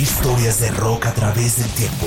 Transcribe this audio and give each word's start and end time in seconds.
Historias 0.00 0.58
de 0.62 0.70
rock 0.70 1.04
a 1.04 1.12
través 1.12 1.58
del 1.58 1.70
tiempo. 1.72 2.06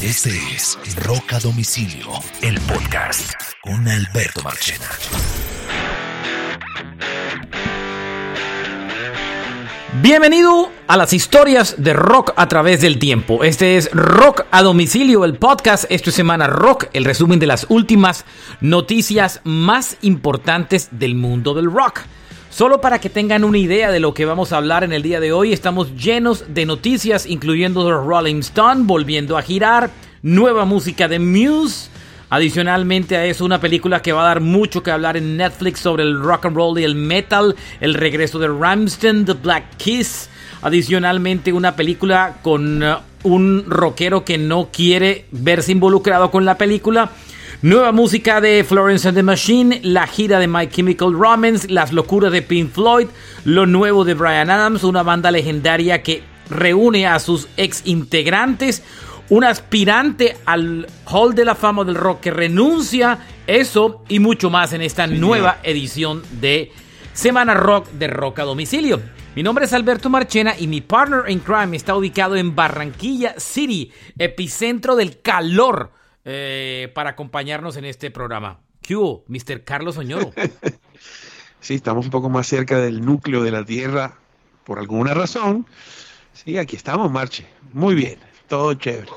Este 0.00 0.30
es 0.30 0.78
Rock 1.04 1.34
a 1.34 1.38
Domicilio, 1.38 2.08
el 2.40 2.58
podcast 2.60 3.34
con 3.60 3.86
Alberto 3.86 4.40
Marchena. 4.42 4.86
Bienvenido 10.00 10.72
a 10.86 10.96
las 10.96 11.12
historias 11.12 11.74
de 11.76 11.92
rock 11.92 12.32
a 12.34 12.48
través 12.48 12.80
del 12.80 12.98
tiempo. 12.98 13.44
Este 13.44 13.76
es 13.76 13.90
Rock 13.92 14.46
a 14.50 14.62
domicilio, 14.62 15.26
el 15.26 15.36
podcast. 15.36 15.84
Esto 15.90 16.08
es 16.08 16.16
Semana 16.16 16.46
Rock, 16.46 16.86
el 16.94 17.04
resumen 17.04 17.38
de 17.38 17.46
las 17.46 17.66
últimas 17.68 18.24
noticias 18.62 19.42
más 19.44 19.98
importantes 20.00 20.88
del 20.92 21.14
mundo 21.14 21.52
del 21.52 21.70
rock. 21.70 22.00
Solo 22.58 22.80
para 22.80 23.00
que 23.00 23.08
tengan 23.08 23.44
una 23.44 23.58
idea 23.58 23.92
de 23.92 24.00
lo 24.00 24.14
que 24.14 24.24
vamos 24.24 24.52
a 24.52 24.56
hablar 24.56 24.82
en 24.82 24.92
el 24.92 25.00
día 25.00 25.20
de 25.20 25.30
hoy, 25.30 25.52
estamos 25.52 25.94
llenos 25.94 26.44
de 26.48 26.66
noticias, 26.66 27.24
incluyendo 27.24 27.84
The 27.84 27.92
Rolling 27.92 28.40
Stone 28.40 28.82
volviendo 28.82 29.38
a 29.38 29.42
girar, 29.42 29.90
nueva 30.22 30.64
música 30.64 31.06
de 31.06 31.20
Muse. 31.20 31.88
Adicionalmente 32.30 33.16
a 33.16 33.24
eso, 33.26 33.44
una 33.44 33.60
película 33.60 34.02
que 34.02 34.10
va 34.10 34.22
a 34.22 34.26
dar 34.26 34.40
mucho 34.40 34.82
que 34.82 34.90
hablar 34.90 35.16
en 35.16 35.36
Netflix 35.36 35.78
sobre 35.78 36.02
el 36.02 36.20
rock 36.20 36.46
and 36.46 36.56
roll 36.56 36.80
y 36.80 36.82
el 36.82 36.96
metal, 36.96 37.54
el 37.80 37.94
regreso 37.94 38.40
de 38.40 38.48
Ramstein, 38.48 39.24
The 39.24 39.34
Black 39.34 39.76
Kiss. 39.76 40.28
Adicionalmente, 40.60 41.52
una 41.52 41.76
película 41.76 42.38
con 42.42 42.82
uh, 42.82 42.96
un 43.22 43.66
rockero 43.68 44.24
que 44.24 44.36
no 44.36 44.70
quiere 44.72 45.26
verse 45.30 45.70
involucrado 45.70 46.32
con 46.32 46.44
la 46.44 46.58
película. 46.58 47.12
Nueva 47.60 47.90
música 47.90 48.40
de 48.40 48.62
Florence 48.62 49.08
and 49.08 49.16
the 49.16 49.22
Machine, 49.24 49.80
la 49.82 50.06
gira 50.06 50.38
de 50.38 50.46
My 50.46 50.68
Chemical 50.68 51.12
Romance, 51.12 51.66
las 51.68 51.92
locuras 51.92 52.30
de 52.30 52.40
Pink 52.40 52.70
Floyd, 52.70 53.08
lo 53.44 53.66
nuevo 53.66 54.04
de 54.04 54.14
Brian 54.14 54.48
Adams, 54.48 54.84
una 54.84 55.02
banda 55.02 55.32
legendaria 55.32 56.00
que 56.00 56.22
reúne 56.48 57.08
a 57.08 57.18
sus 57.18 57.48
ex 57.56 57.82
integrantes, 57.84 58.84
un 59.28 59.42
aspirante 59.42 60.36
al 60.46 60.86
Hall 61.06 61.34
de 61.34 61.44
la 61.44 61.56
Fama 61.56 61.82
del 61.82 61.96
Rock 61.96 62.20
que 62.20 62.30
renuncia, 62.30 63.26
eso 63.48 64.04
y 64.08 64.20
mucho 64.20 64.50
más 64.50 64.72
en 64.72 64.82
esta 64.82 65.08
nueva 65.08 65.58
edición 65.64 66.22
de 66.40 66.70
Semana 67.12 67.54
Rock 67.54 67.90
de 67.90 68.06
Rock 68.06 68.38
a 68.38 68.44
Domicilio. 68.44 69.00
Mi 69.34 69.42
nombre 69.42 69.64
es 69.64 69.72
Alberto 69.72 70.08
Marchena 70.08 70.54
y 70.56 70.68
mi 70.68 70.80
partner 70.80 71.28
in 71.28 71.40
crime 71.40 71.76
está 71.76 71.96
ubicado 71.96 72.36
en 72.36 72.54
Barranquilla 72.54 73.34
City, 73.36 73.90
epicentro 74.16 74.94
del 74.94 75.20
calor, 75.20 75.90
eh, 76.24 76.90
para 76.94 77.10
acompañarnos 77.10 77.76
en 77.76 77.84
este 77.84 78.10
programa. 78.10 78.60
¿Qué 78.80 78.96
hubo, 78.96 79.24
Mr. 79.28 79.64
Carlos 79.64 79.98
Oñoro? 79.98 80.32
sí, 81.60 81.74
estamos 81.74 82.06
un 82.06 82.10
poco 82.10 82.28
más 82.30 82.46
cerca 82.46 82.78
del 82.78 83.04
núcleo 83.04 83.42
de 83.42 83.50
la 83.50 83.64
Tierra 83.64 84.18
por 84.64 84.78
alguna 84.78 85.14
razón. 85.14 85.66
Sí, 86.32 86.58
aquí 86.58 86.76
estamos, 86.76 87.10
Marche. 87.10 87.46
Muy 87.72 87.94
bien 87.94 88.18
todo 88.48 88.74
chévere. 88.74 89.08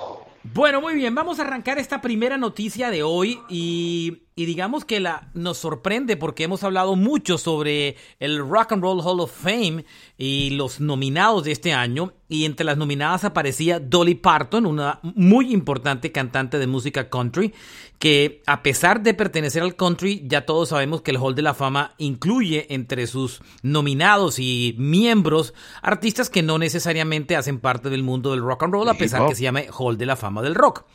Bueno, 0.44 0.82
muy 0.82 0.96
bien, 0.96 1.16
vamos 1.16 1.40
a 1.40 1.44
arrancar 1.44 1.78
esta 1.80 2.02
primera 2.02 2.38
noticia 2.38 2.90
de 2.92 3.04
hoy 3.04 3.40
y, 3.50 4.24
y, 4.36 4.46
digamos 4.46 4.86
que 4.86 5.00
la, 5.00 5.30
nos 5.34 5.58
sorprende 5.58 6.18
porque 6.18 6.44
hemos 6.44 6.64
hablado 6.64 6.96
mucho 6.96 7.38
sobre 7.38 7.98
el 8.20 8.40
Rock 8.40 8.72
and 8.72 8.82
Roll 8.84 9.02
Hall 9.02 9.20
of 9.20 9.32
Fame 9.32 9.86
y 10.18 10.52
los 10.52 10.80
nominados 10.80 11.44
de 11.44 11.52
este 11.52 11.74
año 11.74 12.14
y 12.30 12.46
entre 12.46 12.66
las 12.66 12.78
nominadas 12.78 13.26
aparecía 13.26 13.80
Dolly 13.80 14.16
Parton, 14.16 14.66
una 14.66 15.00
muy 15.04 15.52
importante 15.52 16.12
cantante 16.12 16.60
de 16.60 16.68
música 16.68 17.10
country 17.10 17.54
que 18.00 18.42
a 18.48 18.64
pesar 18.64 19.04
de 19.04 19.14
pertenecer 19.14 19.62
al 19.62 19.76
country, 19.76 20.24
ya 20.26 20.46
todos 20.46 20.70
sabemos 20.70 21.02
que 21.02 21.12
el 21.12 21.18
Hall 21.18 21.36
de 21.36 21.44
la 21.44 21.54
Fama 21.54 21.94
incluye 21.98 22.74
entre 22.74 23.06
sus 23.08 23.42
nominados 23.62 24.40
y 24.40 24.76
miembros 24.80 25.54
artistas 25.82 26.30
que 26.30 26.42
no 26.42 26.58
necesariamente 26.58 27.36
hacen 27.36 27.60
parte 27.60 27.90
del 27.90 28.02
mundo 28.02 28.32
del 28.32 28.42
rock 28.42 28.64
and 28.64 28.74
roll, 28.74 28.90
a 28.90 28.96
pesar 28.96 29.28
que 29.28 29.36
se 29.36 29.44
llame 29.44 29.68
Hall 29.78 29.98
de 29.98 30.06
la 30.06 30.16
Fama 30.16 30.42
del 30.42 30.56
Rock. 30.56 30.86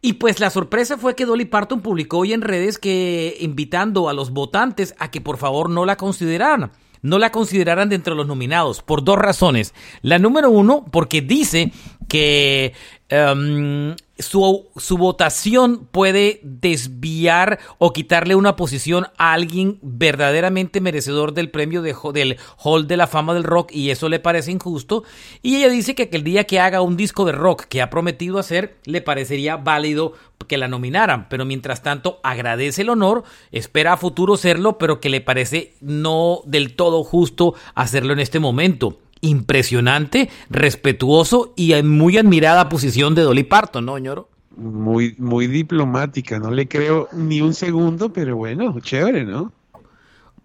Y 0.00 0.14
pues 0.14 0.38
la 0.38 0.50
sorpresa 0.50 0.96
fue 0.96 1.16
que 1.16 1.26
Dolly 1.26 1.44
Parton 1.46 1.80
publicó 1.80 2.18
hoy 2.18 2.32
en 2.32 2.42
redes 2.42 2.78
que 2.78 3.36
invitando 3.40 4.08
a 4.08 4.12
los 4.12 4.30
votantes 4.30 4.94
a 4.98 5.10
que 5.10 5.20
por 5.20 5.38
favor 5.38 5.70
no 5.70 5.84
la 5.84 5.96
consideraran 5.96 6.70
no 7.02 7.18
la 7.18 7.30
consideraran 7.30 7.88
dentro 7.88 8.14
de 8.14 8.18
los 8.18 8.26
nominados 8.26 8.82
por 8.82 9.04
dos 9.04 9.18
razones. 9.18 9.74
La 10.02 10.18
número 10.18 10.50
uno, 10.50 10.84
porque 10.90 11.20
dice 11.20 11.72
que 12.08 12.72
em, 13.08 13.94
su, 14.18 14.66
su, 14.76 14.98
votación 14.98 15.86
puede 15.90 16.40
desviar 16.42 17.58
o 17.78 17.92
quitarle 17.92 18.34
una 18.34 18.56
posición 18.56 19.06
a 19.16 19.32
alguien 19.32 19.78
verdaderamente 19.80 20.80
merecedor 20.80 21.34
del 21.34 21.50
premio 21.50 21.82
de, 21.82 21.94
del 22.12 22.36
Hall 22.58 22.86
de 22.88 22.96
la 22.96 23.06
Fama 23.06 23.34
del 23.34 23.44
Rock 23.44 23.70
y 23.72 23.90
eso 23.90 24.08
le 24.08 24.18
parece 24.18 24.50
injusto. 24.50 25.04
Y 25.42 25.56
ella 25.56 25.68
dice 25.68 25.94
que, 25.94 26.08
el 26.12 26.24
día 26.24 26.44
que 26.44 26.60
haga 26.60 26.82
un 26.82 26.96
disco 26.96 27.24
de 27.24 27.32
rock 27.32 27.64
que 27.64 27.80
ha 27.80 27.90
prometido 27.90 28.38
hacer, 28.38 28.76
le 28.84 29.00
parecería 29.00 29.56
válido 29.56 30.14
que 30.46 30.58
la 30.58 30.68
nominaran. 30.68 31.28
Pero 31.28 31.44
mientras 31.44 31.82
tanto, 31.82 32.20
agradece 32.22 32.82
el 32.82 32.90
honor, 32.90 33.24
espera 33.52 33.92
a 33.92 33.96
futuro 33.96 34.36
serlo, 34.36 34.78
pero 34.78 35.00
que 35.00 35.10
le 35.10 35.20
parece 35.20 35.74
no 35.80 36.40
del 36.44 36.74
todo 36.74 37.04
justo 37.04 37.54
hacerlo 37.74 38.12
en 38.12 38.20
este 38.20 38.40
momento 38.40 38.98
impresionante, 39.20 40.30
respetuoso 40.50 41.52
y 41.56 41.72
en 41.72 41.88
muy 41.88 42.18
admirada 42.18 42.68
posición 42.68 43.14
de 43.14 43.22
Dolly 43.22 43.44
Parton, 43.44 43.86
¿no, 43.86 43.98
ñoro? 43.98 44.28
Muy, 44.56 45.14
muy 45.18 45.46
diplomática, 45.46 46.38
no 46.38 46.50
le 46.50 46.66
creo 46.66 47.08
ni 47.12 47.40
un 47.40 47.54
segundo, 47.54 48.12
pero 48.12 48.36
bueno, 48.36 48.78
chévere, 48.80 49.24
¿no? 49.24 49.52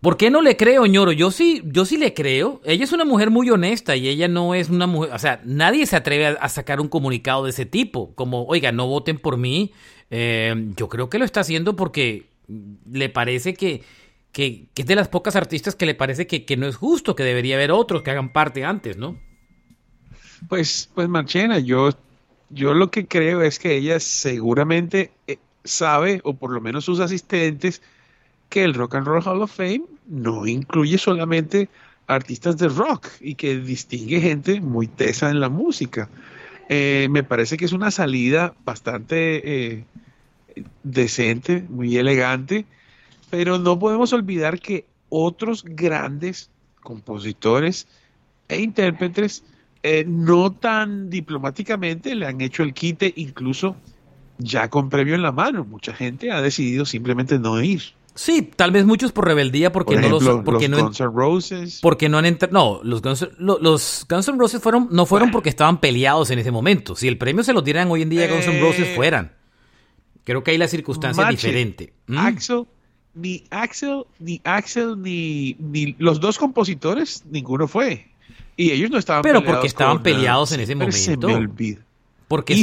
¿Por 0.04 0.18
qué 0.18 0.30
no 0.30 0.42
le 0.42 0.58
creo, 0.58 0.86
ñoro? 0.86 1.14
Yo 1.14 1.32
sí, 1.32 1.62
yo 1.66 1.86
sí 1.86 1.96
le 1.96 2.14
creo. 2.14 2.60
Ella 2.66 2.84
es 2.84 2.92
una 2.92 3.06
mujer 3.06 3.30
muy 3.30 3.50
honesta 3.50 3.96
y 3.96 4.10
ella 4.10 4.28
no 4.28 4.54
es 4.54 4.70
una 4.70 4.86
mujer, 4.86 5.14
o 5.14 5.18
sea, 5.18 5.42
nadie 5.46 5.86
se 5.86 5.96
atreve 5.96 6.38
a, 6.38 6.50
sacar 6.50 6.82
un 6.82 6.90
comunicado 6.90 7.46
de 7.46 7.52
ese 7.52 7.66
tipo, 7.66 8.14
como, 8.16 8.44
oiga, 8.44 8.74
no 8.74 8.86
voten 8.86 9.18
por 9.18 9.38
mí. 9.38 9.72
Eh, 10.12 10.54
yo 10.76 10.90
creo 10.90 11.10
que 11.10 11.20
lo 11.20 11.24
está 11.24 11.40
haciendo 11.40 11.78
porque 11.78 12.26
le 12.92 13.08
parece 13.08 13.54
que 13.54 13.82
que, 14.34 14.68
es 14.76 14.86
de 14.86 14.96
las 14.96 15.08
pocas 15.08 15.38
artistas 15.38 15.76
que 15.76 15.86
le 15.86 15.96
parece 15.96 16.28
que, 16.28 16.58
no 16.58 16.68
es 16.68 16.76
justo, 16.76 17.16
que 17.16 17.24
debería 17.24 17.56
haber 17.56 17.72
otros 17.72 18.02
que 18.02 18.12
hagan 18.12 18.34
parte 18.34 18.66
antes, 18.66 18.98
¿no? 18.98 19.18
Pues, 20.50 20.90
pues 20.94 21.08
Marchena, 21.08 21.60
yo, 21.60 21.92
yo 22.50 22.74
lo 22.74 22.92
que 22.92 23.06
creo 23.06 23.44
es 23.44 23.60
que 23.60 23.78
ella 23.78 24.00
seguramente 24.00 25.12
eh, 25.28 25.38
sabe, 25.64 26.20
o 26.24 26.34
por 26.34 26.52
lo 26.52 26.60
menos 26.60 26.84
sus 26.84 27.00
asistentes, 27.00 27.82
que 28.50 28.64
el 28.64 28.74
Rock 28.74 28.96
and 28.96 29.08
Roll 29.08 29.24
Hall 29.24 29.42
of 29.44 29.56
Fame 29.56 29.84
no 30.08 30.46
incluye 30.48 30.98
solamente 30.98 31.70
artistas 32.08 32.58
de 32.58 32.68
rock 32.68 33.08
y 33.22 33.36
que 33.36 33.58
distingue 33.58 34.20
gente 34.20 34.60
muy 34.60 34.88
tesa 34.88 35.30
en 35.30 35.40
la 35.40 35.50
música. 35.50 36.10
Eh, 36.70 37.08
me 37.10 37.24
parece 37.24 37.56
que 37.56 37.66
es 37.66 37.72
una 37.72 37.92
salida 37.92 38.56
bastante 38.66 39.76
eh, 39.76 39.86
decente, 40.84 41.64
muy 41.70 41.98
elegante 41.98 42.66
pero 43.34 43.58
no 43.58 43.80
podemos 43.80 44.14
olvidar 44.14 44.60
que 44.60 44.86
otros 45.10 45.64
grandes 45.66 46.52
compositores 46.84 47.88
e 48.48 48.62
intérpretes 48.62 49.44
eh, 49.82 50.06
no 50.08 50.52
tan 50.52 51.10
diplomáticamente 51.10 52.14
le 52.14 52.28
han 52.28 52.42
hecho 52.42 52.62
el 52.62 52.76
quite, 52.76 53.12
incluso 53.16 53.76
ya 54.38 54.70
con 54.70 54.88
premio 54.88 55.16
en 55.16 55.24
la 55.24 55.32
mano. 55.32 55.66
Mucha 55.66 55.96
gente 55.96 56.32
ha 56.32 56.44
decidido 56.44 56.86
simplemente 56.86 57.40
no 57.40 57.60
ir. 57.60 57.82
Sí, 58.14 58.52
tal 58.56 58.70
vez 58.70 58.86
muchos 58.86 59.12
por 59.12 59.26
rebeldía 59.26 59.72
porque 59.72 59.96
no 59.96 60.10
los 60.10 60.44
porque 60.46 60.70
no 60.70 60.84
Guns 60.84 61.00
N' 61.00 61.10
Roses 61.12 61.80
porque 61.82 62.10
no 62.10 62.20
han 62.20 62.26
entrado 62.26 62.54
no 62.54 62.82
los 62.84 63.02
Guns, 63.02 63.28
los 63.40 64.06
Guns 64.08 64.28
N' 64.28 64.38
Roses 64.38 64.62
fueron 64.62 64.90
no 64.92 65.08
fueron 65.08 65.32
porque 65.32 65.50
estaban 65.50 65.80
peleados 65.80 66.30
en 66.30 66.38
ese 66.38 66.52
momento 66.52 66.96
si 66.96 67.08
el 67.08 67.18
premio 67.18 67.44
se 67.44 67.54
lo 67.54 67.64
dieran 67.64 67.90
hoy 67.90 68.04
en 68.04 68.12
día 68.12 68.28
Guns 68.32 68.46
N' 68.46 68.62
Roses 68.62 68.90
eh, 68.90 68.94
fueran 68.96 69.32
creo 70.24 70.44
que 70.44 70.52
hay 70.52 70.60
la 70.60 70.68
circunstancia 70.68 71.26
diferente 71.26 71.94
¿Mm? 72.06 72.18
Axel 72.20 72.68
ni 73.14 73.44
Axel, 73.50 74.06
ni 74.20 74.42
Axel, 74.44 75.02
ni, 75.02 75.56
ni 75.60 75.96
los 76.00 76.20
dos 76.20 76.38
compositores, 76.38 77.24
ninguno 77.30 77.68
fue. 77.68 78.12
Y 78.56 78.72
ellos 78.72 78.90
no 78.90 78.98
estaban 78.98 79.24
Pero 79.24 79.44
porque 79.44 79.68
estaban 79.68 80.04
peleados 80.04 80.52
en 80.52 80.60
ese 80.60 80.76
momento. 80.76 80.98
Se 80.98 81.18
me 81.18 81.36
olvida. 81.36 81.86
Porque 82.28 82.54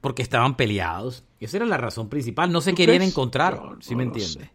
Porque 0.00 0.22
estaban 0.22 0.56
peleados. 0.56 1.24
Esa 1.40 1.58
era 1.58 1.66
la 1.66 1.76
razón 1.76 2.08
principal. 2.08 2.50
No 2.50 2.60
se 2.60 2.74
querían 2.74 3.02
encontrar, 3.02 3.60
si 3.80 3.94
me 3.94 4.04
entiende. 4.04 4.50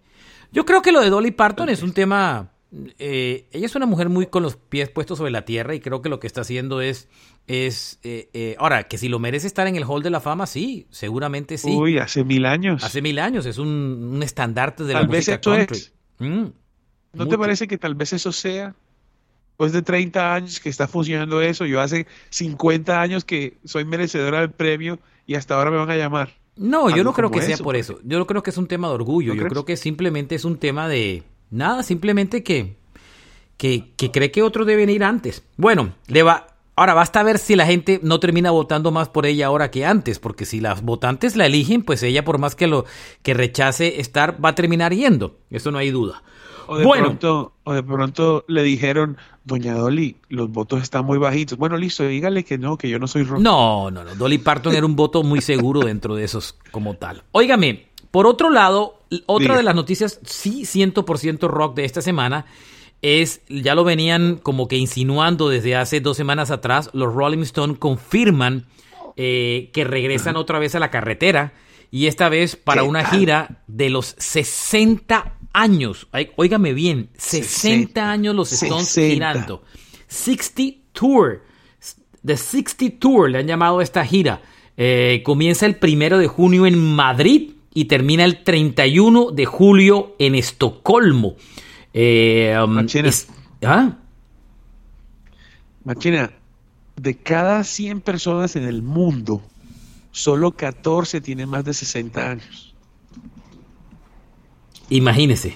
Yo 0.51 0.65
creo 0.65 0.81
que 0.81 0.91
lo 0.91 1.01
de 1.01 1.09
Dolly 1.09 1.31
Parton 1.31 1.69
es 1.69 1.83
un 1.83 1.93
tema 1.93 2.51
eh, 2.71 3.47
ella 3.51 3.65
es 3.65 3.75
una 3.75 3.87
mujer 3.87 4.09
muy 4.09 4.27
con 4.27 4.43
los 4.43 4.55
pies 4.55 4.89
puestos 4.89 5.17
sobre 5.17 5.31
la 5.31 5.43
tierra 5.43 5.73
y 5.73 5.79
creo 5.79 6.01
que 6.01 6.09
lo 6.09 6.19
que 6.19 6.27
está 6.27 6.41
haciendo 6.41 6.81
es, 6.81 7.07
es 7.47 7.99
eh, 8.03 8.29
eh, 8.33 8.55
ahora, 8.59 8.83
que 8.83 8.99
si 8.99 9.09
lo 9.09 9.17
merece 9.17 9.47
estar 9.47 9.65
en 9.67 9.75
el 9.75 9.85
Hall 9.85 10.03
de 10.03 10.11
la 10.11 10.19
Fama, 10.19 10.45
sí, 10.45 10.85
seguramente 10.91 11.57
sí. 11.57 11.75
Uy, 11.75 11.97
hace 11.97 12.23
mil 12.23 12.45
años. 12.45 12.83
Hace 12.83 13.01
mil 13.01 13.17
años, 13.17 13.47
es 13.47 13.57
un, 13.57 14.19
estandarte 14.21 14.83
de 14.83 14.93
la 14.93 15.03
música 15.03 15.41
country. 15.41 15.79
Mm, 16.19 16.45
¿No 17.13 17.27
te 17.27 17.37
parece 17.37 17.67
que 17.67 17.77
tal 17.77 17.95
vez 17.95 18.13
eso 18.13 18.31
sea? 18.31 18.75
Después 19.49 19.73
de 19.73 19.81
30 19.81 20.35
años 20.35 20.59
que 20.59 20.69
está 20.69 20.87
funcionando 20.87 21.41
eso, 21.41 21.65
yo 21.65 21.81
hace 21.81 22.07
50 22.29 23.01
años 23.01 23.25
que 23.25 23.57
soy 23.65 23.83
merecedora 23.83 24.41
del 24.41 24.51
premio 24.51 24.99
y 25.25 25.35
hasta 25.35 25.55
ahora 25.55 25.71
me 25.71 25.77
van 25.77 25.89
a 25.89 25.97
llamar. 25.97 26.37
No, 26.55 26.95
yo 26.95 27.03
no 27.03 27.13
creo 27.13 27.31
que 27.31 27.41
sea 27.41 27.57
por 27.57 27.75
eso. 27.75 27.99
Yo 28.03 28.19
no 28.19 28.27
creo 28.27 28.43
que 28.43 28.51
es 28.51 28.57
un 28.57 28.67
tema 28.67 28.89
de 28.89 28.93
orgullo. 28.93 29.33
yo 29.33 29.47
creo 29.47 29.65
que 29.65 29.75
simplemente 29.75 30.35
es 30.35 30.45
un 30.45 30.57
tema 30.57 30.87
de 30.87 31.23
Nada, 31.51 31.83
simplemente 31.83 32.43
que, 32.43 32.75
que, 33.57 34.11
cree 34.11 34.31
que 34.31 34.43
otros 34.43 34.67
deben 34.67 34.89
ir 34.89 35.03
antes. 35.03 35.43
Bueno, 35.57 35.93
le 36.07 36.23
va. 36.23 36.47
Ahora, 36.75 36.93
basta 36.93 37.23
ver 37.23 37.39
si 37.39 37.55
la 37.55 37.65
gente 37.65 37.99
no 38.03 38.21
termina 38.21 38.51
votando 38.51 38.91
más 38.91 39.09
por 39.09 39.25
ella 39.25 39.47
ahora 39.47 39.69
que 39.69 39.85
antes, 39.85 40.17
porque 40.19 40.45
si 40.45 40.61
las 40.61 40.81
votantes 40.81 41.35
la 41.35 41.45
eligen, 41.45 41.83
pues 41.83 42.01
ella, 42.03 42.23
por 42.23 42.37
más 42.37 42.55
que 42.55 42.67
lo 42.67 42.85
que 43.21 43.33
rechace 43.33 43.99
estar, 43.99 44.43
va 44.43 44.49
a 44.49 44.55
terminar 44.55 44.93
yendo. 44.93 45.37
Eso 45.49 45.71
no 45.71 45.77
hay 45.77 45.91
duda. 45.91 46.23
O 46.67 46.77
de, 46.77 46.87
pronto, 46.87 47.53
o 47.63 47.73
de 47.73 47.81
pronto 47.81 48.45
le 48.47 48.61
dijeron, 48.61 49.17
doña 49.43 49.73
Dolly, 49.73 50.17
los 50.29 50.51
votos 50.51 50.83
están 50.83 51.03
muy 51.03 51.17
bajitos. 51.17 51.57
Bueno, 51.57 51.75
listo, 51.77 52.07
dígale 52.07 52.45
que 52.45 52.59
no, 52.59 52.77
que 52.77 52.87
yo 52.87 52.99
no 52.99 53.07
soy 53.07 53.23
rock. 53.23 53.41
No, 53.41 53.89
no, 53.89 54.03
no. 54.03 54.13
Dolly 54.13 54.37
Parton 54.37 54.75
era 54.75 54.85
un 54.85 54.95
voto 54.95 55.23
muy 55.23 55.41
seguro 55.41 55.81
dentro 55.81 56.15
de 56.15 56.23
esos 56.25 56.55
como 56.69 56.93
tal. 56.93 57.23
Óigame, 57.31 57.87
por 58.11 58.27
otro 58.27 58.51
lado, 58.51 58.98
otra 59.25 59.57
de 59.57 59.63
las 59.63 59.75
noticias, 59.75 60.19
sí, 60.23 60.63
100% 60.63 61.47
rock 61.47 61.75
de 61.75 61.85
esta 61.85 62.01
semana, 62.01 62.45
es, 63.01 63.41
ya 63.47 63.75
lo 63.75 63.83
venían 63.83 64.37
como 64.37 64.67
que 64.67 64.77
insinuando 64.77 65.49
desde 65.49 65.75
hace 65.75 66.01
dos 66.01 66.17
semanas 66.17 66.51
atrás, 66.51 66.89
los 66.93 67.13
Rolling 67.13 67.43
Stones 67.43 67.77
confirman 67.79 68.67
eh, 69.15 69.69
que 69.73 69.83
regresan 69.83 70.35
otra 70.35 70.59
vez 70.59 70.75
a 70.75 70.79
la 70.79 70.91
carretera 70.91 71.53
y 71.91 72.07
esta 72.07 72.29
vez 72.29 72.55
para 72.55 72.83
una 72.83 73.05
gira 73.05 73.63
de 73.67 73.89
los 73.89 74.15
60 74.17 75.33
años. 75.53 76.07
Óigame 76.35 76.73
bien, 76.73 77.09
60, 77.17 78.11
años 78.11 78.35
los 78.35 78.51
Stones 78.51 78.93
girando. 78.93 79.63
60 80.07 80.79
Tour. 80.91 81.43
The 82.25 82.37
60 82.37 82.99
Tour 82.99 83.29
le 83.29 83.39
han 83.39 83.47
llamado 83.47 83.79
a 83.79 83.83
esta 83.83 84.05
gira. 84.05 84.41
Eh, 84.77 85.21
comienza 85.25 85.65
el 85.65 85.75
primero 85.75 86.17
de 86.17 86.27
junio 86.27 86.65
en 86.65 86.77
Madrid 86.77 87.51
y 87.79 87.85
termina 87.85 88.25
el 88.25 88.43
31 88.43 89.31
de 89.31 89.45
julio 89.45 90.13
en 90.19 90.35
Estocolmo. 90.35 91.35
Eh, 91.93 92.53
um, 92.61 92.71
Machina. 92.71 93.09
¿ah? 93.63 93.95
Machina, 95.85 96.29
de 96.97 97.15
cada 97.15 97.63
100 97.63 98.01
personas 98.01 98.57
en 98.57 98.65
el 98.65 98.81
mundo, 98.81 99.41
solo 100.11 100.51
14 100.51 101.21
tienen 101.21 101.47
más 101.47 101.63
de 101.63 101.73
60 101.73 102.31
años. 102.31 102.75
Imagínese. 104.89 105.55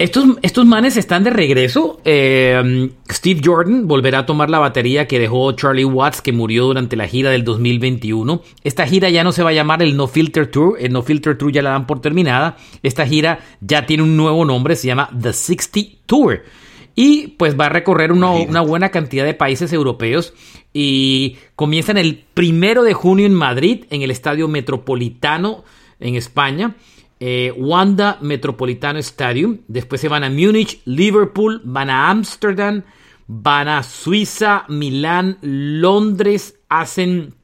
Estos, 0.00 0.38
estos 0.40 0.64
manes 0.64 0.96
están 0.96 1.24
de 1.24 1.28
regreso. 1.28 2.00
Eh, 2.06 2.90
Steve 3.12 3.42
Jordan 3.44 3.86
volverá 3.86 4.20
a 4.20 4.24
tomar 4.24 4.48
la 4.48 4.58
batería 4.58 5.06
que 5.06 5.18
dejó 5.18 5.52
Charlie 5.52 5.84
Watts, 5.84 6.22
que 6.22 6.32
murió 6.32 6.64
durante 6.64 6.96
la 6.96 7.06
gira 7.06 7.28
del 7.28 7.44
2021. 7.44 8.40
Esta 8.64 8.86
gira 8.86 9.10
ya 9.10 9.24
no 9.24 9.32
se 9.32 9.42
va 9.42 9.50
a 9.50 9.52
llamar 9.52 9.82
el 9.82 9.98
No 9.98 10.06
Filter 10.06 10.50
Tour. 10.50 10.78
El 10.80 10.94
No 10.94 11.02
Filter 11.02 11.36
Tour 11.36 11.52
ya 11.52 11.60
la 11.60 11.72
dan 11.72 11.86
por 11.86 12.00
terminada. 12.00 12.56
Esta 12.82 13.06
gira 13.06 13.40
ya 13.60 13.84
tiene 13.84 14.02
un 14.02 14.16
nuevo 14.16 14.46
nombre, 14.46 14.74
se 14.74 14.86
llama 14.86 15.10
The 15.20 15.34
60 15.34 15.80
Tour. 16.06 16.44
Y 16.94 17.34
pues 17.36 17.60
va 17.60 17.66
a 17.66 17.68
recorrer 17.68 18.10
una, 18.10 18.30
una 18.30 18.62
buena 18.62 18.88
cantidad 18.88 19.26
de 19.26 19.34
países 19.34 19.70
europeos. 19.70 20.32
Y 20.72 21.36
comienzan 21.56 21.98
el 21.98 22.24
primero 22.32 22.84
de 22.84 22.94
junio 22.94 23.26
en 23.26 23.34
Madrid, 23.34 23.84
en 23.90 24.00
el 24.00 24.10
Estadio 24.10 24.48
Metropolitano 24.48 25.62
en 26.00 26.14
España. 26.14 26.74
Eh, 27.22 27.52
Wanda 27.54 28.16
Metropolitano 28.22 28.98
Stadium. 28.98 29.58
Después 29.68 30.00
se 30.00 30.08
van 30.08 30.24
a 30.24 30.30
Múnich, 30.30 30.80
Liverpool, 30.86 31.60
van 31.64 31.90
a 31.90 32.08
Ámsterdam, 32.08 32.82
van 33.26 33.68
a 33.68 33.82
Suiza, 33.82 34.64
Milán, 34.68 35.36
Londres. 35.42 36.58
Hacen, 36.70 37.34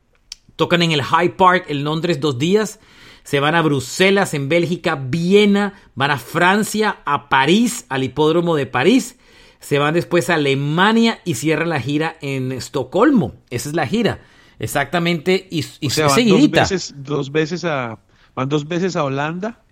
tocan 0.56 0.82
en 0.82 0.92
el 0.92 1.02
High 1.02 1.36
Park 1.36 1.66
en 1.68 1.84
Londres 1.84 2.20
dos 2.20 2.38
días. 2.38 2.80
Se 3.22 3.38
van 3.38 3.54
a 3.54 3.60
Bruselas, 3.60 4.32
en 4.32 4.48
Bélgica, 4.48 4.94
Viena, 4.94 5.74
van 5.94 6.10
a 6.10 6.18
Francia, 6.18 7.00
a 7.04 7.28
París, 7.28 7.84
al 7.90 8.02
hipódromo 8.02 8.56
de 8.56 8.66
París. 8.66 9.18
Se 9.58 9.78
van 9.78 9.92
después 9.92 10.30
a 10.30 10.34
Alemania 10.36 11.20
y 11.24 11.34
cierran 11.34 11.68
la 11.68 11.80
gira 11.80 12.16
en 12.22 12.52
Estocolmo. 12.52 13.34
Esa 13.50 13.68
es 13.68 13.74
la 13.74 13.86
gira. 13.86 14.20
Exactamente. 14.58 15.48
Y, 15.50 15.66
y 15.80 15.88
Dos 15.88 16.50
veces, 16.50 16.94
dos 16.96 17.30
veces 17.30 17.64
a, 17.64 17.98
van 18.34 18.48
dos 18.48 18.66
veces 18.66 18.96
a 18.96 19.04
Holanda 19.04 19.65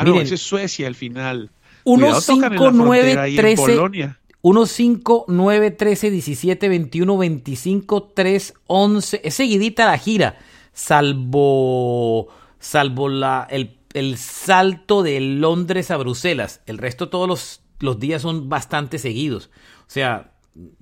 Ah, 0.00 0.04
Miren, 0.04 0.26
no, 0.26 0.34
es 0.34 0.40
Suecia 0.40 0.86
al 0.86 0.94
final. 0.94 1.50
1, 1.84 2.20
5, 2.20 2.70
9, 2.72 3.36
13. 3.36 4.14
1, 4.42 4.66
5, 4.66 5.24
9, 5.28 5.70
13, 5.72 6.10
17, 6.10 6.68
21, 6.70 7.18
25, 7.18 8.02
3, 8.14 8.54
11. 8.66 9.20
Es 9.22 9.34
seguidita 9.34 9.84
la 9.84 9.98
gira. 9.98 10.38
Salvo. 10.72 12.28
Salvo 12.58 13.10
la, 13.10 13.46
el, 13.50 13.76
el 13.92 14.16
salto 14.16 15.02
de 15.02 15.20
Londres 15.20 15.90
a 15.90 15.98
Bruselas. 15.98 16.62
El 16.64 16.78
resto, 16.78 17.10
todos 17.10 17.28
los, 17.28 17.60
los 17.80 17.98
días 17.98 18.22
son 18.22 18.48
bastante 18.48 18.98
seguidos. 18.98 19.50
O 19.80 19.90
sea, 19.90 20.32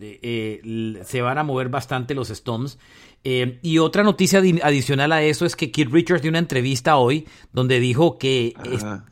eh, 0.00 0.20
eh, 0.22 1.02
se 1.04 1.20
van 1.20 1.38
a 1.38 1.42
mover 1.42 1.68
bastante 1.68 2.14
los 2.14 2.30
Stones. 2.30 2.78
Eh, 3.24 3.58
y 3.62 3.78
otra 3.78 4.02
noticia 4.02 4.40
adicional 4.62 5.12
a 5.12 5.22
eso 5.22 5.44
es 5.44 5.56
que 5.56 5.70
Keith 5.70 5.90
Richards 5.90 6.22
dio 6.22 6.30
una 6.30 6.38
entrevista 6.38 6.96
hoy 6.96 7.26
donde 7.52 7.80
dijo 7.80 8.16
que, 8.16 8.54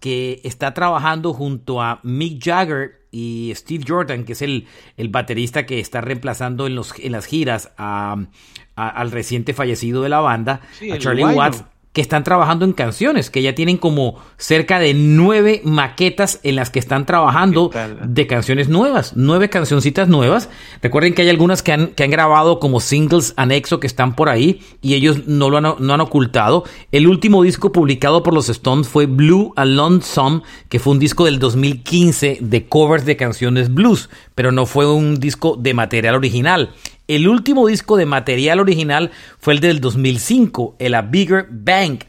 que 0.01 0.41
está 0.45 0.73
trabajando 0.75 1.33
junto 1.35 1.83
a 1.83 2.01
Mick 2.05 2.43
Jagger 2.43 3.07
y 3.11 3.53
Steve 3.55 3.85
Jordan, 3.87 4.25
que 4.25 4.33
es 4.33 4.43
el, 4.43 4.67
el 4.97 5.09
baterista 5.09 5.67
que 5.67 5.81
está 5.81 6.01
reemplazando 6.01 6.67
en, 6.67 6.75
los, 6.75 6.95
en 6.99 7.13
las 7.13 7.27
giras 7.27 7.73
al 7.77 9.11
reciente 9.11 9.55
fallecido 9.55 10.03
de 10.03 10.09
la 10.09 10.21
banda, 10.21 10.61
a 10.93 10.99
Charlie 10.99 11.25
Watts 11.25 11.65
que 11.97 12.03
están 12.03 12.25
trabajando 12.25 12.67
en 12.67 12.75
canciones, 12.75 13.31
que 13.31 13.41
ya 13.41 13.55
tienen 13.55 13.79
como 13.79 14.17
cerca 14.37 14.79
de 14.79 14.93
nueve 14.93 15.63
maquetas 15.65 16.41
en 16.43 16.55
las 16.55 16.69
que 16.69 16.79
están 16.79 17.07
trabajando 17.07 17.71
de 18.05 18.27
canciones 18.27 18.69
nuevas, 18.69 19.15
nueve 19.17 19.49
cancioncitas 19.49 20.07
nuevas. 20.07 20.51
Recuerden 20.83 21.15
que 21.15 21.23
hay 21.23 21.31
algunas 21.31 21.63
que 21.63 21.73
han, 21.73 21.87
que 21.87 22.05
han 22.05 22.11
grabado 22.11 22.61
como 22.61 22.81
singles 22.81 23.33
anexo 23.39 23.81
que 23.81 23.87
están 23.87 24.15
por 24.15 24.29
ahí 24.29 24.61
y 24.83 24.93
ellos 24.93 25.27
no 25.27 25.49
lo 25.49 25.57
han, 25.57 25.75
no 25.79 25.95
han 25.95 26.01
ocultado. 26.03 26.65
El 26.93 27.07
último 27.07 27.43
disco 27.43 27.73
publicado 27.73 28.23
por 28.23 28.35
los 28.35 28.51
Stones 28.51 28.89
fue 28.89 29.07
Blue 29.07 29.55
Alone 29.57 30.03
Some, 30.03 30.43
que 30.69 30.79
fue 30.79 30.93
un 30.93 30.99
disco 30.99 31.25
del 31.25 31.39
2015 31.39 32.41
de 32.43 32.69
covers 32.69 33.07
de 33.07 33.17
canciones 33.17 33.73
blues, 33.73 34.11
pero 34.35 34.53
no 34.53 34.67
fue 34.67 34.87
un 34.93 35.19
disco 35.19 35.57
de 35.59 35.73
material 35.73 36.15
original. 36.15 36.75
El 37.09 37.29
último 37.29 37.67
disco 37.67 37.97
de 37.97 38.07
material 38.07 38.61
original 38.61 39.13
fue 39.39 39.55
el 39.55 39.61
del 39.61 39.81
2005, 39.81 40.77
el 40.79 40.95
A 40.95 41.03
Bigger 41.03 41.47
Bang. 41.51 42.01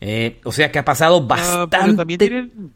Eh, 0.00 0.40
o 0.44 0.52
sea 0.52 0.70
que 0.70 0.78
ha 0.78 0.84
pasado 0.84 1.26
bastante. 1.26 1.76
pero 1.78 1.96
también 1.96 2.18
tienen... 2.18 2.74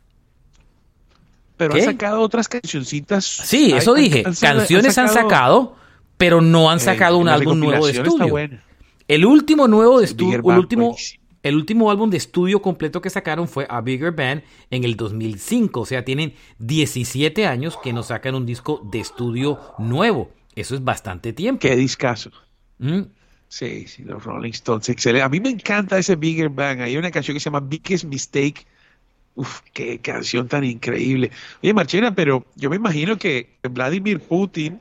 Pero 1.56 1.74
han 1.74 1.82
sacado 1.82 2.20
otras 2.20 2.48
cancioncitas. 2.48 3.24
Sí, 3.24 3.72
eso 3.72 3.94
dije. 3.94 4.24
Canciones 4.40 4.96
han 4.98 5.08
sacado, 5.08 5.74
pero 6.16 6.40
no 6.40 6.70
han 6.70 6.80
sacado 6.80 7.18
un 7.18 7.28
álbum 7.28 7.58
nuevo 7.58 7.86
de 7.86 7.92
estudio. 7.92 8.60
El 9.08 9.24
último 9.24 9.68
nuevo 9.68 10.00
de 10.00 10.04
estudio, 10.04 10.38
el 10.38 10.58
último, 10.58 10.96
el 11.42 11.56
último 11.56 11.90
álbum 11.90 12.10
de 12.10 12.16
estudio 12.16 12.60
completo 12.60 13.00
que 13.00 13.08
sacaron 13.08 13.48
fue 13.48 13.66
A 13.70 13.80
Bigger 13.80 14.12
Band 14.12 14.42
en 14.70 14.84
el 14.84 14.96
2005. 14.96 15.80
O 15.80 15.86
sea, 15.86 16.04
tienen 16.04 16.34
17 16.58 17.46
años 17.46 17.78
que 17.82 17.92
no 17.92 18.02
sacan 18.02 18.34
un 18.34 18.44
disco 18.44 18.82
de 18.90 19.00
estudio 19.00 19.60
nuevo. 19.78 20.30
Eso 20.56 20.74
es 20.74 20.82
bastante 20.82 21.32
tiempo. 21.34 21.60
Qué 21.60 21.76
discazo. 21.76 22.30
¿Mm? 22.78 23.02
Sí, 23.48 23.86
sí, 23.86 24.02
los 24.02 24.24
Rolling 24.24 24.50
Stones, 24.50 24.88
excelente. 24.88 25.22
A 25.22 25.28
mí 25.28 25.38
me 25.38 25.50
encanta 25.50 25.98
ese 25.98 26.16
Bigger 26.16 26.48
Bang. 26.48 26.80
Hay 26.80 26.96
una 26.96 27.10
canción 27.10 27.34
que 27.34 27.40
se 27.40 27.44
llama 27.44 27.60
Biggest 27.60 28.04
Mistake. 28.04 28.66
Uf, 29.34 29.60
qué 29.72 30.00
canción 30.00 30.48
tan 30.48 30.64
increíble. 30.64 31.30
Oye, 31.62 31.74
Marchena, 31.74 32.14
pero 32.14 32.46
yo 32.56 32.70
me 32.70 32.76
imagino 32.76 33.18
que 33.18 33.58
Vladimir 33.70 34.18
Putin, 34.20 34.80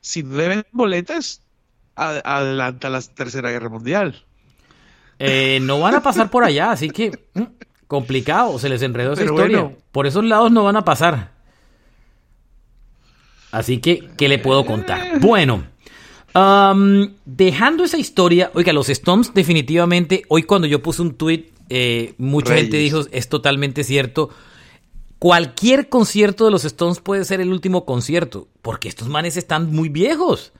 si 0.00 0.22
deben 0.22 0.64
boletas, 0.70 1.42
adelanta 1.96 2.88
la 2.88 3.02
Tercera 3.02 3.50
Guerra 3.50 3.68
Mundial. 3.68 4.24
Eh, 5.18 5.58
no 5.62 5.80
van 5.80 5.94
a 5.96 6.02
pasar 6.02 6.30
por 6.30 6.44
allá, 6.44 6.70
así 6.70 6.90
que 6.90 7.10
mm, 7.34 7.42
complicado, 7.88 8.58
se 8.58 8.68
les 8.68 8.82
enredó 8.82 9.14
esa 9.14 9.24
historia. 9.24 9.72
por 9.90 10.06
esos 10.06 10.24
lados 10.24 10.52
no 10.52 10.62
van 10.62 10.76
a 10.76 10.84
pasar. 10.84 11.35
Así 13.52 13.78
que, 13.78 14.08
¿qué 14.16 14.28
le 14.28 14.38
puedo 14.38 14.66
contar? 14.66 15.20
Bueno, 15.20 15.64
dejando 17.24 17.84
esa 17.84 17.98
historia, 17.98 18.50
oiga, 18.54 18.72
los 18.72 18.88
Stones 18.88 19.32
definitivamente, 19.32 20.24
hoy 20.28 20.42
cuando 20.42 20.66
yo 20.66 20.82
puse 20.82 21.02
un 21.02 21.14
tweet, 21.14 21.50
eh, 21.68 22.14
mucha 22.18 22.54
gente 22.54 22.76
dijo, 22.76 23.00
es 23.10 23.28
totalmente 23.28 23.84
cierto. 23.84 24.30
Cualquier 25.18 25.88
concierto 25.88 26.44
de 26.44 26.50
los 26.50 26.64
Stones 26.64 27.00
puede 27.00 27.24
ser 27.24 27.40
el 27.40 27.50
último 27.50 27.86
concierto, 27.86 28.48
porque 28.60 28.88
estos 28.88 29.08
manes 29.08 29.36
están 29.36 29.72
muy 29.72 29.88
viejos. 29.88 30.52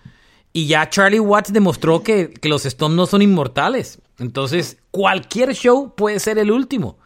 Y 0.52 0.66
ya 0.66 0.88
Charlie 0.88 1.20
Watts 1.20 1.52
demostró 1.52 2.02
que, 2.02 2.32
los 2.42 2.64
Stones 2.64 2.96
no 2.96 3.04
son 3.04 3.20
inmortales. 3.20 4.00
Entonces, 4.18 4.78
cualquier 4.90 5.54
show 5.54 5.94
puede 5.94 6.18
ser 6.18 6.38
el 6.38 6.50
último. 6.50 6.96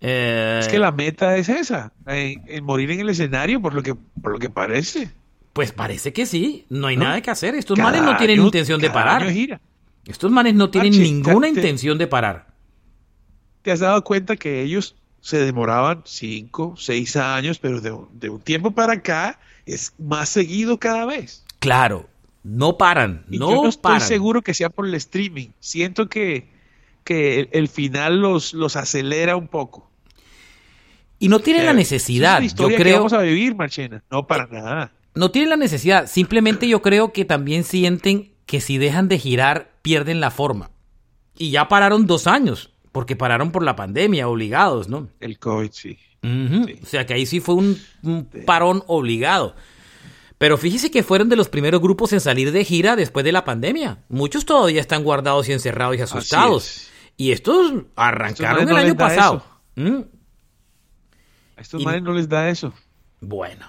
Es 0.00 0.68
que 0.68 0.78
la 0.78 0.92
meta 0.92 1.36
es 1.36 1.48
esa, 1.48 1.92
en, 2.06 2.64
morir 2.64 2.90
en 2.90 3.00
el 3.00 3.10
escenario, 3.10 3.60
por 3.60 3.74
lo 3.74 3.82
que, 3.82 3.94
por 3.94 4.32
lo 4.32 4.38
que 4.38 4.48
parece. 4.48 5.10
Pues 5.52 5.72
parece 5.72 6.12
que 6.12 6.26
sí, 6.26 6.64
no 6.70 6.86
hay 6.86 6.96
nada 6.96 7.20
que 7.20 7.30
hacer. 7.30 7.54
Estos 7.54 7.78
manes 7.78 8.02
no 8.02 8.16
tienen 8.16 8.40
intención 8.40 8.80
de 8.80 8.90
parar. 8.90 9.26
Estos 10.06 10.30
manes 10.30 10.54
no 10.54 10.70
tienen 10.70 10.92
ninguna 10.92 11.48
intención 11.48 11.98
de 11.98 12.06
parar. 12.06 12.46
¿Te 13.62 13.70
has 13.70 13.80
dado 13.80 14.02
cuenta 14.02 14.36
que 14.36 14.62
ellos 14.62 14.96
se 15.20 15.38
demoraban 15.38 16.02
cinco, 16.06 16.74
seis 16.78 17.16
años, 17.16 17.58
pero 17.58 17.80
de, 17.80 18.30
un 18.30 18.40
tiempo 18.40 18.70
para 18.70 18.94
acá 18.94 19.38
es 19.66 19.92
más 19.98 20.30
seguido 20.30 20.78
cada 20.78 21.04
vez? 21.04 21.44
Claro, 21.58 22.08
No 22.42 22.78
paran, 22.78 23.26
Y 23.30 23.38
no 23.38 23.50
yo 23.50 23.62
no 23.62 23.68
estoy 23.68 23.82
paran. 23.82 24.00
seguro 24.08 24.40
que 24.40 24.54
sea 24.54 24.70
por 24.70 24.86
el 24.86 24.94
streaming. 24.94 25.48
Siento 25.60 26.08
que, 26.08 26.48
que 27.04 27.40
el, 27.40 27.48
el 27.52 27.68
final 27.68 28.20
los, 28.22 28.54
los 28.54 28.76
acelera 28.76 29.36
un 29.36 29.46
poco. 29.46 29.89
Y 31.20 31.28
no 31.28 31.38
tienen 31.38 31.64
la 31.66 31.70
Eh, 31.70 31.74
necesidad, 31.74 32.38
yo 32.40 32.46
historia 32.46 32.76
que 32.76 32.82
creo. 32.82 32.96
vamos 32.96 33.12
a 33.12 33.20
vivir, 33.20 33.54
Marchena. 33.54 34.02
No, 34.10 34.26
para 34.26 34.46
nada. 34.48 34.92
No 35.14 35.30
tienen 35.30 35.50
la 35.50 35.56
necesidad, 35.56 36.08
simplemente 36.08 36.66
yo 36.66 36.82
creo 36.82 37.12
que 37.12 37.24
también 37.24 37.62
sienten 37.62 38.32
que 38.46 38.60
si 38.60 38.78
dejan 38.78 39.06
de 39.06 39.18
girar 39.18 39.70
pierden 39.82 40.18
la 40.20 40.30
forma. 40.32 40.70
Y 41.36 41.50
ya 41.50 41.68
pararon 41.68 42.06
dos 42.06 42.26
años, 42.26 42.70
porque 42.90 43.14
pararon 43.16 43.52
por 43.52 43.62
la 43.62 43.76
pandemia, 43.76 44.26
obligados, 44.28 44.88
¿no? 44.88 45.08
El 45.20 45.38
COVID, 45.38 45.70
sí. 45.72 45.96
O 46.82 46.86
sea 46.86 47.06
que 47.06 47.14
ahí 47.14 47.24
sí 47.26 47.40
fue 47.40 47.54
un, 47.54 47.78
un 48.02 48.28
parón 48.44 48.82
obligado. 48.86 49.54
Pero 50.38 50.56
fíjese 50.56 50.90
que 50.90 51.02
fueron 51.02 51.28
de 51.28 51.36
los 51.36 51.48
primeros 51.48 51.80
grupos 51.82 52.12
en 52.14 52.20
salir 52.20 52.50
de 52.52 52.64
gira 52.64 52.96
después 52.96 53.24
de 53.24 53.32
la 53.32 53.44
pandemia. 53.44 53.98
Muchos 54.08 54.46
todavía 54.46 54.80
están 54.80 55.02
guardados 55.04 55.48
y 55.48 55.52
encerrados 55.52 55.96
y 55.96 56.00
asustados. 56.00 56.66
es. 56.66 56.90
Y 57.18 57.32
estos 57.32 57.72
arrancaron 57.96 58.68
el 58.68 58.76
año 58.76 58.96
pasado. 58.96 59.44
¿Mm? 59.76 59.98
A 61.60 61.62
estos 61.62 61.80
Y- 61.80 61.84
manes 61.84 62.02
no 62.02 62.12
les 62.14 62.28
da 62.28 62.48
eso. 62.48 62.72
Bueno. 63.20 63.66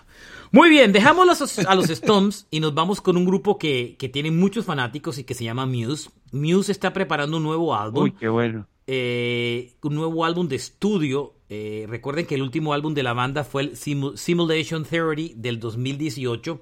Muy 0.53 0.69
bien, 0.69 0.91
dejamos 0.93 1.41
a 1.65 1.75
los 1.75 1.89
Stones 1.89 2.47
y 2.49 2.59
nos 2.61 2.73
vamos 2.73 3.01
con 3.01 3.17
un 3.17 3.25
grupo 3.25 3.57
que, 3.57 3.95
que 3.99 4.07
tiene 4.09 4.31
muchos 4.31 4.65
fanáticos 4.65 5.17
y 5.17 5.23
que 5.25 5.33
se 5.33 5.43
llama 5.43 5.65
Muse. 5.65 6.09
Muse 6.31 6.71
está 6.71 6.93
preparando 6.93 7.35
un 7.37 7.43
nuevo 7.43 7.75
álbum. 7.75 8.03
Uy, 8.05 8.11
qué 8.13 8.27
bueno. 8.29 8.65
eh, 8.87 9.73
un 9.83 9.95
nuevo 9.95 10.23
álbum 10.25 10.47
de 10.47 10.55
estudio. 10.55 11.33
Eh, 11.49 11.85
recuerden 11.89 12.25
que 12.25 12.35
el 12.35 12.41
último 12.43 12.73
álbum 12.73 12.93
de 12.93 13.03
la 13.03 13.11
banda 13.13 13.43
fue 13.43 13.61
el 13.63 13.71
Simu- 13.75 14.15
Simulation 14.15 14.85
Theory 14.85 15.33
del 15.35 15.59
2018. 15.59 16.61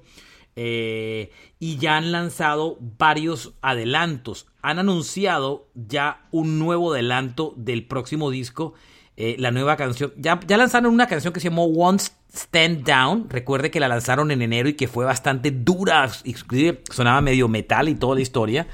eh, 0.56 1.30
y 1.60 1.76
ya 1.78 1.96
han 1.96 2.10
lanzado 2.12 2.76
varios 2.98 3.54
adelantos. 3.62 4.46
Han 4.62 4.78
anunciado 4.80 5.68
ya 5.74 6.26
un 6.32 6.58
nuevo 6.58 6.92
adelanto 6.92 7.54
del 7.56 7.86
próximo 7.86 8.30
disco. 8.30 8.74
Eh, 9.22 9.36
la 9.38 9.50
nueva 9.50 9.76
canción. 9.76 10.14
Ya, 10.16 10.40
lanzaron 10.48 10.94
una 10.94 11.06
canción 11.06 11.34
que 11.34 11.40
se 11.40 11.50
llamó 11.50 11.66
One 11.66 11.98
Stand 12.32 12.84
Down. 12.84 13.28
Recuerde 13.28 13.70
que 13.70 13.78
la 13.78 13.86
lanzaron 13.86 14.30
en 14.30 14.40
enero 14.40 14.70
y 14.70 14.72
que 14.72 14.88
fue 14.88 15.04
bastante 15.04 15.50
dura. 15.50 16.10
Inclusive 16.24 16.80
sonaba 16.90 17.20
medio 17.20 17.46
metal 17.46 17.90
y 17.90 17.96
toda 17.96 18.14
la 18.14 18.22
historia. 18.22 18.66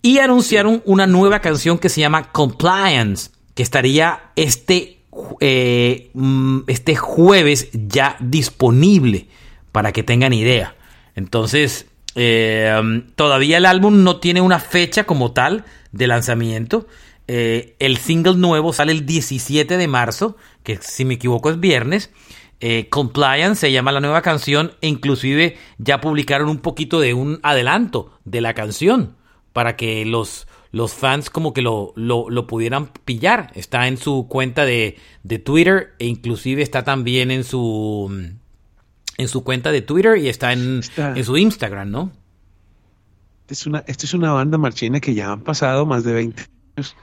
Y 0.00 0.20
anunciaron 0.20 0.80
una 0.86 1.06
nueva 1.06 1.40
canción 1.40 1.76
que 1.76 1.90
se 1.90 2.00
llama 2.00 2.32
Compliance, 2.32 3.30
que 3.54 3.62
estaría 3.62 4.30
este, 4.36 5.00
eh, 5.40 6.10
mm, 6.14 6.60
este 6.66 6.96
jueves 6.96 7.68
ya 7.74 8.16
disponible, 8.20 9.28
para 9.70 9.92
que 9.92 10.02
tengan 10.02 10.32
idea. 10.32 10.76
Entonces, 11.14 11.88
eh, 12.14 13.02
todavía 13.16 13.58
el 13.58 13.66
álbum 13.66 14.02
no 14.02 14.16
tiene 14.16 14.40
una 14.40 14.60
fecha 14.60 15.04
como 15.04 15.32
tal 15.32 15.66
de 15.92 16.06
lanzamiento. 16.06 16.86
Eh, 17.26 17.74
el 17.78 17.96
single 17.96 18.36
nuevo 18.36 18.72
sale 18.72 18.92
el 18.92 19.06
17 19.06 19.76
de 19.76 19.88
marzo, 19.88 20.36
que 20.62 20.76
si 20.80 21.04
me 21.04 21.14
equivoco 21.14 21.50
es 21.50 21.58
viernes. 21.60 22.10
Eh, 22.60 22.88
Compliance 22.88 23.60
se 23.60 23.72
llama 23.72 23.92
la 23.92 24.00
nueva 24.00 24.22
canción 24.22 24.72
e 24.80 24.88
inclusive 24.88 25.56
ya 25.78 26.00
publicaron 26.00 26.48
un 26.48 26.58
poquito 26.58 27.00
de 27.00 27.12
un 27.12 27.40
adelanto 27.42 28.12
de 28.24 28.40
la 28.40 28.54
canción 28.54 29.16
para 29.52 29.76
que 29.76 30.04
los, 30.06 30.46
los 30.70 30.94
fans 30.94 31.30
como 31.30 31.52
que 31.52 31.62
lo, 31.62 31.92
lo, 31.96 32.30
lo 32.30 32.46
pudieran 32.46 32.90
pillar. 33.04 33.50
Está 33.54 33.86
en 33.88 33.96
su 33.96 34.28
cuenta 34.28 34.64
de, 34.64 34.96
de 35.24 35.38
Twitter 35.38 35.94
e 35.98 36.06
inclusive 36.06 36.62
está 36.62 36.84
también 36.84 37.30
en 37.30 37.44
su 37.44 38.10
en 39.16 39.28
su 39.28 39.44
cuenta 39.44 39.70
de 39.70 39.82
Twitter 39.82 40.16
y 40.18 40.28
está 40.28 40.52
en, 40.52 40.78
Está. 40.80 41.12
en 41.16 41.24
su 41.24 41.36
Instagram, 41.36 41.90
¿no? 41.90 42.12
Esta 43.42 43.52
es 43.54 43.66
una, 43.66 43.84
esta 43.86 44.06
es 44.06 44.14
una 44.14 44.32
banda 44.32 44.58
marchena 44.58 45.00
que 45.00 45.14
ya 45.14 45.32
han 45.32 45.42
pasado 45.42 45.86
más 45.86 46.02
de 46.04 46.14
20 46.14 46.42
años 46.76 46.96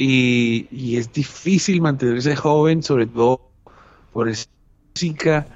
y, 0.00 0.66
y 0.72 0.96
es 0.96 1.12
difícil 1.12 1.82
mantenerse 1.82 2.34
joven, 2.34 2.82
sobre 2.82 3.06
todo 3.06 3.42
por 4.14 4.30
esa 4.30 4.48
música 4.94 5.46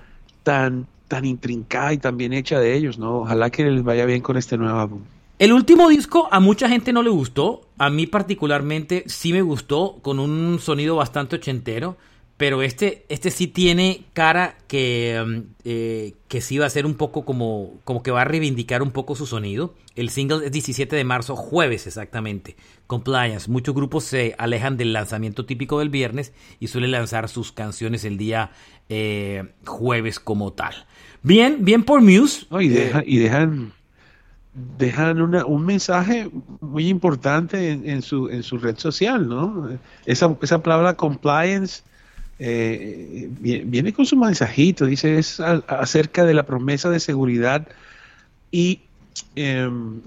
tan, 0.42 0.86
tan 1.08 1.24
intrincada 1.24 1.94
y 1.94 1.96
tan 1.96 2.18
bien 2.18 2.34
hecha 2.34 2.60
de 2.60 2.76
ellos, 2.76 2.98
¿no? 2.98 3.20
Ojalá 3.20 3.48
que 3.48 3.64
les 3.64 3.82
vaya 3.82 4.04
bien 4.04 4.20
con 4.20 4.36
este 4.36 4.58
nuevo 4.58 4.78
álbum. 4.78 5.00
El 5.38 5.54
último 5.54 5.88
disco 5.88 6.28
a 6.30 6.40
mucha 6.40 6.68
gente 6.68 6.92
no 6.92 7.02
le 7.02 7.08
gustó, 7.08 7.62
a 7.78 7.88
mí 7.88 8.06
particularmente 8.06 9.04
sí 9.06 9.32
me 9.32 9.40
gustó, 9.40 9.96
con 10.02 10.18
un 10.18 10.58
sonido 10.60 10.96
bastante 10.96 11.36
ochentero, 11.36 11.96
pero 12.44 12.60
este, 12.60 13.06
este 13.08 13.30
sí 13.30 13.46
tiene 13.46 14.04
cara 14.12 14.58
que, 14.68 15.18
um, 15.24 15.44
eh, 15.64 16.12
que 16.28 16.42
sí 16.42 16.58
va 16.58 16.66
a 16.66 16.68
ser 16.68 16.84
un 16.84 16.92
poco 16.92 17.24
como, 17.24 17.80
como 17.84 18.02
que 18.02 18.10
va 18.10 18.20
a 18.20 18.24
reivindicar 18.26 18.82
un 18.82 18.90
poco 18.90 19.14
su 19.16 19.24
sonido. 19.24 19.72
El 19.96 20.10
single 20.10 20.44
es 20.44 20.52
17 20.52 20.94
de 20.94 21.04
marzo, 21.04 21.36
jueves 21.36 21.86
exactamente. 21.86 22.54
Compliance. 22.86 23.50
Muchos 23.50 23.74
grupos 23.74 24.04
se 24.04 24.34
alejan 24.36 24.76
del 24.76 24.92
lanzamiento 24.92 25.46
típico 25.46 25.78
del 25.78 25.88
viernes 25.88 26.34
y 26.60 26.66
suelen 26.66 26.90
lanzar 26.90 27.30
sus 27.30 27.50
canciones 27.50 28.04
el 28.04 28.18
día 28.18 28.50
eh, 28.90 29.44
jueves 29.64 30.20
como 30.20 30.52
tal. 30.52 30.74
Bien, 31.22 31.64
bien 31.64 31.82
por 31.82 32.02
Muse. 32.02 32.44
Eh, 32.60 32.68
deja- 32.68 33.04
y 33.06 33.16
dejan, 33.16 33.72
dejan 34.76 35.22
una- 35.22 35.46
un 35.46 35.64
mensaje 35.64 36.28
muy 36.60 36.88
importante 36.88 37.70
en, 37.70 37.88
en 37.88 38.02
su, 38.02 38.28
en 38.28 38.42
su 38.42 38.58
red 38.58 38.76
social, 38.76 39.26
¿no? 39.30 39.78
Esa, 40.04 40.36
esa 40.42 40.62
palabra 40.62 40.92
compliance 40.94 41.82
eh, 42.38 43.28
vie- 43.40 43.62
viene 43.64 43.92
con 43.92 44.06
su 44.06 44.16
mensajito, 44.16 44.86
dice, 44.86 45.18
es 45.18 45.40
a- 45.40 45.62
acerca 45.68 46.24
de 46.24 46.34
la 46.34 46.44
promesa 46.44 46.90
de 46.90 47.00
seguridad 47.00 47.66
y 48.50 48.80
em, 49.36 50.00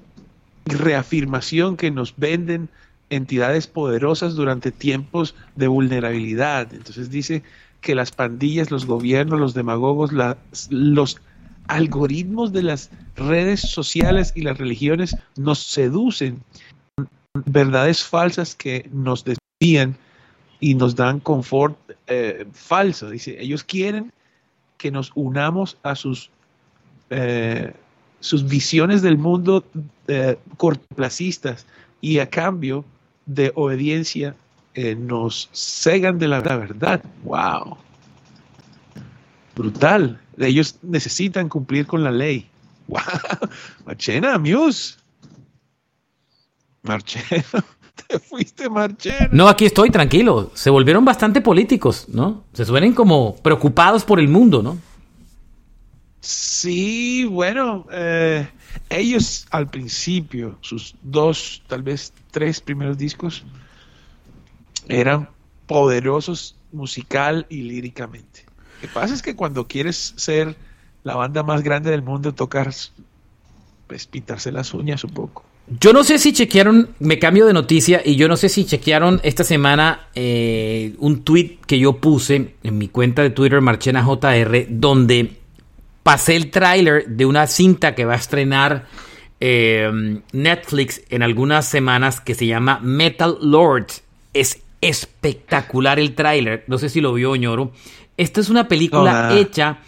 reafirmación 0.65 1.77
que 1.77 1.91
nos 1.91 2.13
venden 2.17 2.69
entidades 3.09 3.67
poderosas 3.67 4.35
durante 4.35 4.71
tiempos 4.71 5.35
de 5.55 5.67
vulnerabilidad. 5.67 6.73
Entonces 6.73 7.09
dice 7.09 7.43
que 7.79 7.95
las 7.95 8.11
pandillas, 8.11 8.69
los 8.69 8.85
gobiernos, 8.85 9.39
los 9.39 9.53
demagogos, 9.53 10.11
los 10.69 11.17
algoritmos 11.67 12.51
de 12.51 12.63
las 12.63 12.89
redes 13.15 13.61
sociales 13.61 14.33
y 14.35 14.41
las 14.41 14.57
religiones 14.57 15.15
nos 15.37 15.59
seducen 15.59 16.41
verdades 17.45 18.03
falsas 18.03 18.55
que 18.55 18.89
nos 18.91 19.23
desvían 19.23 19.95
y 20.59 20.75
nos 20.75 20.95
dan 20.95 21.19
confort 21.19 21.77
eh, 22.07 22.45
falso. 22.53 23.09
Dice, 23.09 23.37
ellos 23.39 23.63
quieren 23.63 24.11
que 24.77 24.91
nos 24.91 25.11
unamos 25.15 25.77
a 25.83 25.95
sus 25.95 26.29
eh, 27.09 27.73
sus 28.19 28.47
visiones 28.47 29.01
del 29.01 29.17
mundo 29.17 29.63
eh, 30.07 30.37
cortoplacistas 30.57 31.65
y 32.01 32.19
a 32.19 32.29
cambio 32.29 32.83
de 33.25 33.51
obediencia 33.55 34.35
nos 34.97 35.49
cegan 35.53 36.19
de 36.19 36.27
la 36.27 36.39
verdad. 36.39 37.03
¡Wow! 37.23 37.77
Brutal. 39.55 40.21
Ellos 40.37 40.77
necesitan 40.83 41.49
cumplir 41.49 41.87
con 41.87 42.03
la 42.03 42.11
ley. 42.11 42.47
¡Wow! 42.87 42.99
Marchena, 43.87 44.37
Muse. 44.37 44.97
Marchena, 46.83 47.65
te 48.07 48.19
fuiste, 48.19 48.69
Marchena. 48.69 49.29
No, 49.31 49.47
aquí 49.47 49.65
estoy, 49.65 49.89
tranquilo. 49.89 50.51
Se 50.53 50.69
volvieron 50.69 51.05
bastante 51.05 51.41
políticos, 51.41 52.05
¿no? 52.09 52.43
Se 52.53 52.65
suelen 52.65 52.93
como 52.93 53.35
preocupados 53.37 54.03
por 54.03 54.19
el 54.19 54.27
mundo, 54.27 54.61
¿no? 54.61 54.77
Sí, 56.19 57.25
bueno, 57.25 57.85
eh, 57.91 58.49
ellos 58.89 59.47
al 59.51 59.69
principio, 59.69 60.57
sus 60.61 60.95
dos, 61.01 61.61
tal 61.67 61.83
vez 61.83 62.11
tres 62.31 62.59
primeros 62.59 62.97
discos, 62.97 63.43
eran 64.89 65.29
poderosos 65.67 66.55
musical 66.71 67.45
y 67.49 67.61
líricamente. 67.61 68.45
Lo 68.75 68.81
que 68.81 68.87
pasa 68.93 69.13
es 69.13 69.21
que 69.21 69.35
cuando 69.35 69.67
quieres 69.67 70.13
ser 70.17 70.55
la 71.03 71.15
banda 71.15 71.43
más 71.43 71.63
grande 71.63 71.91
del 71.91 72.01
mundo, 72.01 72.33
tocas 72.33 72.91
pues, 73.87 74.07
pintarse 74.07 74.51
las 74.51 74.73
uñas 74.73 75.03
un 75.03 75.11
poco. 75.11 75.45
Yo 75.69 75.91
no 75.91 76.05
sé 76.05 76.17
si 76.17 76.31
chequearon, 76.31 76.89
me 76.99 77.19
cambio 77.19 77.45
de 77.45 77.51
noticia, 77.51 78.01
y 78.03 78.15
yo 78.15 78.29
no 78.29 78.37
sé 78.37 78.47
si 78.47 78.65
chequearon 78.65 79.19
esta 79.23 79.43
semana 79.43 80.07
eh, 80.15 80.95
un 80.99 81.23
tweet 81.23 81.57
que 81.67 81.77
yo 81.77 81.97
puse 81.97 82.53
en 82.63 82.77
mi 82.77 82.87
cuenta 82.87 83.21
de 83.21 83.31
Twitter, 83.31 83.59
Marchena 83.59 84.01
JR, 84.01 84.65
donde 84.69 85.31
pasé 86.03 86.37
el 86.37 86.51
tráiler 86.51 87.05
de 87.07 87.25
una 87.25 87.47
cinta 87.47 87.95
que 87.95 88.05
va 88.05 88.13
a 88.13 88.17
estrenar 88.17 88.85
eh, 89.41 90.21
Netflix 90.31 91.01
en 91.09 91.21
algunas 91.21 91.65
semanas 91.67 92.21
que 92.21 92.33
se 92.33 92.47
llama 92.47 92.79
Metal 92.81 93.37
Lord. 93.41 93.87
Es 94.33 94.61
espectacular 94.79 95.99
el 95.99 96.15
tráiler, 96.15 96.63
no 96.67 96.77
sé 96.77 96.87
si 96.87 97.01
lo 97.01 97.11
vio 97.13 97.35
Ñoro. 97.35 97.73
Esta 98.15 98.39
es 98.39 98.49
una 98.49 98.69
película 98.69 99.35
hecha 99.35 99.79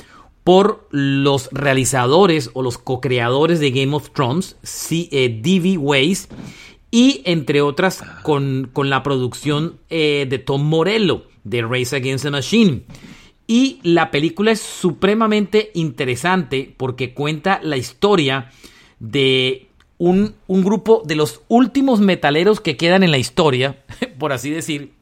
por 0.50 0.88
los 0.90 1.48
realizadores 1.52 2.50
o 2.54 2.64
los 2.64 2.80
co-creadores 2.80 3.60
de 3.60 3.70
Game 3.70 3.96
of 3.96 4.10
Thrones, 4.10 4.58
sí, 4.64 5.08
eh, 5.12 5.30
D.B. 5.44 5.78
Weiss, 5.78 6.28
y 6.90 7.22
entre 7.26 7.62
otras 7.62 8.02
con, 8.24 8.68
con 8.74 8.90
la 8.90 9.04
producción 9.04 9.78
eh, 9.92 10.26
de 10.28 10.40
Tom 10.40 10.64
Morello 10.68 11.28
de 11.44 11.62
Race 11.62 11.96
Against 11.96 12.26
the 12.26 12.32
Machine. 12.32 12.82
Y 13.46 13.80
la 13.84 14.10
película 14.10 14.50
es 14.50 14.60
supremamente 14.60 15.70
interesante 15.76 16.74
porque 16.76 17.14
cuenta 17.14 17.60
la 17.62 17.78
historia 17.78 18.50
de 18.98 19.68
un, 20.00 20.34
un 20.48 20.64
grupo 20.64 21.04
de 21.06 21.16
los 21.16 21.44
últimos 21.48 22.00
metaleros 22.00 22.60
que 22.60 22.76
quedan 22.76 23.04
en 23.04 23.12
la 23.12 23.20
historia, 23.20 23.84
por 24.18 24.34
así 24.34 24.50
decir, 24.50 24.94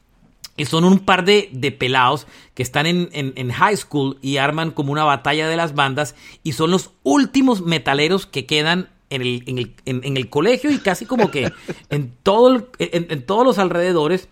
y 0.58 0.66
son 0.66 0.84
un 0.84 1.00
par 1.00 1.24
de, 1.24 1.50
de 1.54 1.72
pelados 1.72 2.28
que 2.56 2.64
están 2.64 2.88
en, 2.88 3.10
en, 3.14 3.52
high 3.52 3.78
school 3.78 4.18
y 4.22 4.38
arman 4.38 4.72
como 4.72 4.92
una 4.92 5.04
batalla 5.04 5.48
de 5.48 5.56
las 5.56 5.76
bandas 5.76 6.16
y 6.44 6.54
son 6.54 6.72
los 6.72 6.90
últimos 7.04 7.62
metaleros 7.62 8.26
que 8.26 8.48
quedan 8.48 8.90
en 9.10 9.22
el, 9.22 9.44
en 9.46 9.58
el, 9.60 9.74
en, 9.86 10.18
el 10.18 10.30
colegio 10.30 10.72
y 10.72 10.80
casi 10.80 11.06
como 11.06 11.32
que 11.32 11.52
en, 11.90 12.12
todo 12.24 12.68
en, 12.80 13.22
todos 13.26 13.46
los 13.46 13.60
alrededores. 13.60 14.28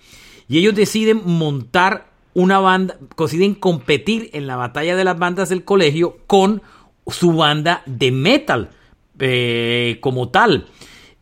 Y 0.48 0.58
ellos 0.58 0.76
deciden 0.76 1.22
montar 1.26 2.08
una 2.34 2.60
banda, 2.60 2.98
deciden 3.18 3.56
competir 3.56 4.32
en 4.34 4.48
la 4.48 4.56
batalla 4.56 4.96
de 4.96 5.04
las 5.04 5.18
bandas 5.18 5.50
del 5.50 5.64
colegio 5.64 6.18
con 6.28 6.62
su 7.08 7.34
banda 7.34 7.84
de 7.86 8.12
metal 8.12 8.70
eh, 9.20 10.00
como 10.02 10.30
tal. 10.30 10.68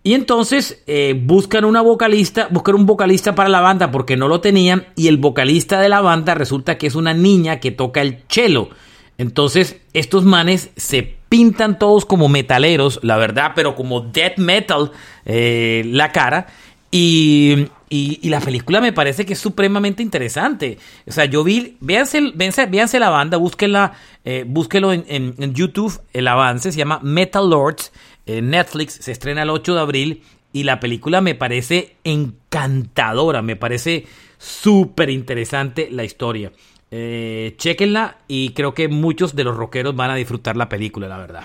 Y 0.03 0.15
entonces 0.15 0.83
eh, 0.85 1.17
buscan 1.17 1.63
una 1.63 1.81
vocalista, 1.81 2.49
buscan 2.51 2.75
un 2.75 2.85
vocalista 2.85 3.35
para 3.35 3.47
la 3.47 3.61
banda 3.61 3.89
porque 3.89 4.17
no 4.17 4.27
lo 4.27 4.41
tenían 4.41 4.85
y 4.97 5.07
el 5.07 5.17
vocalista 5.17 5.79
de 5.79 5.87
la 5.87 6.01
banda 6.01 6.35
resulta 6.35 6.77
que 6.77 6.87
es 6.87 6.95
una 6.95 7.13
niña 7.13 7.61
que 7.61 7.71
toca 7.71 8.01
el 8.01 8.19
cello. 8.27 8.69
Entonces 9.17 9.77
estos 9.93 10.25
manes 10.25 10.71
se 10.75 11.15
pintan 11.29 11.79
todos 11.79 12.05
como 12.05 12.27
metaleros, 12.27 12.99
la 13.01 13.15
verdad, 13.15 13.53
pero 13.55 13.75
como 13.75 14.01
death 14.01 14.37
metal 14.37 14.91
eh, 15.25 15.83
la 15.85 16.11
cara. 16.11 16.47
Y, 16.91 17.69
y, 17.89 18.29
la 18.29 18.39
película 18.39 18.79
me 18.79 18.93
parece 18.93 19.25
que 19.25 19.33
es 19.33 19.39
supremamente 19.39 20.03
interesante. 20.03 20.77
O 21.07 21.11
sea, 21.11 21.25
yo 21.25 21.43
vi, 21.43 21.75
véanse, 21.79 22.21
véanse, 22.35 22.99
la 22.99 23.09
banda, 23.09 23.37
búsquenla, 23.37 23.93
eh, 24.25 24.45
en 24.45 25.53
YouTube, 25.55 25.99
el 26.13 26.27
avance, 26.27 26.71
se 26.71 26.77
llama 26.77 26.99
Metal 27.01 27.49
Lords. 27.49 27.91
Netflix 28.25 28.93
se 28.93 29.11
estrena 29.11 29.43
el 29.43 29.49
8 29.49 29.75
de 29.75 29.81
abril 29.81 30.23
y 30.53 30.63
la 30.63 30.79
película 30.79 31.19
me 31.19 31.35
parece 31.35 31.95
encantadora, 32.03 33.41
me 33.41 33.55
parece 33.55 34.05
súper 34.37 35.09
interesante 35.09 35.89
la 35.91 36.03
historia. 36.03 36.51
Eh, 36.91 37.55
chequenla 37.57 38.17
y 38.27 38.49
creo 38.51 38.75
que 38.75 38.87
muchos 38.87 39.35
de 39.35 39.43
los 39.43 39.57
rockeros 39.57 39.95
van 39.95 40.11
a 40.11 40.15
disfrutar 40.15 40.55
la 40.55 40.69
película, 40.69 41.07
la 41.07 41.17
verdad. 41.17 41.43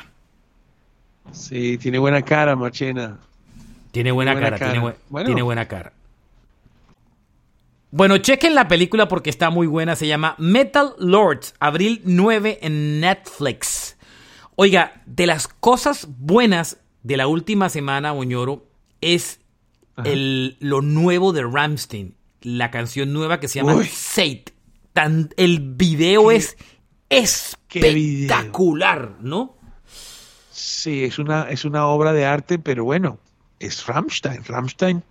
Sí, 1.32 1.78
tiene 1.78 1.98
buena 1.98 2.22
cara, 2.22 2.54
Marchena. 2.54 3.18
Tiene 3.90 4.12
buena, 4.12 4.38
cara, 4.38 4.58
Tiene, 4.58 4.94
tiene, 5.24 5.42
buena 5.42 5.66
cara. 5.66 5.92
Bueno, 7.90 8.18
chequen 8.18 8.54
la 8.54 8.68
película 8.68 9.08
porque 9.08 9.30
está 9.30 9.48
muy 9.48 9.66
buena. 9.66 9.96
Se 9.96 10.06
llama 10.06 10.34
Metal 10.36 10.94
Lords, 10.98 11.54
abril 11.58 12.02
9 12.04 12.58
en 12.60 13.00
Netflix. 13.00 13.87
Oiga, 14.60 15.02
de 15.06 15.28
las 15.28 15.46
cosas 15.46 16.08
buenas 16.18 16.78
de 17.04 17.16
la 17.16 17.28
última 17.28 17.68
semana, 17.68 18.12
Oñoro, 18.12 18.66
es 19.00 19.38
el, 20.04 20.56
lo 20.58 20.82
nuevo 20.82 21.32
de 21.32 21.44
Ramstein, 21.44 22.16
la 22.42 22.72
canción 22.72 23.12
nueva 23.12 23.38
que 23.38 23.46
se 23.46 23.60
llama 23.60 23.80
Sate. 23.84 24.46
el 25.36 25.60
video 25.60 26.32
es 26.32 26.56
espectacular, 27.08 29.14
¿no? 29.20 29.54
Sí, 30.50 31.04
es 31.04 31.20
una, 31.20 31.42
es 31.42 31.64
una 31.64 31.86
obra 31.86 32.12
de 32.12 32.26
arte, 32.26 32.58
pero 32.58 32.84
bueno, 32.84 33.20
es 33.60 33.86
Ramstein. 33.86 34.42
Ramstein 34.42 35.04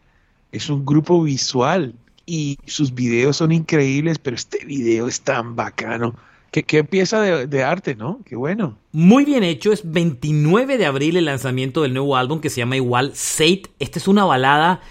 es 0.52 0.70
un 0.70 0.86
grupo 0.86 1.24
visual 1.24 1.96
y 2.26 2.58
sus 2.66 2.94
videos 2.94 3.38
son 3.38 3.54
increíbles, 3.54 4.20
pero 4.20 4.36
este 4.36 4.66
video 4.66 5.08
es 5.08 5.22
tan 5.22 5.56
bacano. 5.56 6.16
Qué, 6.52 6.84
pieza 6.84 7.22
de, 7.22 7.64
arte, 7.64 7.96
¿no? 7.96 8.22
Qué 8.26 8.36
bueno. 8.36 8.78
Muy 8.92 9.26
bien 9.26 9.44
hecho. 9.44 9.72
Es 9.72 9.90
29 9.92 10.78
de 10.78 10.86
abril 10.86 11.18
el 11.18 11.26
lanzamiento 11.26 11.84
del 11.84 11.94
nuevo 11.94 12.16
álbum 12.16 12.40
que 12.40 12.50
se 12.50 12.58
llama 12.58 12.76
igual 12.76 13.12
Sate. 13.16 13.64
Esta 13.80 14.00
es 14.00 14.08
una 14.08 14.26
balada 14.26 14.82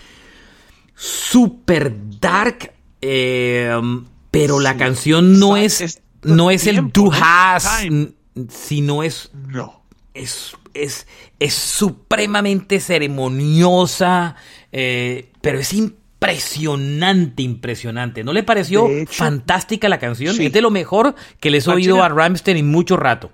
super 0.94 1.94
dark, 2.20 2.72
eh, 3.00 3.70
pero 4.30 4.60
la 4.60 4.76
canción 4.76 5.38
no 5.38 5.56
es, 5.56 6.02
no 6.22 6.50
es 6.50 6.66
el 6.66 6.90
Do 6.92 7.10
Has, 7.12 7.86
sino 8.48 9.02
es, 9.02 9.30
no. 9.48 9.82
es, 10.14 10.56
es, 10.74 11.06
es 11.40 11.54
supremamente 11.54 12.80
ceremoniosa, 12.80 14.36
eh, 14.72 15.30
pero 15.40 15.58
es 15.58 15.72
importante 15.72 16.05
impresionante, 16.32 17.42
impresionante. 17.42 18.24
¿No 18.24 18.32
le 18.32 18.42
pareció 18.42 18.88
fantástica 19.06 19.88
la 19.88 19.98
canción? 19.98 20.40
Es 20.40 20.52
de 20.52 20.60
lo 20.60 20.70
mejor 20.70 21.14
que 21.40 21.50
les 21.50 21.66
he 21.66 21.70
oído 21.70 22.02
a 22.02 22.08
Ramstein 22.08 22.56
en 22.56 22.70
mucho 22.70 22.96
rato. 22.96 23.32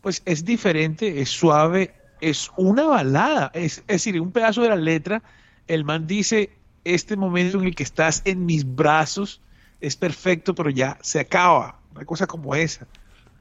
Pues 0.00 0.22
es 0.24 0.44
diferente, 0.44 1.20
es 1.20 1.28
suave, 1.28 1.94
es 2.20 2.50
una 2.56 2.84
balada. 2.84 3.50
Es, 3.54 3.82
decir, 3.86 4.20
un 4.20 4.32
pedazo 4.32 4.62
de 4.62 4.70
la 4.70 4.76
letra, 4.76 5.22
el 5.66 5.84
man 5.84 6.06
dice, 6.06 6.50
este 6.84 7.16
momento 7.16 7.58
en 7.58 7.66
el 7.66 7.74
que 7.74 7.82
estás 7.82 8.22
en 8.24 8.46
mis 8.46 8.64
brazos 8.64 9.40
es 9.80 9.96
perfecto, 9.96 10.54
pero 10.54 10.70
ya 10.70 10.98
se 11.02 11.20
acaba. 11.20 11.80
Una 11.94 12.04
cosa 12.04 12.26
como 12.26 12.54
esa. 12.54 12.86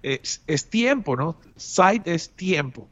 Es, 0.02 0.42
tiempo, 0.70 1.16
¿no? 1.16 1.38
Sight 1.56 2.08
es 2.08 2.30
tiempo. 2.32 2.88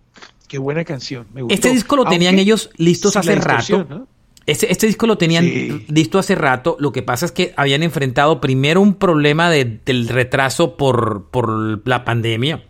Qué 0.48 0.58
buena 0.58 0.86
canción. 0.86 1.28
Este 1.50 1.70
disco 1.70 1.96
lo 1.96 2.06
tenían 2.06 2.40
ellos 2.40 2.70
listos 2.78 3.16
hace 3.18 3.36
rato. 3.36 4.08
Este, 4.48 4.72
este, 4.72 4.88
disco 4.88 5.08
lo 5.08 5.18
tenían 5.18 5.84
listo 5.90 6.18
hace 6.18 6.34
rato. 6.34 6.78
Lo 6.80 6.94
que 6.94 7.04
pasa 7.04 7.26
es 7.26 7.34
que 7.34 7.54
habían 7.58 7.84
enfrentado 7.84 8.40
primero 8.40 8.82
un 8.82 8.96
problema 8.96 9.52
del 9.52 10.08
retraso 10.08 10.78
por, 10.78 11.30
por 11.30 11.86
la 11.86 12.06
pandemia. 12.06 12.64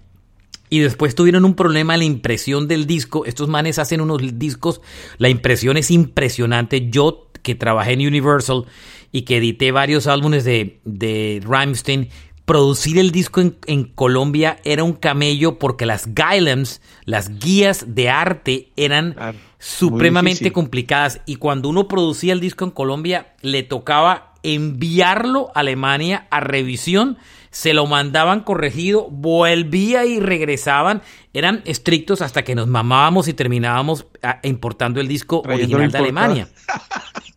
Y 0.69 0.79
después 0.79 1.15
tuvieron 1.15 1.45
un 1.45 1.55
problema 1.55 1.93
en 1.93 1.99
la 1.99 2.05
impresión 2.05 2.67
del 2.67 2.87
disco. 2.87 3.25
Estos 3.25 3.47
manes 3.47 3.77
hacen 3.77 4.01
unos 4.01 4.19
discos. 4.39 4.81
La 5.19 5.29
impresión 5.29 5.77
es 5.77 5.91
impresionante. 5.91 6.89
Yo 6.89 7.29
que 7.43 7.55
trabajé 7.55 7.93
en 7.93 8.07
Universal 8.07 8.65
y 9.11 9.21
que 9.21 9.37
edité 9.37 9.71
varios 9.71 10.07
álbumes 10.07 10.43
de, 10.43 10.79
de 10.83 11.41
Rammstein, 11.45 12.09
producir 12.47 12.97
el 12.97 13.11
disco 13.11 13.41
en, 13.41 13.83
Colombia 13.83 14.57
era 14.63 14.85
un 14.85 14.93
camello 14.93 15.59
porque 15.59 15.85
las 15.85 16.15
guidelines, 16.15 16.81
las 17.03 17.39
guías 17.39 17.93
de 17.93 18.09
arte 18.09 18.71
eran 18.77 19.17
supremamente 19.59 20.53
complicadas 20.53 21.19
y 21.25 21.35
cuando 21.35 21.67
uno 21.67 21.89
producía 21.89 22.31
el 22.31 22.39
disco 22.39 22.63
en 22.63 22.71
Colombia 22.71 23.35
le 23.41 23.63
tocaba 23.63 24.33
enviarlo 24.43 25.51
a 25.53 25.59
Alemania 25.59 26.25
a 26.31 26.39
revisión, 26.39 27.17
se 27.49 27.73
lo 27.73 27.85
mandaban 27.85 28.39
corregido, 28.39 29.09
volvía 29.09 30.05
y 30.05 30.21
regresaban, 30.21 31.01
eran 31.33 31.61
estrictos 31.65 32.21
hasta 32.21 32.45
que 32.45 32.55
nos 32.55 32.67
mamábamos 32.67 33.27
y 33.27 33.33
terminábamos 33.33 34.05
ah, 34.23 34.39
importando 34.43 35.01
el 35.01 35.09
disco 35.09 35.41
original 35.45 35.91
de 35.91 35.97
Alemania. 35.97 36.47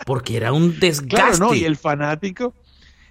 Porque 0.06 0.36
era 0.36 0.52
un 0.52 0.78
desgaste. 0.78 1.56
Y 1.56 1.64
el 1.64 1.76
fanático, 1.76 2.54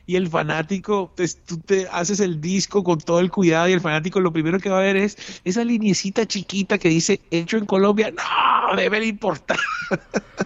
y 0.10 0.16
el 0.16 0.28
fanático, 0.28 1.12
pues, 1.16 1.38
tú 1.46 1.60
te 1.60 1.88
haces 1.92 2.20
el 2.20 2.42
disco 2.42 2.84
con 2.84 2.98
todo 2.98 3.20
el 3.20 3.30
cuidado 3.30 3.70
y 3.70 3.74
el 3.74 3.80
fanático 3.80 4.20
lo 4.20 4.34
primero 4.34 4.58
que 4.60 4.68
va 4.68 4.80
a 4.80 4.82
ver 4.82 4.98
es 4.98 5.16
esa 5.46 5.64
linecita 5.64 6.26
chiquita 6.26 6.80
que 6.80 6.90
dice 6.90 7.22
hecho 7.30 7.58
en 7.58 7.68
Colombia. 7.68 8.12
No, 8.12 8.76
debe 8.76 9.06
importar. 9.06 9.60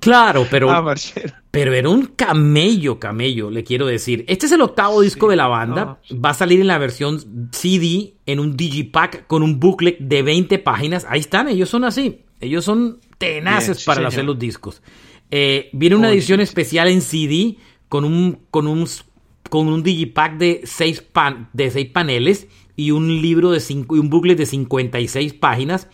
Claro, 0.00 0.46
pero, 0.48 0.70
ah, 0.70 0.94
pero 1.50 1.74
era 1.74 1.88
un 1.88 2.06
camello, 2.06 3.00
camello, 3.00 3.50
le 3.50 3.64
quiero 3.64 3.84
decir. 3.84 4.24
Este 4.28 4.46
es 4.46 4.52
el 4.52 4.60
octavo 4.60 5.00
disco 5.00 5.28
de 5.28 5.34
la 5.34 5.48
banda. 5.48 5.98
Va 6.12 6.30
a 6.30 6.34
salir 6.34 6.60
en 6.60 6.68
la 6.68 6.78
versión 6.78 7.50
CD, 7.50 8.14
en 8.24 8.38
un 8.38 8.56
digipack 8.56 9.26
con 9.26 9.42
un 9.42 9.58
booklet 9.58 9.98
de 9.98 10.22
20 10.22 10.60
páginas. 10.60 11.04
Ahí 11.10 11.18
están, 11.18 11.48
ellos 11.48 11.68
son 11.68 11.82
así. 11.82 12.20
Ellos 12.40 12.64
son 12.64 13.00
tenaces 13.18 13.84
para 13.84 14.06
hacer 14.06 14.24
los 14.24 14.38
discos. 14.38 14.82
Eh, 15.32 15.68
viene 15.72 15.96
una 15.96 16.12
edición 16.12 16.38
especial 16.38 16.86
en 16.86 17.00
CD 17.02 17.56
con 17.88 18.04
un, 18.04 18.40
con 18.50 18.66
un 18.66 18.86
con 19.48 19.68
un 19.68 19.82
digipack 19.82 20.36
de 20.38 20.60
6 20.64 21.02
pan, 21.12 21.48
de 21.52 21.70
seis 21.70 21.88
paneles 21.88 22.48
y 22.76 22.92
un 22.92 23.20
libro 23.20 23.50
de 23.50 23.60
cinco, 23.60 23.96
y 23.96 23.98
un 23.98 24.08
booklet 24.08 24.38
de 24.38 24.46
56 24.46 25.34
páginas. 25.34 25.88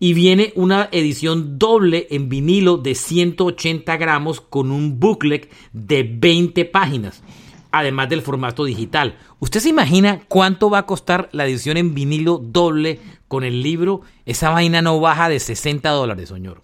Y 0.00 0.12
viene 0.12 0.52
una 0.56 0.88
edición 0.90 1.58
doble 1.58 2.08
en 2.10 2.28
vinilo 2.28 2.76
de 2.76 2.96
180 2.96 3.96
gramos 3.96 4.40
con 4.40 4.72
un 4.72 4.98
booklet 4.98 5.48
de 5.72 6.02
20 6.02 6.64
páginas, 6.64 7.22
además 7.70 8.08
del 8.08 8.20
formato 8.20 8.64
digital. 8.64 9.16
¿Usted 9.38 9.60
se 9.60 9.68
imagina 9.68 10.22
cuánto 10.28 10.68
va 10.68 10.78
a 10.78 10.86
costar 10.86 11.28
la 11.32 11.46
edición 11.46 11.76
en 11.76 11.94
vinilo 11.94 12.38
doble 12.38 12.98
con 13.28 13.44
el 13.44 13.62
libro? 13.62 14.00
Esa 14.26 14.50
vaina 14.50 14.82
no 14.82 14.98
baja 14.98 15.28
de 15.28 15.38
60 15.38 15.88
dólares, 15.90 16.30
señor. 16.30 16.62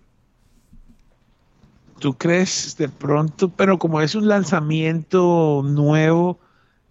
¿Tú 2.00 2.14
crees 2.14 2.76
de 2.78 2.88
pronto? 2.88 3.50
Pero 3.50 3.78
como 3.78 4.00
es 4.00 4.14
un 4.14 4.26
lanzamiento 4.26 5.62
nuevo, 5.64 6.40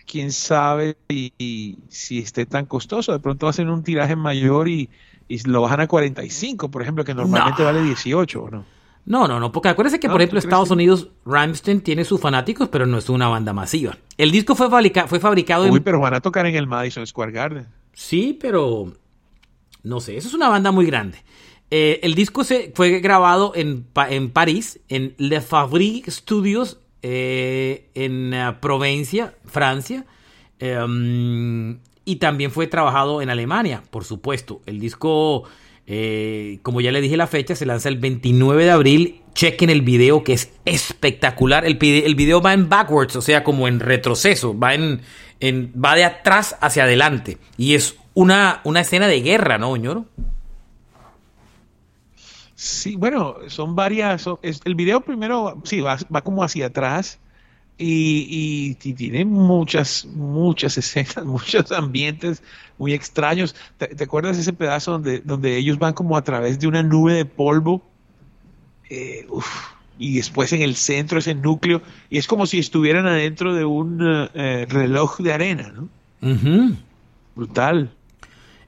quién 0.06 0.32
sabe 0.32 0.98
y, 1.10 1.78
si 1.89 2.19
esté 2.19 2.45
tan 2.45 2.65
costoso. 2.65 3.12
De 3.12 3.19
pronto 3.19 3.48
hacen 3.48 3.69
un 3.69 3.84
tiraje 3.84 4.15
mayor 4.15 4.69
y, 4.69 4.89
lo 5.45 5.62
bajan 5.62 5.82
a 5.82 5.88
45, 5.88 6.72
por 6.72 6.82
ejemplo, 6.82 7.04
que 7.04 7.13
normalmente 7.13 7.63
vale 7.63 7.84
18, 7.84 8.50
¿no? 8.52 8.65
No, 9.06 9.28
no, 9.28 9.39
no, 9.39 9.52
porque 9.52 9.69
acuérdense 9.69 10.00
que, 10.00 10.08
por 10.10 10.22
ejemplo, 10.22 10.38
Estados 10.38 10.69
Unidos, 10.69 11.10
Ramstein 11.26 11.82
tiene 11.82 12.06
sus 12.06 12.22
fanáticos, 12.22 12.69
pero 12.69 12.86
no 12.86 13.00
es 13.00 13.10
una 13.10 13.28
banda 13.28 13.54
masiva. 13.54 13.98
El 14.17 14.30
disco 14.30 14.54
fue, 14.54 14.69
fue 15.08 15.19
fabricado 15.19 15.65
Uy, 15.65 15.80
pero 15.80 16.00
van 16.00 16.13
a 16.13 16.22
tocar 16.22 16.45
en 16.45 16.56
el 16.56 16.67
Madison 16.67 17.08
Square 17.08 17.32
Garden. 17.32 17.67
Sí, 17.93 18.38
pero 18.39 18.93
no 19.84 20.00
sé, 20.00 20.17
eso 20.17 20.28
es 20.28 20.34
una 20.34 20.50
banda 20.50 20.72
muy 20.72 20.86
grande. 20.86 21.24
Eh, 21.71 21.99
el 22.03 22.15
disco 22.15 22.43
se, 22.43 22.71
fue 22.73 22.99
grabado 22.99 23.53
en, 23.55 23.86
en 24.10 24.32
París, 24.32 24.79
en 24.89 25.13
Le 25.17 25.41
Fabrique 25.41 26.10
Studios, 26.10 26.79
eh, 27.01 27.89
en 27.93 28.34
uh, 28.34 28.60
Provencia, 28.60 29.36
Francia. 29.45 30.05
Um, 30.62 31.77
y 32.05 32.15
también 32.17 32.51
fue 32.51 32.67
trabajado 32.67 33.21
en 33.21 33.29
Alemania, 33.29 33.84
por 33.91 34.03
supuesto. 34.03 34.62
El 34.65 34.79
disco, 34.79 35.43
eh, 35.86 36.60
como 36.63 36.82
ya 36.82 36.91
le 36.91 37.01
dije 37.01 37.15
la 37.17 37.27
fecha, 37.27 37.55
se 37.55 37.65
lanza 37.65 37.88
el 37.88 37.97
29 37.97 38.65
de 38.65 38.71
abril. 38.71 39.21
Chequen 39.36 39.69
el 39.69 39.84
video 39.84 40.23
que 40.23 40.34
es 40.34 40.51
espectacular. 40.65 41.65
El, 41.65 41.75
video 41.75 42.41
va 42.41 42.53
en 42.53 42.67
backwards, 42.67 43.15
o 43.15 43.21
sea, 43.21 43.43
como 43.43 43.67
en 43.67 43.79
retroceso. 43.79 44.58
Va, 44.58 44.73
en, 44.73 45.01
en, 45.39 45.71
va 45.73 45.95
de 45.95 46.03
atrás 46.03 46.58
hacia 46.62 46.84
adelante. 46.84 47.38
Y 47.58 47.75
es 47.75 47.95
una, 48.15 48.62
una 48.63 48.82
escena 48.82 49.08
de 49.08 49.21
guerra, 49.21 49.60
¿no, 49.60 49.75
señor? 49.75 50.05
Sí, 52.62 52.98
bueno, 52.98 53.38
son 53.48 53.74
varias. 53.74 54.26
es, 54.41 54.60
el 54.65 54.76
video 54.76 55.00
primero, 55.00 55.62
sí, 55.63 55.80
va, 55.80 55.98
va 56.13 56.22
como 56.22 56.43
hacia 56.43 56.65
atrás 56.65 57.17
y, 57.78 58.76
y, 58.84 58.93
tiene 58.95 59.24
muchas, 59.24 60.06
muchas 60.06 60.78
escenas, 60.78 61.24
muchos 61.24 61.72
ambientes 61.72 62.43
muy 62.78 62.91
extraños. 62.91 63.56
¿Te, 63.78 63.88
te 63.88 64.04
acuerdas 64.04 64.38
ese 64.38 64.52
pedazo 64.52 64.91
donde, 64.91 65.19
donde 65.19 65.56
ellos 65.56 65.80
van 65.80 65.93
como 65.93 66.17
a 66.17 66.22
través 66.22 66.60
de 66.60 66.67
una 66.67 66.84
nube 66.84 67.13
de 67.13 67.24
polvo? 67.24 67.82
Eh, 68.89 69.26
uf, 69.30 69.48
y 69.98 70.17
después 70.17 70.52
en 70.52 70.62
el 70.62 70.76
centro 70.76 71.19
ese 71.19 71.36
núcleo, 71.36 71.82
y 72.10 72.17
es 72.17 72.28
como 72.28 72.45
si 72.45 72.60
estuvieran 72.60 73.08
adentro 73.08 73.56
de 73.56 73.63
un 73.63 74.02
uh, 74.02 74.28
reloj 74.67 75.19
de 75.19 75.32
arena, 75.32 75.72
¿no? 75.74 75.84
Uh 76.22 76.36
-huh. 76.36 76.76
Brutal. 77.38 77.89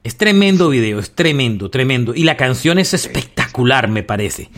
Es 0.04 0.16
tremendo 0.16 0.68
video, 0.68 0.98
es 0.98 1.12
tremendo, 1.14 1.70
tremendo. 1.70 2.12
Y 2.14 2.24
la 2.24 2.36
canción 2.36 2.80
es 2.80 2.92
espectacular, 2.92 3.31
me 3.88 4.02
parece. 4.02 4.50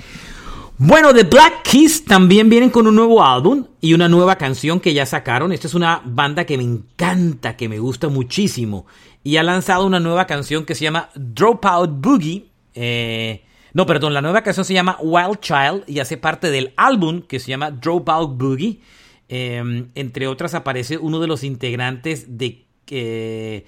Bueno, 0.77 1.15
The 1.15 1.23
Black 1.23 1.63
Keys 1.63 2.05
también 2.05 2.49
vienen 2.49 2.69
con 2.69 2.89
un 2.89 2.97
nuevo 2.97 3.25
álbum 3.25 3.67
y 3.81 3.95
una 3.95 4.09
nueva 4.09 4.37
canción 4.37 4.81
que 4.81 4.93
ya 4.93 5.07
sacaron. 5.07 5.53
Esta 5.53 5.69
es 5.69 5.75
una 5.75 6.03
banda 6.05 6.45
que 6.45 6.57
me 6.57 6.65
encanta, 6.65 7.57
que 7.57 7.69
me 7.69 7.79
gusta 7.79 8.09
muchísimo. 8.09 8.85
Y 9.23 9.37
ha 9.37 9.45
lanzado 9.45 9.87
una 9.87 10.01
nueva 10.01 10.27
canción 10.27 10.65
que 10.65 10.75
se 10.75 10.83
llama 10.83 11.11
Dropout 11.15 11.91
Boogie. 11.93 12.47
Eh, 12.75 13.45
no, 13.73 13.87
perdón, 13.87 14.15
la 14.15 14.21
nueva 14.21 14.43
canción 14.43 14.65
se 14.65 14.75
llama 14.75 14.99
Wild 15.01 15.39
Child 15.39 15.85
y 15.87 16.01
hace 16.01 16.17
parte 16.17 16.51
del 16.51 16.73
álbum 16.77 17.23
que 17.23 17.39
se 17.39 17.51
llama 17.51 17.71
Dropout 17.71 18.37
Boogie. 18.37 18.81
Eh, 19.29 19.87
entre 19.95 20.27
otras 20.27 20.55
aparece 20.55 20.99
uno 20.99 21.21
de 21.21 21.29
los 21.29 21.45
integrantes 21.45 22.37
de... 22.37 22.67
Eh, 22.91 23.65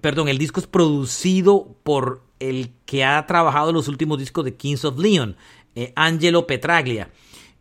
perdón, 0.00 0.28
el 0.28 0.38
disco 0.38 0.58
es 0.60 0.66
producido 0.66 1.76
por 1.82 2.22
el 2.48 2.70
que 2.86 3.04
ha 3.04 3.26
trabajado 3.26 3.70
en 3.70 3.76
los 3.76 3.88
últimos 3.88 4.18
discos 4.18 4.44
de 4.44 4.54
Kings 4.54 4.84
of 4.84 4.98
Leon, 4.98 5.36
eh, 5.74 5.92
Angelo 5.96 6.46
Petraglia. 6.46 7.10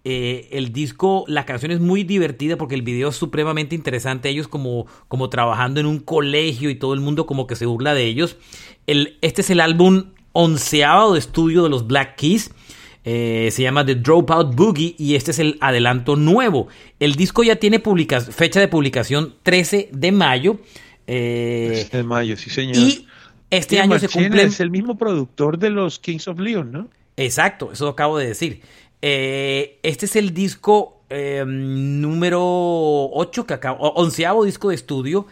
Eh, 0.06 0.50
el 0.52 0.74
disco, 0.74 1.24
la 1.28 1.46
canción 1.46 1.72
es 1.72 1.80
muy 1.80 2.04
divertida 2.04 2.58
porque 2.58 2.76
el 2.76 2.82
video 2.82 3.10
es 3.10 3.16
supremamente 3.16 3.76
interesante. 3.76 4.30
Ellos 4.30 4.48
como, 4.48 4.86
como 5.08 5.30
trabajando 5.30 5.80
en 5.80 5.86
un 5.86 6.00
colegio 6.00 6.70
y 6.70 6.76
todo 6.76 6.94
el 6.94 7.00
mundo 7.00 7.26
como 7.26 7.48
que 7.48 7.56
se 7.56 7.66
burla 7.66 7.94
de 7.94 8.06
ellos. 8.06 8.36
El, 8.86 9.18
este 9.22 9.42
es 9.42 9.50
el 9.50 9.62
álbum 9.62 10.12
onceavo 10.34 11.14
de 11.14 11.20
estudio 11.20 11.64
de 11.64 11.70
los 11.70 11.88
Black 11.88 12.18
Keys. 12.18 12.52
Eh, 13.06 13.50
se 13.52 13.64
llama 13.64 13.86
The 13.86 13.96
Dropout 13.96 14.56
Boogie 14.56 14.96
y 14.98 15.16
este 15.16 15.32
es 15.32 15.40
el 15.40 15.58
adelanto 15.62 16.16
nuevo. 16.16 16.68
El 17.00 17.16
disco 17.16 17.44
ya 17.44 17.56
tiene 17.58 17.82
fecha 18.32 18.60
de 18.60 18.68
publicación 18.68 19.36
13 19.44 19.90
de 19.92 20.12
mayo. 20.12 20.60
Eh, 21.08 21.88
de 21.92 22.04
mayo, 22.04 22.38
sí 22.38 22.50
señor. 22.50 22.78
Y 22.78 23.08
este 23.58 23.80
año 23.80 24.00
se 24.00 24.10
cumple... 24.10 24.44
Es 24.44 24.60
el 24.60 24.72
mismo 24.72 24.98
productor 24.98 25.58
de 25.58 25.70
los 25.70 26.00
Kings 26.00 26.28
of 26.28 26.40
Leon, 26.40 26.72
¿no? 26.72 26.90
Exacto, 27.18 27.72
eso 27.72 27.88
acabo 27.88 28.18
de 28.18 28.28
decir. 28.28 28.62
Eh, 29.02 29.80
este 29.84 30.06
es 30.06 30.16
el 30.16 30.34
disco 30.34 31.04
eh, 31.10 31.44
número 31.46 32.42
8, 32.42 33.46
que 33.46 33.54
acabo, 33.54 33.92
onceavo 33.94 34.46
disco 34.46 34.70
de 34.70 34.76
estudio, 34.76 35.28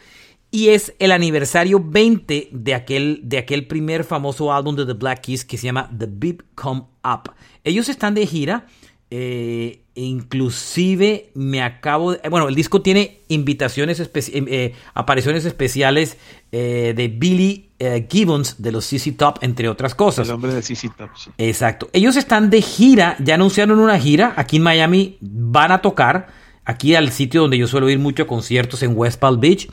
y 0.51 0.69
es 0.69 0.93
el 0.99 1.11
aniversario 1.13 1.81
20 1.83 2.49
de 2.51 2.75
aquel, 2.75 3.21
de 3.23 3.37
aquel 3.37 3.67
primer 3.67 4.03
famoso 4.03 4.51
álbum 4.53 4.75
de 4.75 4.85
The 4.85 4.93
Black 4.93 5.21
Keys 5.21 5.45
que 5.45 5.57
se 5.57 5.65
llama 5.65 5.89
The 5.97 6.07
Beat 6.09 6.37
Come 6.55 6.83
Up. 7.03 7.31
Ellos 7.63 7.87
están 7.87 8.13
de 8.13 8.27
gira, 8.27 8.67
eh, 9.09 9.81
inclusive 9.95 11.31
me 11.33 11.61
acabo 11.61 12.13
de... 12.13 12.29
Bueno, 12.29 12.47
el 12.49 12.55
disco 12.55 12.81
tiene 12.81 13.19
invitaciones, 13.29 13.99
especi 13.99 14.31
eh, 14.35 14.73
apariciones 14.93 15.45
especiales 15.45 16.17
eh, 16.51 16.93
de 16.95 17.07
Billy 17.07 17.70
eh, 17.81 18.07
Gibbons 18.09 18.61
de 18.61 18.71
los 18.71 18.85
CC 18.85 19.11
Top, 19.11 19.39
entre 19.41 19.67
otras 19.69 19.95
cosas. 19.95 20.27
El 20.27 20.35
hombre 20.35 20.53
de 20.53 20.61
CC 20.61 20.89
Top, 20.95 21.09
sí. 21.15 21.31
Exacto. 21.37 21.89
Ellos 21.93 22.15
están 22.15 22.49
de 22.49 22.61
gira, 22.61 23.15
ya 23.19 23.35
anunciaron 23.35 23.79
una 23.79 23.99
gira, 23.99 24.33
aquí 24.37 24.57
en 24.57 24.63
Miami 24.63 25.17
van 25.21 25.71
a 25.71 25.81
tocar, 25.81 26.27
aquí 26.63 26.95
al 26.95 27.11
sitio 27.11 27.41
donde 27.41 27.57
yo 27.57 27.67
suelo 27.67 27.89
ir 27.89 27.99
mucho 27.99 28.23
a 28.23 28.27
conciertos 28.27 28.83
en 28.83 28.93
West 28.95 29.19
Palm 29.19 29.39
Beach. 29.39 29.69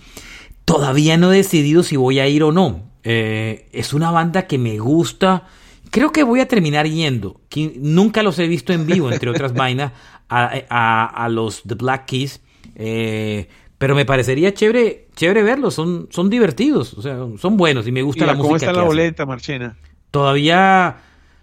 Todavía 0.64 1.16
no 1.16 1.32
he 1.32 1.36
decidido 1.36 1.82
si 1.82 1.96
voy 1.96 2.18
a 2.18 2.28
ir 2.28 2.42
o 2.42 2.52
no. 2.52 2.88
es 3.02 3.92
una 3.94 4.10
banda 4.10 4.46
que 4.46 4.58
me 4.58 4.78
gusta 4.78 5.46
Creo 5.90 6.12
que 6.12 6.22
voy 6.22 6.40
a 6.40 6.48
terminar 6.48 6.86
yendo. 6.86 7.40
Nunca 7.76 8.22
los 8.22 8.38
he 8.38 8.46
visto 8.46 8.72
en 8.72 8.86
vivo, 8.86 9.10
entre 9.10 9.30
otras 9.30 9.52
vainas, 9.54 9.92
a, 10.28 10.52
a, 10.68 11.06
a, 11.06 11.28
los 11.28 11.62
The 11.62 11.74
Black 11.74 12.06
Keys. 12.06 12.40
Eh, 12.74 13.48
pero 13.78 13.94
me 13.94 14.04
parecería 14.04 14.52
chévere, 14.52 15.08
chévere 15.16 15.42
verlos. 15.42 15.74
Son, 15.74 16.08
son 16.10 16.28
divertidos, 16.30 16.94
o 16.94 17.02
sea, 17.02 17.18
son 17.38 17.56
buenos 17.56 17.86
y 17.86 17.92
me 17.92 18.02
gusta 18.02 18.24
¿Y 18.24 18.26
la 18.26 18.32
¿Cómo 18.36 18.50
música. 18.50 18.56
está 18.56 18.72
que 18.72 18.76
la 18.76 18.80
hacen. 18.82 18.88
boleta, 18.88 19.26
Marchena? 19.26 19.76
Todavía 20.10 20.96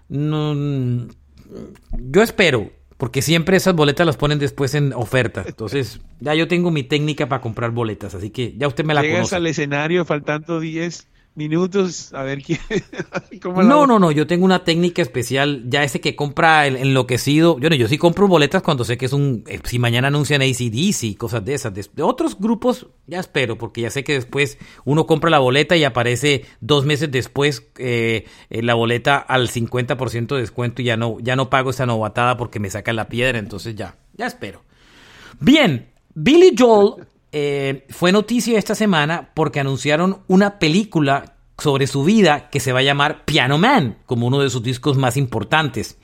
no. 0.09 1.07
Yo 1.97 2.21
espero, 2.21 2.71
porque 2.97 3.21
siempre 3.21 3.57
esas 3.57 3.75
boletas 3.75 4.05
las 4.05 4.17
ponen 4.17 4.39
después 4.39 4.75
en 4.75 4.93
oferta. 4.93 5.43
Entonces, 5.47 6.01
ya 6.19 6.33
yo 6.35 6.47
tengo 6.47 6.71
mi 6.71 6.83
técnica 6.83 7.27
para 7.29 7.41
comprar 7.41 7.71
boletas, 7.71 8.15
así 8.15 8.29
que 8.29 8.53
ya 8.57 8.67
usted 8.67 8.83
me 8.85 8.93
la 8.93 9.01
Llegas 9.01 9.17
conoce. 9.19 9.35
al 9.35 9.47
escenario 9.47 10.05
faltando 10.05 10.59
10 10.59 11.07
minutos 11.35 12.13
a 12.13 12.23
ver 12.23 12.41
quién. 12.41 12.59
cómo 13.41 13.61
No, 13.61 13.85
no, 13.85 13.99
no, 13.99 14.11
yo 14.11 14.25
tengo 14.25 14.45
una 14.45 14.63
técnica 14.63 15.01
especial, 15.01 15.63
ya 15.67 15.83
ese 15.83 16.01
que 16.01 16.15
compra 16.15 16.65
el 16.65 16.77
enloquecido, 16.77 17.59
yo 17.59 17.69
no, 17.69 17.75
yo 17.75 17.87
sí 17.87 17.97
compro 17.97 18.27
boletas 18.27 18.63
cuando 18.63 18.83
sé 18.83 18.97
que 18.97 19.05
es 19.05 19.13
un, 19.13 19.43
eh, 19.47 19.59
si 19.63 19.77
mañana 19.77 20.07
anuncian 20.07 20.41
ACDC 20.41 21.03
y 21.03 21.15
cosas 21.15 21.43
de 21.45 21.53
esas, 21.53 21.73
de, 21.73 21.85
de 21.93 22.03
otros 22.03 22.39
grupos 22.39 22.87
ya 23.07 23.19
espero, 23.19 23.57
porque 23.57 23.81
ya 23.81 23.89
sé 23.89 24.03
que 24.03 24.13
después 24.13 24.57
uno 24.83 25.05
compra 25.05 25.29
la 25.29 25.39
boleta 25.39 25.75
y 25.75 25.83
aparece 25.83 26.45
dos 26.59 26.85
meses 26.85 27.11
después 27.11 27.67
eh, 27.77 28.25
eh, 28.49 28.61
la 28.63 28.73
boleta 28.73 29.17
al 29.17 29.49
50% 29.49 30.35
de 30.35 30.41
descuento 30.41 30.81
y 30.81 30.85
ya 30.85 30.97
no, 30.97 31.17
ya 31.19 31.35
no 31.35 31.49
pago 31.49 31.69
esa 31.69 31.85
novatada 31.85 32.37
porque 32.37 32.59
me 32.59 32.69
sacan 32.69 32.95
la 32.95 33.07
piedra, 33.07 33.37
entonces 33.37 33.75
ya, 33.75 33.97
ya 34.13 34.25
espero. 34.25 34.63
Bien, 35.39 35.89
Billy 36.13 36.55
Joel 36.57 37.05
eh, 37.37 37.85
fue 37.89 38.13
noticia 38.13 38.57
esta 38.57 38.75
semana 38.75 39.31
porque 39.33 39.59
anunciaron 39.59 40.19
una 40.29 40.57
película 40.57 41.35
sobre 41.57 41.85
su 41.85 42.05
vida 42.05 42.49
que 42.49 42.61
se 42.61 42.71
va 42.71 42.79
a 42.79 42.83
llamar 42.83 43.25
Piano 43.25 43.57
Man, 43.57 43.97
como 44.05 44.27
uno 44.27 44.39
de 44.39 44.49
sus 44.49 44.63
discos 44.63 44.95
más 44.95 45.17
importantes. 45.17 45.97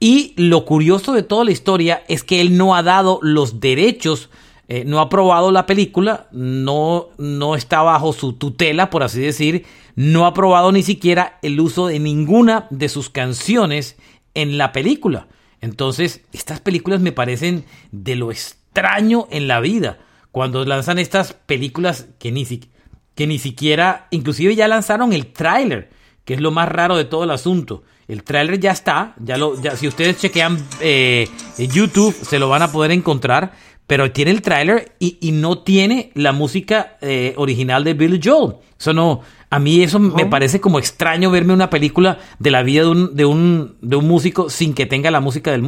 Y 0.00 0.34
lo 0.36 0.64
curioso 0.64 1.12
de 1.12 1.22
toda 1.22 1.44
la 1.44 1.52
historia 1.52 2.02
es 2.08 2.24
que 2.24 2.40
él 2.40 2.56
no 2.56 2.74
ha 2.74 2.82
dado 2.82 3.20
los 3.22 3.60
derechos, 3.60 4.30
eh, 4.66 4.82
no 4.84 4.98
ha 4.98 5.02
aprobado 5.02 5.52
la 5.52 5.64
película, 5.64 6.26
no, 6.32 7.10
no 7.18 7.54
está 7.54 7.82
bajo 7.82 8.12
su 8.12 8.32
tutela, 8.32 8.90
por 8.90 9.04
así 9.04 9.20
decir, 9.20 9.64
no 9.94 10.24
ha 10.24 10.30
aprobado 10.30 10.72
ni 10.72 10.82
siquiera 10.82 11.38
el 11.40 11.60
uso 11.60 11.86
de 11.86 12.00
ninguna 12.00 12.66
de 12.70 12.88
sus 12.88 13.10
canciones 13.10 13.96
en 14.34 14.58
la 14.58 14.72
película. 14.72 15.28
Entonces, 15.60 16.22
estas 16.32 16.58
películas 16.58 17.00
me 17.00 17.12
parecen 17.12 17.64
de 17.92 18.16
lo 18.16 18.32
extraño 18.32 19.28
en 19.30 19.46
la 19.46 19.60
vida. 19.60 19.98
Cuando 20.32 20.64
lanzan 20.64 20.98
estas 20.98 21.32
películas 21.32 22.06
que 22.18 22.30
ni, 22.32 22.44
si- 22.44 22.68
que 23.14 23.26
ni 23.26 23.38
siquiera, 23.38 24.06
inclusive 24.10 24.54
ya 24.54 24.68
lanzaron 24.68 25.12
el 25.12 25.26
tráiler, 25.32 25.90
que 26.24 26.34
es 26.34 26.40
lo 26.40 26.50
más 26.50 26.68
raro 26.68 26.96
de 26.96 27.04
todo 27.04 27.24
el 27.24 27.30
asunto. 27.30 27.82
El 28.06 28.22
tráiler 28.22 28.58
ya 28.60 28.70
está, 28.70 29.14
ya 29.18 29.36
lo, 29.36 29.60
ya, 29.60 29.76
si 29.76 29.86
ustedes 29.88 30.18
chequean 30.18 30.58
eh, 30.80 31.28
YouTube 31.58 32.14
se 32.14 32.38
lo 32.38 32.48
van 32.48 32.62
a 32.62 32.72
poder 32.72 32.90
encontrar, 32.92 33.52
pero 33.86 34.12
tiene 34.12 34.30
el 34.30 34.42
tráiler 34.42 34.92
y, 34.98 35.16
y 35.20 35.32
no 35.32 35.58
tiene 35.62 36.10
la 36.14 36.32
música 36.32 36.96
eh, 37.00 37.32
original 37.36 37.84
de 37.84 37.94
Billy 37.94 38.20
Joel. 38.22 38.56
Eso 38.78 38.92
no, 38.92 39.22
a 39.50 39.58
mí 39.58 39.82
eso 39.82 39.98
me 39.98 40.26
parece 40.26 40.60
como 40.60 40.78
extraño 40.78 41.30
verme 41.30 41.52
una 41.54 41.70
película 41.70 42.18
de 42.38 42.50
la 42.50 42.62
vida 42.62 42.82
de 42.82 42.88
un, 42.88 43.16
de 43.16 43.24
un, 43.24 43.76
de 43.80 43.96
un 43.96 44.06
músico 44.06 44.50
sin 44.50 44.74
que 44.74 44.86
tenga 44.86 45.10
la 45.10 45.20
música 45.20 45.50
del 45.50 45.64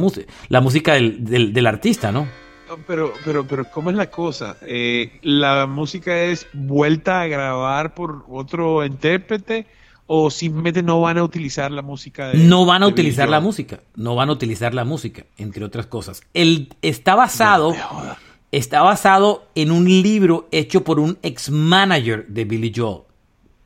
la 0.49 0.61
música 0.61 0.93
del, 0.93 1.25
del, 1.25 1.51
del 1.53 1.67
artista, 1.67 2.11
¿no? 2.11 2.27
No, 2.71 2.77
Pero, 2.87 3.11
pero, 3.25 3.45
pero, 3.45 3.65
¿cómo 3.69 3.89
es 3.89 3.97
la 3.97 4.09
cosa? 4.09 4.55
Eh, 4.61 5.19
¿La 5.23 5.67
música 5.67 6.17
es 6.21 6.47
vuelta 6.53 7.19
a 7.19 7.27
grabar 7.27 7.93
por 7.93 8.23
otro 8.29 8.85
intérprete 8.85 9.65
o 10.07 10.31
simplemente 10.31 10.81
no 10.81 11.01
van 11.01 11.17
a 11.17 11.23
utilizar 11.23 11.69
la 11.69 11.81
música 11.81 12.29
de 12.29 12.37
No 12.37 12.65
van 12.65 12.83
a 12.83 12.87
utilizar 12.87 13.27
la 13.27 13.41
música, 13.41 13.81
no 13.95 14.15
van 14.15 14.29
a 14.29 14.31
utilizar 14.31 14.73
la 14.73 14.85
música, 14.85 15.25
entre 15.37 15.65
otras 15.65 15.87
cosas. 15.87 16.21
El, 16.33 16.69
está 16.81 17.15
basado, 17.15 17.75
está 18.53 18.81
basado 18.81 19.43
en 19.53 19.71
un 19.71 19.85
libro 19.85 20.47
hecho 20.51 20.85
por 20.85 20.99
un 20.99 21.17
ex 21.23 21.49
manager 21.49 22.25
de 22.27 22.45
Billy 22.45 22.71
Joel. 22.73 23.01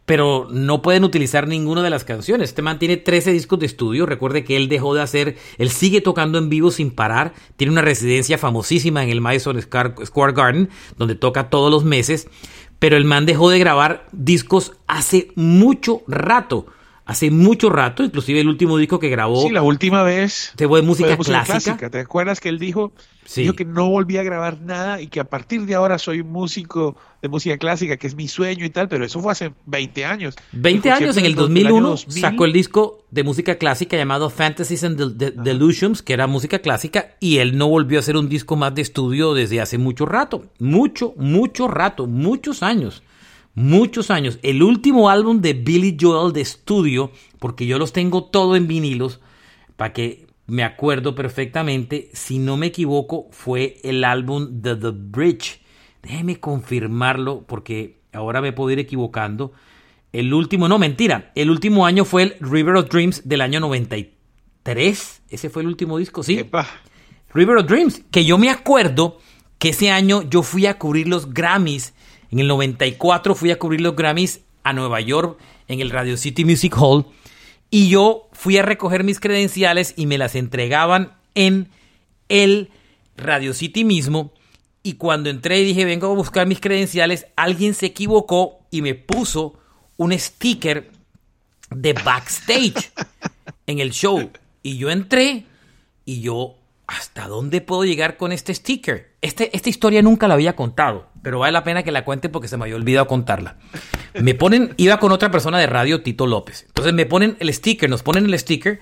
Pero 0.06 0.48
no 0.52 0.82
pueden 0.82 1.04
utilizar 1.04 1.48
ninguna 1.48 1.82
de 1.82 1.90
las 1.90 2.04
canciones. 2.04 2.50
Este 2.50 2.62
man 2.62 2.80
tiene 2.80 2.98
13 2.98 3.32
discos 3.32 3.60
de 3.60 3.66
estudio. 3.66 4.06
Recuerde 4.06 4.44
que 4.44 4.56
él 4.56 4.70
dejó 4.70 4.94
de 4.94 5.02
hacer, 5.02 5.38
él 5.58 5.70
sigue 5.70 6.02
tocando 6.02 6.38
en 6.38 6.50
vivo 6.50 6.72
sin 6.72 6.92
parar. 6.92 7.34
Tiene 7.58 7.72
una 7.72 7.82
residencia 7.82 8.38
famosísima 8.38 9.04
en 9.04 9.10
el 9.10 9.22
Madison 9.22 9.60
Square 9.62 10.34
Garden, 10.34 10.70
donde 10.98 11.16
toca 11.16 11.50
todos 11.50 11.72
los 11.72 11.84
meses. 11.84 12.28
Pero 12.78 12.98
el 12.98 13.06
man 13.06 13.26
dejó 13.26 13.50
de 13.50 13.60
grabar 13.60 14.08
discos 14.12 14.74
hace 14.88 15.32
mucho 15.36 16.04
rato 16.08 16.68
hace 17.06 17.30
mucho 17.30 17.70
rato, 17.70 18.04
inclusive 18.04 18.42
el 18.42 18.48
último 18.48 18.78
disco 18.78 19.00
que 19.00 19.10
grabó. 19.10 19.44
Sí, 19.44 19.50
la 19.50 19.62
última 19.62 20.04
vez. 20.04 20.54
Fue 20.58 20.82
música, 20.82 21.16
música 21.16 21.44
clásica. 21.44 21.90
¿Te 21.90 22.00
acuerdas 22.00 22.40
que 22.40 22.50
él 22.50 22.60
dijo, 22.60 22.94
dijo 23.36 23.54
que 23.54 23.64
no 23.64 23.90
volvía 23.90 24.22
a 24.22 24.24
grabar 24.24 24.60
nada 24.62 25.00
y 25.00 25.08
que 25.08 25.20
a 25.20 25.26
partir 25.26 25.66
de 25.66 25.76
ahora 25.76 26.00
soy 26.00 26.24
músico 26.24 26.98
de 27.22 27.30
música 27.30 27.58
clásica, 27.58 27.98
que 27.98 28.08
es 28.08 28.16
mi 28.16 28.28
sueño 28.28 28.66
y 28.66 28.70
tal, 28.70 28.88
pero 28.88 29.06
eso 29.06 29.22
fue 29.22 29.32
hace 29.32 29.54
20 29.68 30.06
años. 30.06 30.36
20 30.52 30.92
años, 30.92 31.18
en 31.18 31.26
el 31.26 31.36
2001 31.36 31.98
sacó 31.98 32.46
el 32.46 32.54
disco 32.54 33.06
de 33.12 33.24
música 33.24 33.56
clásica 33.56 33.96
llamado 33.96 34.30
Fantasies 34.30 34.84
and 34.84 34.98
Delusions, 34.98 36.02
que 36.02 36.14
era 36.14 36.28
música 36.28 36.60
clásica, 36.60 37.16
y 37.20 37.38
él 37.38 37.58
no 37.58 37.68
volvió 37.68 38.00
a 38.00 38.02
hacer 38.02 38.18
un 38.18 38.30
disco 38.30 38.56
más 38.56 38.74
de 38.74 38.82
estudio 38.82 39.34
desde 39.34 39.62
hace 39.62 39.78
mucho 39.78 40.06
rato. 40.06 40.46
Mucho, 40.60 41.14
mucho 41.18 41.68
rato, 41.68 42.08
muchos 42.08 42.64
años 42.64 43.04
muchos 43.56 44.12
años. 44.12 44.38
El 44.44 44.62
último 44.62 45.10
álbum 45.10 45.42
de 45.42 45.54
Billy 45.54 45.98
Joel 46.00 46.34
de 46.34 46.42
estudio, 46.42 47.12
porque 47.40 47.66
yo 47.66 47.80
los 47.80 47.94
tengo 47.94 48.26
todo 48.26 48.56
en 48.56 48.68
vinilos, 48.68 49.22
para 49.76 49.94
que 49.94 50.28
me 50.48 50.64
acuerdo 50.64 51.16
perfectamente, 51.16 52.10
si 52.14 52.38
no 52.38 52.58
me 52.58 52.68
equivoco, 52.68 53.28
fue 53.32 53.78
el 53.84 54.04
álbum 54.04 54.62
de 54.62 54.76
The 54.76 54.92
Bridge. 54.92 55.62
Déjeme 56.04 56.40
confirmarlo, 56.40 57.44
porque 57.48 58.02
ahora 58.14 58.42
me 58.42 58.54
puedo 58.54 58.70
ir 58.70 58.80
equivocando. 58.80 59.54
El 60.14 60.34
último, 60.34 60.68
no, 60.68 60.78
mentira, 60.78 61.32
el 61.36 61.50
último 61.50 61.86
año 61.86 62.06
fue 62.06 62.24
el 62.24 62.36
River 62.40 62.76
of 62.76 62.90
Dreams 62.90 63.28
del 63.28 63.42
año 63.42 63.60
93. 63.60 65.22
Ese 65.30 65.50
fue 65.50 65.64
el 65.64 65.68
último 65.68 65.98
disco, 65.98 66.22
sí. 66.24 66.46
River 67.34 67.58
of 67.58 67.66
Dreams, 67.66 68.04
que 68.12 68.24
yo 68.24 68.38
me 68.38 68.50
acuerdo 68.50 69.18
que 69.58 69.70
ese 69.70 69.90
año 69.90 70.22
yo 70.22 70.44
fui 70.44 70.68
a 70.68 70.78
cubrir 70.78 71.08
los 71.08 71.34
Grammys 71.34 71.94
en 72.36 72.42
el 72.42 72.48
94 72.50 73.34
fui 73.34 73.52
a 73.52 73.58
cubrir 73.58 73.80
los 73.80 73.96
Grammys 73.96 74.42
a 74.64 74.74
Nueva 74.74 75.00
York 75.00 75.40
en 75.70 75.80
el 75.80 75.90
Radio 75.90 76.18
City 76.18 76.44
Music 76.44 76.76
Hall 76.78 77.06
y 77.72 77.88
yo 77.88 78.28
fui 78.34 78.58
a 78.58 78.62
recoger 78.62 79.06
mis 79.06 79.22
credenciales 79.22 79.94
y 79.96 80.06
me 80.06 80.18
las 80.18 80.36
entregaban 80.36 81.14
en 81.34 81.70
el 82.28 82.72
Radio 83.16 83.54
City 83.54 83.86
mismo. 83.86 84.34
Y 84.84 84.96
cuando 84.96 85.30
entré 85.30 85.62
y 85.62 85.64
dije, 85.64 85.86
vengo 85.86 86.08
a 86.08 86.14
buscar 86.14 86.46
mis 86.46 86.60
credenciales, 86.60 87.26
alguien 87.38 87.74
se 87.74 87.86
equivocó 87.86 88.60
y 88.70 88.82
me 88.82 88.96
puso 88.96 89.54
un 89.96 90.12
sticker 90.20 90.92
de 91.70 91.94
backstage 91.94 92.92
en 93.66 93.80
el 93.80 93.92
show. 93.92 94.30
Y 94.62 94.78
yo 94.78 94.90
entré 94.90 95.46
y 96.04 96.20
yo, 96.20 96.56
¿hasta 96.86 97.30
dónde 97.30 97.62
puedo 97.62 97.86
llegar 97.86 98.18
con 98.18 98.34
este 98.34 98.54
sticker? 98.54 99.14
Este, 99.22 99.56
esta 99.56 99.70
historia 99.70 100.02
nunca 100.02 100.28
la 100.28 100.34
había 100.34 100.58
contado 100.58 101.15
pero 101.26 101.40
vale 101.40 101.54
la 101.54 101.64
pena 101.64 101.82
que 101.82 101.92
la 101.92 102.06
cuente 102.06 102.30
porque 102.30 102.48
se 102.48 102.56
me 102.56 102.66
había 102.66 102.76
olvidado 102.76 103.08
contarla. 103.08 103.56
Me 104.14 104.36
ponen, 104.36 104.76
iba 104.78 105.00
con 105.00 105.12
otra 105.12 105.32
persona 105.32 105.58
de 105.58 105.66
radio, 105.66 106.04
Tito 106.04 106.28
López. 106.28 106.66
Entonces 106.68 106.94
me 106.94 107.08
ponen 107.08 107.36
el 107.40 107.52
sticker, 107.52 107.90
nos 107.90 108.04
ponen 108.04 108.28
el 108.28 108.38
sticker 108.38 108.80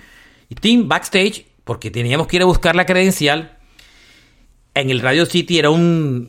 y 0.49 0.55
team 0.55 0.89
backstage, 0.89 1.45
porque 1.63 1.89
teníamos 1.89 2.27
que 2.27 2.35
ir 2.35 2.41
a 2.41 2.45
buscar 2.45 2.75
la 2.75 2.85
credencial. 2.85 3.57
En 4.73 4.89
el 4.89 4.99
Radio 4.99 5.25
City 5.25 5.57
era 5.57 5.69
un 5.69 6.27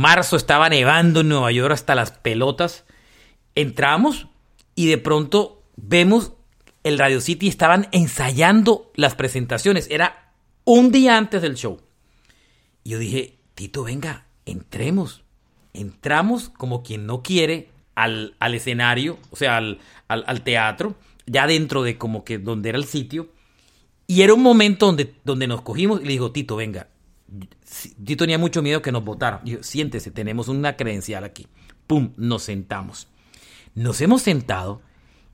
marzo, 0.00 0.34
estaba 0.34 0.68
nevando 0.68 1.20
en 1.20 1.28
Nueva 1.28 1.52
York 1.52 1.72
hasta 1.72 1.94
las 1.94 2.10
pelotas. 2.10 2.84
Entramos 3.54 4.26
y 4.74 4.88
de 4.88 4.98
pronto 4.98 5.62
vemos 5.76 6.32
el 6.82 6.98
Radio 6.98 7.20
City 7.20 7.46
estaban 7.46 7.86
ensayando 7.92 8.90
las 8.96 9.14
presentaciones. 9.14 9.86
Era 9.92 10.32
un 10.64 10.90
día 10.90 11.16
antes 11.16 11.40
del 11.40 11.54
show. 11.54 11.80
Y 12.82 12.90
yo 12.90 12.98
dije, 12.98 13.38
Tito, 13.54 13.84
venga, 13.84 14.26
entremos 14.44 15.21
entramos 15.74 16.50
como 16.50 16.82
quien 16.82 17.06
no 17.06 17.22
quiere 17.22 17.68
al, 17.94 18.34
escenario, 18.40 19.18
o 19.30 19.36
sea, 19.36 19.58
al, 19.58 19.78
al, 20.08 20.42
teatro, 20.42 20.96
ya 21.26 21.46
dentro 21.46 21.82
de 21.82 21.98
como 21.98 22.24
que 22.24 22.38
donde 22.38 22.70
era 22.70 22.78
el 22.78 22.84
sitio. 22.84 23.30
Y 24.06 24.22
era 24.22 24.34
un 24.34 24.42
momento 24.42 24.86
donde, 24.86 25.14
donde 25.24 25.46
nos 25.46 25.62
cogimos 25.62 26.00
y 26.00 26.04
le 26.04 26.12
dijo, 26.12 26.32
Tito, 26.32 26.56
venga. 26.56 26.88
Tito 28.04 28.24
tenía 28.24 28.38
mucho 28.38 28.62
miedo 28.62 28.82
que 28.82 28.92
nos 28.92 29.04
votaran. 29.04 29.40
Dijo, 29.44 29.62
siéntese, 29.62 30.10
tenemos 30.10 30.48
una 30.48 30.76
credencial 30.76 31.24
aquí. 31.24 31.46
Pum, 31.86 32.12
nos 32.16 32.42
sentamos. 32.42 33.08
Nos 33.74 34.00
hemos 34.00 34.22
sentado 34.22 34.82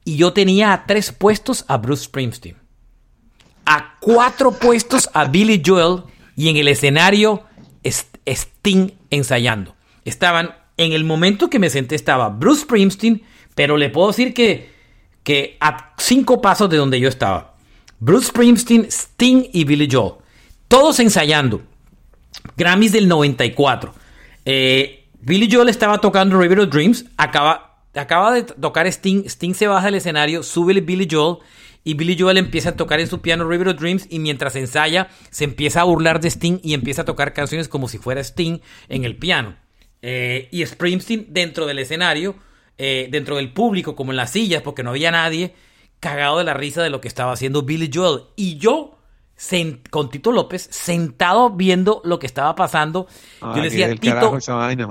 y 0.05 0.17
yo 0.17 0.33
tenía 0.33 0.73
a 0.73 0.87
tres 0.87 1.13
puestos 1.13 1.65
a 1.67 1.77
Bruce 1.77 2.05
Springsteen, 2.05 2.57
a 3.67 3.97
cuatro 4.01 4.53
puestos 4.53 5.11
a 5.13 5.25
Billy 5.25 5.61
Joel 5.65 6.05
y 6.37 6.49
en 6.49 6.57
el 6.57 6.69
escenario 6.69 7.43
Sting 7.85 8.93
ensayando 9.11 9.75
estaban, 10.09 10.55
en 10.77 10.93
el 10.93 11.05
momento 11.05 11.51
que 11.51 11.59
me 11.59 11.71
senté 11.71 11.95
estaba 11.95 12.29
Bruce 12.29 12.63
Springsteen, 12.63 13.23
pero 13.55 13.77
le 13.77 13.91
puedo 13.91 14.09
decir 14.09 14.35
que, 14.35 14.71
que 15.23 15.57
a 15.61 15.95
cinco 15.99 16.41
pasos 16.41 16.71
de 16.71 16.77
donde 16.77 17.01
yo 17.01 17.09
estaba. 17.09 17.57
Bruce 18.01 18.29
Springsteen, 18.29 18.87
Sting 18.91 19.49
y 19.53 19.65
Billy 19.65 19.89
Joel. 19.91 20.15
Todos 20.69 21.01
ensayando. 21.01 21.63
Grammys 22.57 22.93
del 22.93 23.09
94. 23.09 23.95
Eh, 24.45 25.09
Billy 25.21 25.49
Joel 25.51 25.69
estaba 25.69 25.99
tocando 25.99 26.41
River 26.41 26.61
of 26.61 26.71
Dreams. 26.71 27.07
Acaba, 27.17 27.83
acaba 27.95 28.33
de 28.33 28.43
tocar 28.45 28.87
Sting. 28.87 29.25
Sting 29.27 29.55
se 29.55 29.67
baja 29.67 29.87
del 29.87 29.97
escenario, 29.97 30.43
sube 30.43 30.81
Billy 30.81 31.09
Joel. 31.11 31.39
Y 31.85 31.95
Billy 31.95 32.17
Joel 32.19 32.37
empieza 32.37 32.71
a 32.71 32.77
tocar 32.77 33.01
en 33.01 33.09
su 33.09 33.21
piano 33.21 33.49
River 33.49 33.69
of 33.69 33.81
Dreams. 33.81 34.07
Y 34.11 34.19
mientras 34.19 34.55
ensaya, 34.57 35.09
se 35.31 35.45
empieza 35.45 35.81
a 35.81 35.85
burlar 35.85 36.21
de 36.21 36.29
Sting 36.29 36.61
y 36.63 36.75
empieza 36.75 37.03
a 37.03 37.05
tocar 37.05 37.33
canciones 37.33 37.69
como 37.69 37.89
si 37.89 37.99
fuera 37.99 38.21
Sting 38.21 38.61
en 38.89 39.05
el 39.05 39.17
piano. 39.17 39.57
Eh, 40.03 40.49
y 40.51 40.65
Springsteen 40.65 41.27
dentro 41.31 41.67
del 41.67 41.79
escenario, 41.79 42.37
eh, 42.77 43.09
dentro 43.11 43.37
del 43.37 43.53
público, 43.53 43.97
como 43.97 44.13
en 44.13 44.17
las 44.17 44.31
sillas, 44.31 44.63
porque 44.63 44.83
no 44.83 44.91
había 44.91 45.11
nadie, 45.11 45.55
cagado 46.01 46.39
de 46.39 46.45
la 46.45 46.55
risa 46.55 46.83
de 46.83 46.91
lo 46.91 47.01
que 47.01 47.09
estaba 47.09 47.33
haciendo 47.33 47.63
Billy 47.63 47.91
Joel. 47.93 48.23
Y 48.37 48.59
yo, 48.59 48.99
con 49.91 50.11
Tito 50.11 50.33
López, 50.33 50.69
sentado 50.71 51.51
viendo 51.51 52.01
lo 52.05 52.19
que 52.19 52.27
estaba 52.27 52.55
pasando, 52.55 53.09
yo 53.41 53.57
le 53.57 53.71
decía, 53.71 53.95
Tito, 53.97 54.39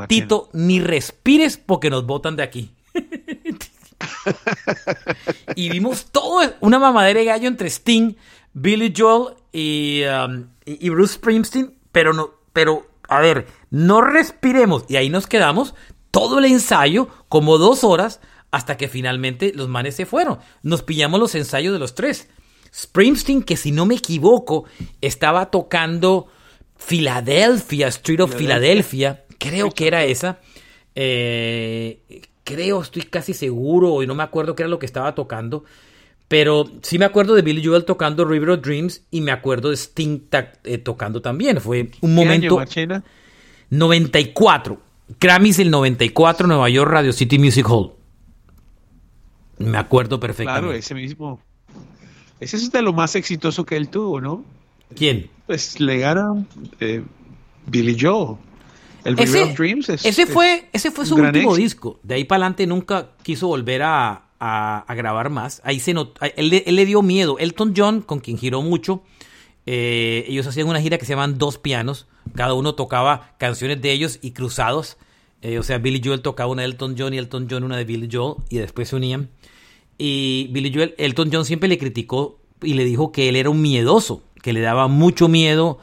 Tito, 0.08 0.50
ni 0.54 0.82
respires 0.82 1.58
porque 1.58 1.90
nos 1.90 2.06
botan 2.06 2.36
de 2.36 2.44
aquí. 2.44 2.72
y 5.56 5.70
vimos 5.70 6.08
todo, 6.12 6.42
una 6.60 6.80
mamadera 6.80 7.20
de 7.20 7.26
gallo 7.26 7.48
entre 7.48 7.70
Sting, 7.70 8.16
Billy 8.54 8.94
Joel 8.96 9.36
y, 9.54 10.04
um, 10.04 10.48
y 10.66 10.90
Bruce 10.90 11.16
Springsteen, 11.16 11.74
pero 11.92 12.14
no, 12.14 12.32
pero 12.52 12.88
a 13.08 13.20
ver, 13.20 13.48
no 13.70 14.02
respiremos. 14.02 14.86
Y 14.88 14.96
ahí 14.96 15.10
nos 15.10 15.28
quedamos 15.28 15.76
todo 16.12 16.40
el 16.40 16.46
ensayo, 16.46 17.10
como 17.30 17.58
dos 17.58 17.84
horas, 17.84 18.20
hasta 18.52 18.78
que 18.78 18.88
finalmente 18.88 19.52
los 19.56 19.68
manes 19.68 19.96
se 19.96 20.06
fueron. 20.06 20.40
Nos 20.64 20.84
pillamos 20.84 21.20
los 21.20 21.36
ensayos 21.36 21.74
de 21.74 21.80
los 21.80 21.96
tres. 21.96 22.30
Springsteen, 22.74 23.44
que 23.44 23.58
si 23.58 23.72
no 23.72 23.86
me 23.86 23.96
equivoco, 23.96 24.66
estaba 25.02 25.52
tocando 25.52 26.28
Philadelphia, 26.78 27.88
Street 27.88 28.22
of 28.22 28.36
Philadelphia, 28.36 29.26
creo 29.38 29.72
que 29.72 29.88
era 29.88 30.04
esa. 30.04 30.40
Eh, 30.96 32.02
creo, 32.44 32.82
estoy 32.82 33.04
casi 33.04 33.34
seguro, 33.34 34.02
y 34.02 34.08
no 34.08 34.16
me 34.16 34.24
acuerdo 34.24 34.56
qué 34.56 34.64
era 34.64 34.70
lo 34.70 34.80
que 34.80 34.86
estaba 34.86 35.16
tocando. 35.16 35.64
Pero 36.28 36.66
sí 36.82 37.00
me 37.00 37.06
acuerdo 37.06 37.36
de 37.36 37.42
Billy 37.42 37.64
Joel 37.64 37.86
tocando 37.86 38.26
River 38.26 38.50
of 38.50 38.62
Dreams 38.62 39.04
y 39.12 39.22
me 39.22 39.32
acuerdo 39.32 39.70
de 39.70 39.78
Sting 39.78 40.28
eh, 40.64 40.78
tocando 40.78 41.22
también. 41.22 41.62
Fue 41.62 41.90
un 42.02 42.16
momento. 42.16 42.60
94. 43.70 44.82
Grammys 45.20 45.58
del 45.58 45.72
94, 45.72 46.48
Nueva 46.48 46.70
York, 46.70 46.92
Radio 46.92 47.14
City 47.14 47.40
Music 47.40 47.66
Hall. 47.68 47.94
Me 49.58 49.78
acuerdo 49.78 50.20
perfectamente. 50.20 50.62
Claro, 50.62 50.78
ese 50.78 50.94
mismo. 50.94 51.40
Ese 52.40 52.58
es 52.58 52.72
de 52.72 52.82
lo 52.82 52.94
más 52.94 53.16
exitoso 53.16 53.66
que 53.66 53.78
él 53.78 53.90
tuvo, 53.90 54.22
¿no? 54.22 54.44
¿Quién? 54.96 55.30
Pues 55.48 55.80
le 55.80 55.98
gana 56.00 56.46
eh, 56.80 57.04
Billy 57.66 57.98
Joel. 58.00 58.38
El 59.04 59.20
ese, 59.20 59.44
of 59.44 59.58
Dreams 59.58 59.88
ese 59.90 60.26
fue, 60.26 60.68
ese 60.74 60.92
fue 60.92 61.06
su 61.06 61.16
último 61.16 61.56
disco. 61.56 62.00
De 62.04 62.16
ahí 62.16 62.26
para 62.26 62.44
adelante 62.44 62.68
nunca 62.68 63.12
quiso 63.24 63.48
volver 63.48 63.84
a, 63.84 64.24
a, 64.40 64.94
grabar 64.96 65.30
más. 65.30 65.62
Ahí 65.64 65.80
se 65.80 65.94
notó, 65.94 66.20
él, 66.36 66.50
le 66.50 66.86
dio 66.86 67.02
miedo. 67.02 67.38
Elton 67.40 67.74
John, 67.76 68.02
con 68.02 68.20
quien 68.20 68.38
giró 68.38 68.62
mucho, 68.62 69.04
eh, 69.70 70.24
ellos 70.30 70.48
hacían 70.48 70.70
una 70.70 70.82
gira 70.82 70.98
que 70.98 71.06
se 71.06 71.12
llaman 71.12 71.38
Dos 71.38 71.58
Pianos. 71.58 72.08
Cada 72.34 72.54
uno 72.54 72.74
tocaba 72.74 73.36
canciones 73.38 73.82
de 73.82 73.92
ellos 73.92 74.18
y 74.22 74.32
cruzados. 74.32 74.98
Eh, 75.42 75.60
o 75.60 75.64
sea, 75.64 75.78
Billy 75.78 76.02
Joel 76.04 76.22
tocaba 76.22 76.50
una 76.50 76.62
de 76.62 76.70
Elton 76.70 76.96
John 76.98 77.14
y 77.14 77.18
Elton 77.18 77.48
John 77.50 77.64
una 77.64 77.76
de 77.76 77.84
Billy 77.84 78.10
Joel 78.10 78.38
y 78.50 78.58
después 78.58 78.88
se 78.88 78.96
unían. 78.96 79.30
Y 79.98 80.48
Billy 80.52 80.74
Joel, 80.74 80.96
Elton 80.98 81.30
John 81.32 81.44
siempre 81.46 81.68
le 81.68 81.78
criticó 81.78 82.40
y 82.64 82.76
le 82.76 82.86
dijo 82.86 83.12
que 83.12 83.28
él 83.28 83.36
era 83.36 83.50
un 83.50 83.62
miedoso, 83.62 84.24
que 84.42 84.54
le 84.54 84.62
daba 84.62 84.88
mucho 84.88 85.28
miedo 85.28 85.80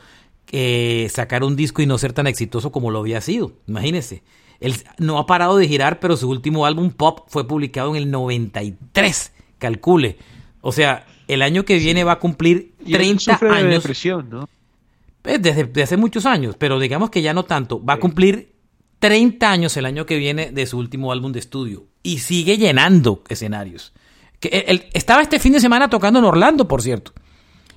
eh, 0.50 1.08
sacar 1.12 1.44
un 1.44 1.54
disco 1.54 1.82
y 1.82 1.86
no 1.86 1.98
ser 1.98 2.14
tan 2.14 2.26
exitoso 2.26 2.72
como 2.72 2.90
lo 2.90 3.00
había 3.00 3.20
sido. 3.20 3.52
Imagínense. 3.68 4.22
Él 4.60 4.74
no 4.98 5.18
ha 5.18 5.26
parado 5.26 5.58
de 5.58 5.68
girar, 5.68 6.00
pero 6.00 6.16
su 6.16 6.30
último 6.30 6.64
álbum 6.64 6.90
pop 6.90 7.26
fue 7.28 7.46
publicado 7.46 7.90
en 7.90 7.96
el 7.96 8.10
93, 8.10 9.32
calcule. 9.58 10.16
O 10.62 10.72
sea, 10.72 11.06
el 11.28 11.42
año 11.42 11.64
que 11.64 11.78
viene 11.78 12.04
va 12.04 12.12
a 12.12 12.18
cumplir 12.18 12.74
30 12.84 13.38
años. 13.42 13.62
De 13.62 13.68
depresión, 13.68 14.30
¿no? 14.30 14.48
Pues, 15.22 15.40
desde, 15.40 15.82
hace 15.82 15.96
muchos 15.96 16.26
años, 16.26 16.54
pero 16.58 16.78
digamos 16.78 17.10
que 17.10 17.22
ya 17.22 17.32
no 17.32 17.44
tanto. 17.44 17.82
Va 17.82 17.94
a 17.94 17.98
cumplir 17.98 18.52
30 18.98 19.50
años 19.50 19.76
el 19.76 19.86
año 19.86 20.04
que 20.06 20.18
viene 20.18 20.50
de 20.50 20.66
su 20.66 20.78
último 20.78 21.12
álbum 21.12 21.32
de 21.32 21.40
estudio 21.40 21.86
y 22.02 22.18
sigue 22.18 22.58
llenando 22.58 23.22
escenarios. 23.28 23.94
Que 24.38 24.64
él, 24.68 24.84
estaba 24.92 25.22
este 25.22 25.38
fin 25.38 25.54
de 25.54 25.60
semana 25.60 25.88
tocando 25.88 26.18
en 26.18 26.26
Orlando, 26.26 26.68
por 26.68 26.82
cierto. 26.82 27.12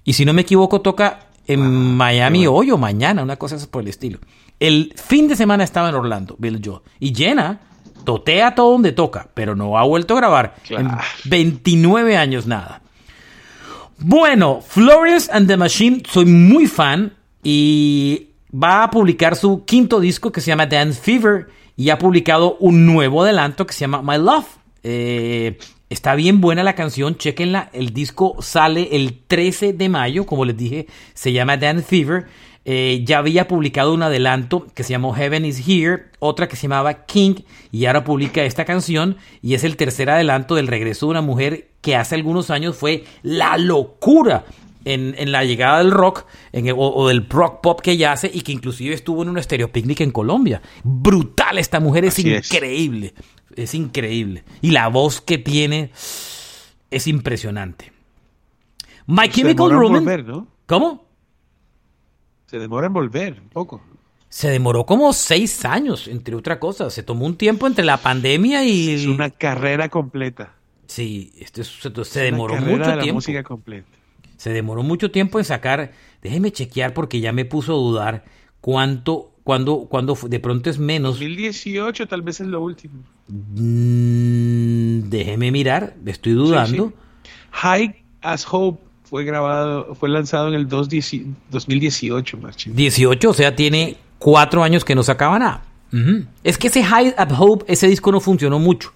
Y 0.04 0.14
si 0.14 0.26
no 0.26 0.34
me 0.34 0.42
equivoco, 0.42 0.82
toca 0.82 1.28
en 1.48 1.62
ah, 1.62 1.70
Miami 1.70 2.48
hoy 2.48 2.72
o 2.72 2.78
mañana, 2.78 3.24
una 3.24 3.38
cosa 3.38 3.58
por 3.72 3.82
el 3.82 3.88
estilo. 3.88 4.20
El 4.60 4.94
fin 4.98 5.30
de 5.30 5.36
semana 5.38 5.64
estaba 5.64 5.88
en 5.88 5.96
Orlando, 5.96 6.36
Bill 6.40 6.62
Joe. 6.64 6.82
Y 7.00 7.14
llena, 7.14 7.62
totea 8.04 8.56
todo 8.56 8.72
donde 8.72 8.92
toca, 8.92 9.30
pero 9.34 9.56
no 9.56 9.78
ha 9.78 9.84
vuelto 9.84 10.16
a 10.16 10.18
grabar. 10.18 10.56
En 10.70 10.90
29 11.26 12.18
años 12.18 12.46
nada. 12.46 12.82
Bueno, 14.00 14.62
Florence 14.62 15.30
and 15.32 15.48
the 15.48 15.58
Machine, 15.58 16.04
soy 16.08 16.26
muy 16.26 16.68
fan 16.68 17.14
y 17.44 18.28
va 18.54 18.84
a 18.84 18.92
publicar 18.92 19.36
su 19.36 19.66
quinto 19.66 20.00
disco 20.00 20.32
que 20.32 20.40
se 20.40 20.48
llama 20.48 20.68
Dance 20.68 21.02
Fever 21.02 21.48
y 21.76 21.90
ha 21.90 21.98
publicado 21.98 22.58
un 22.60 22.86
nuevo 22.86 23.24
adelanto 23.24 23.66
que 23.66 23.74
se 23.74 23.82
llama 23.82 24.04
My 24.04 24.24
Love. 24.24 24.46
Eh, 24.84 25.58
está 25.90 26.14
bien 26.14 26.42
buena 26.42 26.64
la 26.64 26.76
canción, 26.76 27.18
chequenla. 27.18 27.72
El 27.74 27.92
disco 27.92 28.36
sale 28.40 28.90
el 28.92 29.18
13 29.28 29.74
de 29.74 29.90
mayo, 29.90 30.28
como 30.28 30.46
les 30.46 30.56
dije, 30.56 30.86
se 31.16 31.34
llama 31.34 31.58
Dance 31.58 31.84
Fever. 31.84 32.28
Eh, 32.70 33.04
ya 33.06 33.20
había 33.20 33.48
publicado 33.48 33.94
un 33.94 34.04
adelanto 34.04 34.68
que 34.74 34.84
se 34.84 34.90
llamó 34.90 35.14
Heaven 35.14 35.46
is 35.46 35.66
Here, 35.66 36.08
otra 36.20 36.50
que 36.50 36.58
se 36.58 36.64
llamaba 36.64 37.06
King, 37.06 37.36
y 37.72 37.86
ahora 37.86 38.04
publica 38.04 38.44
esta 38.44 38.66
canción, 38.66 39.16
y 39.42 39.54
es 39.54 39.64
el 39.64 39.78
tercer 39.78 40.10
adelanto 40.10 40.54
del 40.56 40.68
regreso 40.68 41.06
de 41.06 41.12
una 41.12 41.22
mujer 41.22 41.70
que 41.80 41.96
hace 41.96 42.16
algunos 42.16 42.50
años 42.50 42.76
fue 42.76 43.06
la 43.24 43.58
locura 43.58 44.44
en, 44.84 45.32
la 45.32 45.46
llegada 45.46 45.78
del 45.78 45.92
rock 45.92 46.26
en 46.52 46.74
o, 46.76 47.08
del 47.08 47.30
rock 47.30 47.62
pop 47.62 47.80
que 47.80 47.92
ella 47.92 48.12
hace 48.12 48.30
y 48.34 48.42
que 48.42 48.52
inclusive 48.52 48.94
estuvo 48.94 49.24
en 49.24 49.30
un 49.30 49.38
estéreo 49.38 49.72
picnic 49.72 50.02
en 50.02 50.12
Colombia. 50.12 50.62
Brutal, 50.84 51.60
esta 51.60 51.80
mujer 51.80 52.04
es 52.04 52.20
increíble, 52.20 53.14
es. 53.56 53.76
increíble. 53.76 54.44
Y 54.62 54.72
la 54.72 54.90
voz 54.90 55.22
que 55.22 55.38
tiene 55.38 55.92
es 56.92 57.08
impresionante. 57.08 57.94
My 59.06 59.30
Chemical 59.30 59.72
Romance. 59.72 60.26
¿Cómo? 60.66 61.07
Se 62.48 62.60
demora 62.60 62.88
en 62.88 62.94
volver 62.94 63.40
un 63.42 63.50
poco. 63.50 63.82
Se 64.30 64.50
demoró 64.50 64.86
como 64.86 65.12
seis 65.14 65.66
años, 65.66 66.08
entre 66.08 66.36
otras 66.36 66.58
cosas. 66.58 66.94
Se 66.94 67.04
tomó 67.04 67.26
un 67.26 67.36
tiempo 67.36 67.68
entre 67.68 67.84
la 67.84 67.98
pandemia 67.98 68.64
y. 68.64 68.92
Es 68.92 69.06
una 69.06 69.30
carrera 69.30 69.90
completa. 69.90 70.54
Sí, 70.88 71.34
esto 71.40 71.64
se, 72.06 72.22
demoró 72.22 72.56
mucho 72.56 72.90
de 72.90 72.98
tiempo. 73.00 73.16
música 73.16 73.44
completa. 73.44 73.90
Se 74.38 74.52
demoró 74.52 74.84
mucho 74.84 75.12
tiempo 75.12 75.40
en 75.40 75.46
sacar. 75.46 75.92
Déjeme 76.22 76.52
chequear 76.52 76.94
porque 76.94 77.20
ya 77.20 77.34
me 77.34 77.44
puso 77.44 77.74
a 77.74 77.76
dudar 77.76 78.26
cuánto, 78.62 79.34
cuando, 79.44 79.88
cuando 79.90 80.18
de 80.30 80.40
pronto 80.40 80.70
es 80.70 80.80
menos. 80.80 81.16
2018 81.16 82.08
tal 82.08 82.22
vez 82.22 82.40
es 82.40 82.48
lo 82.48 82.62
último. 82.62 83.04
Mm, 83.28 85.10
déjeme 85.10 85.52
mirar, 85.52 85.96
estoy 86.06 86.34
dudando. 86.34 86.94
High 87.52 88.04
as 88.22 88.48
Hope 88.50 88.87
fue 89.10 89.24
grabado, 89.24 89.96
fue 89.96 90.10
lanzado 90.10 90.50
en 90.50 90.54
el 90.54 90.68
2018, 90.68 92.38
Marchín. 92.38 92.76
18, 92.76 93.30
o 93.30 93.34
sea, 93.34 93.56
tiene 93.56 93.98
cuatro 94.20 94.64
años 94.64 94.84
que 94.84 94.96
no 94.96 95.04
sacaba 95.04 95.40
nada. 95.40 95.64
Es 96.44 96.58
que 96.58 96.68
ese 96.68 96.84
High 96.84 97.16
at 97.18 97.32
Hope, 97.38 97.66
ese 97.72 97.88
disco 97.88 98.12
no 98.12 98.20
funcionó 98.20 98.60
mucho. 98.60 98.92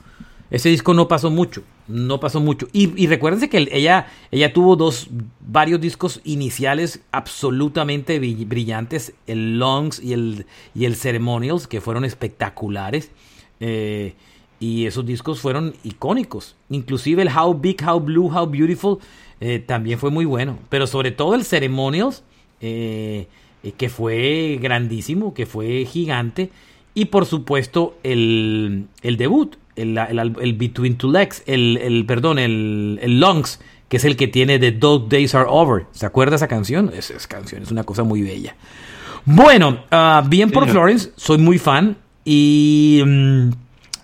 Ese 0.50 0.68
disco 0.68 0.94
no 0.94 1.08
pasó 1.08 1.32
mucho, 1.32 1.64
no 1.88 2.20
pasó 2.20 2.42
mucho. 2.42 2.68
Y, 2.74 3.02
y 3.02 3.08
recuérdense 3.08 3.48
que 3.50 3.70
ella, 3.72 4.08
ella 4.32 4.52
tuvo 4.52 4.76
dos, 4.76 5.08
varios 5.40 5.80
discos 5.80 6.20
iniciales 6.26 7.00
absolutamente 7.14 8.20
brillantes, 8.20 9.14
el 9.28 9.58
Longs 9.58 10.04
y 10.04 10.12
el, 10.12 10.46
y 10.76 10.84
el 10.84 10.98
Ceremonials, 10.98 11.68
que 11.68 11.80
fueron 11.80 12.04
espectaculares. 12.04 13.12
Eh, 13.62 14.14
y 14.60 14.86
esos 14.86 15.06
discos 15.06 15.40
fueron 15.40 15.74
icónicos. 15.86 16.58
Inclusive 16.70 17.22
el 17.22 17.30
How 17.30 17.54
Big, 17.54 17.82
How 17.88 18.02
Blue, 18.02 18.28
How 18.28 18.46
Beautiful 18.46 19.00
eh, 19.42 19.60
también 19.60 20.00
fue 20.00 20.12
muy 20.12 20.24
bueno. 20.24 20.58
Pero 20.70 20.88
sobre 20.88 21.12
todo 21.12 21.36
el 21.36 21.44
Ceremonials, 21.44 22.24
eh, 22.62 23.28
que 23.78 23.90
fue 23.90 24.60
grandísimo, 24.62 25.34
que 25.34 25.46
fue 25.46 25.86
gigante. 25.86 26.52
Y 26.94 27.06
por 27.06 27.26
supuesto 27.26 27.98
el, 28.04 28.86
el 29.02 29.18
debut, 29.18 29.56
el, 29.76 29.98
el, 29.98 30.54
Between 30.54 30.98
Two 30.98 31.12
Legs, 31.12 31.44
el, 31.48 31.78
el 31.78 32.06
perdón, 32.06 32.38
el, 32.38 33.00
el 33.02 33.20
Lungs, 33.20 33.60
que 33.90 33.98
es 33.98 34.06
el 34.06 34.16
que 34.16 34.28
tiene 34.28 34.60
The 34.60 34.74
Dog 34.74 35.10
Days 35.10 35.34
Are 35.34 35.48
Over. 35.50 35.86
¿Se 35.92 36.06
acuerda 36.06 36.36
esa 36.36 36.48
canción? 36.48 36.92
Esa, 36.96 37.16
canción 37.28 37.64
es 37.64 37.72
una 37.72 37.84
cosa 37.84 38.04
muy 38.04 38.22
bella. 38.22 38.56
Bueno, 39.26 39.84
ah, 39.92 40.24
bien 40.28 40.52
por 40.52 40.68
Florence, 40.70 41.12
soy 41.16 41.38
muy 41.38 41.58
fan. 41.58 41.98
Y 42.24 43.02
mm, 43.06 43.50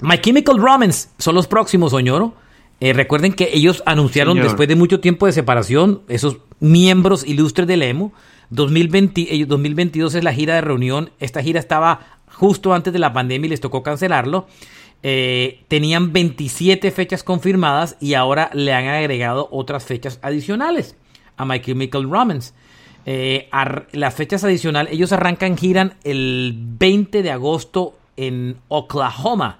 My 0.01 0.19
Chemical 0.19 0.57
Romance 0.57 1.09
son 1.17 1.35
los 1.35 1.47
próximos, 1.47 1.93
Oñoro. 1.93 2.33
Eh, 2.79 2.93
recuerden 2.93 3.33
que 3.33 3.49
ellos 3.53 3.81
anunciaron 3.85 4.39
después 4.39 4.67
de 4.67 4.75
mucho 4.75 4.99
tiempo 4.99 5.25
de 5.25 5.31
separación, 5.31 6.01
esos 6.07 6.37
miembros 6.59 7.25
ilustres 7.25 7.67
del 7.67 7.81
EMO. 7.81 8.13
2020, 8.49 9.45
2022 9.45 10.15
es 10.15 10.23
la 10.23 10.33
gira 10.33 10.55
de 10.55 10.61
reunión. 10.61 11.09
Esta 11.19 11.41
gira 11.41 11.59
estaba 11.59 12.19
justo 12.31 12.73
antes 12.73 12.93
de 12.93 12.99
la 12.99 13.13
pandemia 13.13 13.47
y 13.47 13.49
les 13.49 13.61
tocó 13.61 13.83
cancelarlo. 13.83 14.47
Eh, 15.03 15.63
tenían 15.67 16.13
27 16.13 16.89
fechas 16.91 17.23
confirmadas 17.23 17.97
y 17.99 18.13
ahora 18.13 18.49
le 18.53 18.73
han 18.73 18.87
agregado 18.87 19.47
otras 19.51 19.85
fechas 19.85 20.19
adicionales 20.21 20.95
a 21.35 21.45
My 21.45 21.59
Chemical 21.59 22.09
Romance. 22.09 22.53
Eh, 23.05 23.49
las 23.93 24.13
fechas 24.15 24.43
adicionales, 24.43 24.93
ellos 24.93 25.11
arrancan, 25.11 25.57
giran 25.57 25.95
el 26.03 26.55
20 26.57 27.23
de 27.23 27.31
agosto 27.31 27.97
en 28.17 28.57
Oklahoma 28.67 29.59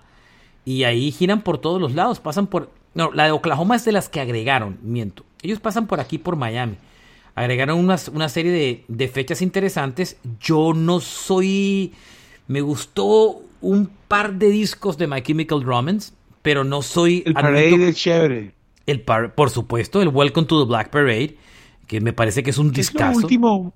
y 0.66 0.84
ahí 0.84 1.12
giran 1.12 1.42
por 1.42 1.60
todos 1.60 1.80
los 1.80 1.94
lados, 1.94 2.20
pasan 2.20 2.48
por... 2.48 2.77
No, 2.98 3.12
la 3.14 3.26
de 3.26 3.32
Oklahoma 3.32 3.76
es 3.76 3.86
de 3.86 3.92
las 3.92 4.10
que 4.10 4.20
agregaron, 4.20 4.80
miento. 4.82 5.24
Ellos 5.44 5.60
pasan 5.60 5.86
por 5.86 6.00
aquí, 6.00 6.18
por 6.18 6.36
Miami. 6.36 6.78
Agregaron 7.36 7.78
una 7.80 8.28
serie 8.28 8.52
de, 8.52 8.84
de 8.88 9.08
fechas 9.08 9.44
interesantes. 9.44 10.18
Yo 10.42 10.74
no 10.74 11.00
soy... 11.00 11.94
Me 12.48 12.62
gustó 12.62 13.44
un 13.62 13.92
par 14.08 14.34
de 14.34 14.50
discos 14.50 14.98
de 14.98 15.06
My 15.06 15.22
Chemical 15.22 15.62
Romance, 15.62 16.12
pero 16.42 16.64
no 16.64 16.82
soy... 16.82 17.22
El 17.28 17.36
Parade 17.36 17.90
es 17.90 17.98
chévere. 17.98 18.54
El 18.88 19.02
por 19.02 19.52
supuesto, 19.52 20.02
el 20.02 20.08
Welcome 20.08 20.48
to 20.48 20.64
the 20.64 20.68
Black 20.68 20.90
Parade, 20.90 21.38
que 21.86 22.02
me 22.02 22.14
parece 22.14 22.42
que 22.42 22.50
es 22.50 22.58
un 22.58 22.72
discazo. 22.72 23.12
Es 23.12 23.18
lo 23.18 23.22
último, 23.22 23.74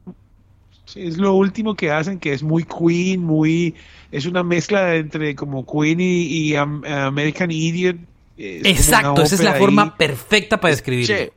es 0.95 1.17
lo 1.17 1.33
último 1.35 1.75
que 1.75 1.91
hacen, 1.91 2.17
que 2.17 2.33
es 2.33 2.41
muy 2.41 2.63
Queen, 2.63 3.23
muy... 3.23 3.75
Es 4.11 4.25
una 4.25 4.41
mezcla 4.41 4.95
entre 4.95 5.35
como 5.35 5.63
Queen 5.63 5.99
y, 6.01 6.55
American 6.55 7.51
Idiot. 7.51 7.97
Exacto, 8.41 9.21
esa 9.21 9.35
es 9.35 9.43
la 9.43 9.55
forma 9.55 9.95
perfecta 9.97 10.59
para 10.59 10.71
describirlo. 10.71 11.33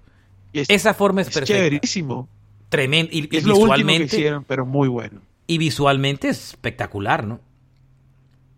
esa 0.53 0.95
forma 0.95 1.21
es, 1.21 1.29
perfecta. 1.29 1.55
Chéverísimo. 1.55 2.29
Tremendo. 2.69 3.11
Y, 3.13 3.29
es 3.37 3.45
lo 3.45 3.55
visualmente, 3.55 4.09
que 4.09 4.17
hicieron, 4.17 4.45
pero 4.45 4.67
muy 4.67 4.89
bueno. 4.89 5.21
Y 5.47 5.59
visualmente 5.59 6.29
es 6.29 6.49
espectacular, 6.51 7.27
¿no? 7.27 7.41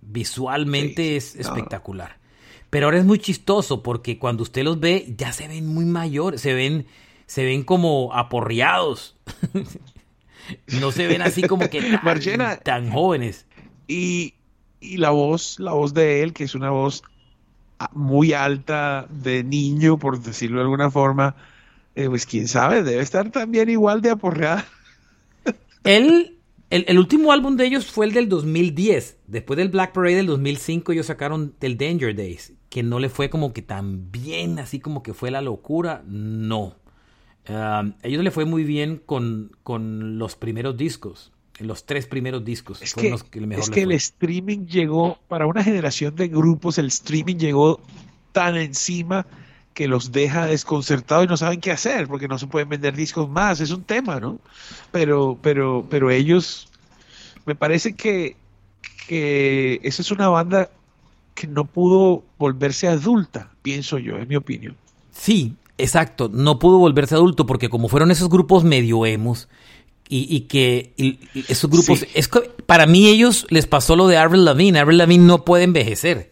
Visualmente 0.03 1.17
es 1.17 1.35
espectacular. 1.35 2.19
Pero 2.71 2.87
ahora 2.87 2.99
es 2.99 3.05
muy 3.05 3.19
chistoso 3.19 3.83
porque 3.83 4.19
cuando 4.19 4.43
usted 4.43 4.63
los 4.63 4.81
ve 4.81 5.15
ya 5.17 5.33
se 5.33 5.49
ven 5.49 5.67
muy 5.67 5.85
mayores, 5.85 6.41
se 6.41 6.55
ven, 6.55 6.87
se 7.27 7.45
ven 7.45 7.65
como 7.65 8.15
aporreados. 8.15 9.17
no 10.81 10.93
se 10.93 11.07
ven 11.07 11.23
así 11.23 11.43
como 11.43 11.69
que 11.69 11.99
tan, 12.63 12.91
jóvenes. 12.91 13.47
Y, 13.89 14.35
y, 14.81 14.97
la 14.99 15.11
voz, 15.11 15.59
la 15.59 15.73
voz 15.73 15.95
de 15.95 16.23
él, 16.23 16.33
que 16.33 16.45
es 16.45 16.55
una 16.55 16.71
voz 16.71 17.03
muy 17.93 18.33
alta 18.33 19.07
de 19.11 19.45
niño, 19.45 19.99
por 19.99 20.21
decirlo 20.21 20.59
de 20.59 20.65
alguna 20.65 20.91
forma, 20.91 21.37
eh, 21.95 22.09
pues 22.09 22.27
quién 22.27 22.49
sabe, 22.49 22.83
debe 22.83 23.03
estar 23.03 23.31
también 23.31 23.69
igual 23.69 24.01
de 24.01 24.11
aporreada. 24.11 24.67
él 25.85 26.37
el, 26.69 26.99
último 26.99 27.31
álbum 27.33 27.57
de 27.57 27.67
ellos 27.67 27.87
fue 27.87 28.07
el 28.07 28.13
del 28.13 28.29
2010. 28.29 29.19
Después 29.29 29.57
del 29.57 29.69
Black 29.69 29.93
Parade 29.93 30.17
del 30.17 30.27
2005 30.27 30.93
ellos 30.93 31.07
sacaron 31.07 31.55
el 31.61 31.79
Danger 31.79 32.15
Days, 32.17 32.55
que 32.69 32.83
no 32.83 32.99
le 32.99 33.09
fue 33.09 33.31
como 33.31 33.53
que 33.53 33.63
tan 33.63 34.11
bien, 34.11 34.59
así 34.59 34.81
como 34.81 35.03
que 35.03 35.15
fue 35.15 35.31
la 35.31 35.43
locura. 35.43 36.03
No. 36.07 36.75
a 37.47 37.85
ellos 38.03 38.25
le 38.25 38.33
fue 38.33 38.45
muy 38.45 38.65
bien 38.65 39.01
con, 39.05 39.53
con 39.63 40.19
los 40.19 40.35
primeros 40.35 40.77
discos. 40.77 41.33
Los 41.59 41.87
tres 41.87 42.07
primeros 42.07 42.45
discos. 42.45 42.83
Es 42.83 42.95
que, 42.95 43.09
es 43.09 43.71
que 43.71 43.83
el 43.83 43.93
streaming 43.93 44.67
llegó, 44.67 45.19
para 45.29 45.47
una 45.47 45.65
generación 45.65 46.15
de 46.15 46.29
grupos, 46.29 46.77
el 46.79 46.87
streaming 46.89 47.37
llegó 47.37 47.81
tan 48.33 48.57
encima 48.57 49.27
que 49.77 49.89
los 49.89 50.11
deja 50.11 50.47
desconcertados 50.47 51.27
y 51.27 51.29
no 51.29 51.37
saben 51.37 51.61
qué 51.61 51.71
hacer 51.71 52.09
porque 52.09 52.29
no 52.29 52.39
se 52.39 52.47
pueden 52.47 52.69
vender 52.69 52.97
discos 52.97 53.29
más, 53.29 53.61
es 53.61 53.71
un 53.71 53.85
tema, 53.85 54.21
¿no? 54.21 54.39
Pero, 54.91 55.39
pero, 55.43 55.87
pero 55.91 56.11
ellos, 56.11 56.69
me 57.45 57.55
parece 57.55 57.95
que, 57.95 58.37
que 59.07 59.79
esa 59.83 60.01
es 60.01 60.11
una 60.11 60.29
banda 60.29 60.71
que 61.35 61.47
no 61.47 61.67
pudo 61.67 62.25
volverse 62.39 62.89
adulta, 62.89 63.51
pienso 63.61 63.99
yo, 63.99 64.17
es 64.17 64.27
mi 64.27 64.37
opinión. 64.37 64.77
Sí, 65.13 65.55
exacto, 65.77 66.31
no 66.33 66.59
pudo 66.59 66.79
volverse 66.79 67.15
adulto 67.15 67.45
porque 67.45 67.69
como 67.69 67.89
fueron 67.89 68.11
esos 68.11 68.31
grupos 68.31 68.65
medio 68.65 69.05
emos 69.05 69.47
y, 70.09 70.41
que 70.43 70.95
esos 71.49 71.71
grupos, 71.71 72.07
es 72.15 72.29
que 72.29 72.41
para 72.67 72.87
mí 72.87 73.09
ellos 73.09 73.47
les 73.51 73.67
pasó 73.67 73.97
lo 73.97 74.07
de 74.07 74.17
Avril 74.17 74.45
Lavigne, 74.45 74.79
Avril 74.79 74.99
Lavigne 74.99 75.27
no 75.27 75.45
puede 75.45 75.65
envejecer. 75.65 76.31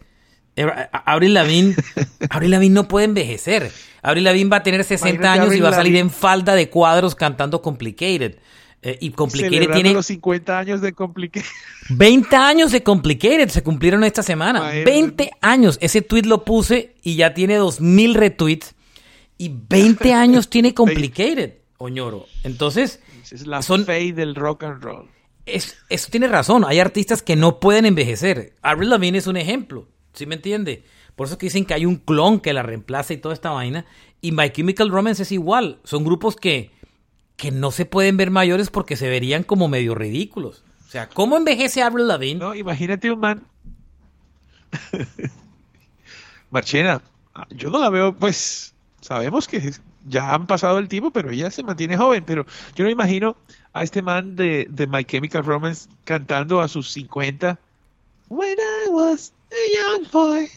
Avril 0.91 1.33
Lavigne, 1.33 1.75
Avril 2.29 2.51
Lavigne 2.51 2.73
no 2.73 2.87
puede 2.87 3.05
envejecer. 3.05 3.71
Avril 4.01 4.23
Lavigne 4.23 4.49
va 4.49 4.57
a 4.57 4.63
tener 4.63 4.83
60 4.83 5.31
años 5.31 5.53
y 5.53 5.59
va 5.59 5.69
a 5.69 5.73
salir 5.73 5.95
en 5.97 6.09
falda 6.09 6.55
de 6.55 6.69
cuadros 6.69 7.15
cantando 7.15 7.61
Complicated. 7.61 8.37
Eh, 8.81 8.99
y 9.01 9.09
Complicated 9.11 9.71
tiene. 9.71 9.93
los 9.93 10.05
50 10.05 10.59
años 10.59 10.79
de 10.79 10.93
Complicated. 10.93 11.49
20 11.89 12.35
años 12.35 12.71
de 12.71 12.83
Complicated 12.83 13.49
se 13.49 13.63
cumplieron 13.63 14.03
esta 14.03 14.21
semana. 14.21 14.69
20 14.85 15.31
años. 15.41 15.79
Ese 15.81 16.03
tweet 16.03 16.23
lo 16.23 16.45
puse 16.45 16.93
y 17.01 17.15
ya 17.15 17.33
tiene 17.33 17.55
2000 17.55 18.13
retweets. 18.13 18.75
Y 19.39 19.51
20 19.67 20.13
años 20.13 20.49
tiene 20.49 20.73
Complicated, 20.73 21.55
Oñoro. 21.77 22.27
Entonces. 22.43 22.99
Es 23.31 23.47
la 23.47 23.61
son, 23.61 23.85
fe 23.85 24.13
del 24.13 24.35
rock 24.35 24.63
and 24.63 24.83
roll. 24.83 25.09
Es, 25.45 25.77
eso 25.89 26.09
tiene 26.09 26.27
razón. 26.27 26.65
Hay 26.65 26.79
artistas 26.79 27.21
que 27.21 27.35
no 27.35 27.59
pueden 27.59 27.85
envejecer. 27.85 28.55
Avril 28.61 28.89
Lavigne 28.89 29.17
es 29.17 29.27
un 29.27 29.37
ejemplo. 29.37 29.87
¿Sí 30.13 30.25
me 30.25 30.35
entiende? 30.35 30.83
Por 31.15 31.27
eso 31.27 31.37
que 31.37 31.47
dicen 31.47 31.65
que 31.65 31.73
hay 31.73 31.85
un 31.85 31.97
clon 31.97 32.39
que 32.39 32.53
la 32.53 32.63
reemplaza 32.63 33.13
y 33.13 33.17
toda 33.17 33.33
esta 33.33 33.51
vaina. 33.51 33.85
Y 34.21 34.31
My 34.31 34.49
Chemical 34.49 34.89
Romance 34.89 35.23
es 35.23 35.31
igual. 35.31 35.79
Son 35.83 36.03
grupos 36.03 36.35
que, 36.35 36.71
que 37.35 37.51
no 37.51 37.71
se 37.71 37.85
pueden 37.85 38.17
ver 38.17 38.31
mayores 38.31 38.69
porque 38.69 38.95
se 38.95 39.09
verían 39.09 39.43
como 39.43 39.67
medio 39.67 39.95
ridículos. 39.95 40.63
O 40.87 40.89
sea, 40.89 41.09
¿cómo 41.09 41.37
envejece 41.37 41.81
Avril 41.83 42.07
Lavigne? 42.07 42.39
No, 42.39 42.55
imagínate 42.55 43.11
un 43.11 43.19
man. 43.19 43.47
Marchena, 46.49 47.01
yo 47.49 47.69
no 47.69 47.79
la 47.79 47.89
veo, 47.89 48.15
pues, 48.15 48.73
sabemos 49.01 49.47
que 49.47 49.73
ya 50.05 50.33
han 50.33 50.47
pasado 50.47 50.79
el 50.79 50.87
tiempo, 50.87 51.11
pero 51.11 51.31
ella 51.31 51.51
se 51.51 51.63
mantiene 51.63 51.97
joven. 51.97 52.23
Pero 52.25 52.45
yo 52.75 52.83
no 52.83 52.89
imagino 52.89 53.35
a 53.73 53.83
este 53.83 54.01
man 54.01 54.35
de, 54.35 54.67
de 54.69 54.87
My 54.87 55.03
Chemical 55.03 55.43
Romance 55.43 55.89
cantando 56.03 56.61
a 56.61 56.67
sus 56.67 56.91
50. 56.91 57.59
When 58.29 58.57
I 58.57 58.89
was 58.89 59.33
a 59.51 59.99
young 59.99 60.11
boy. 60.11 60.49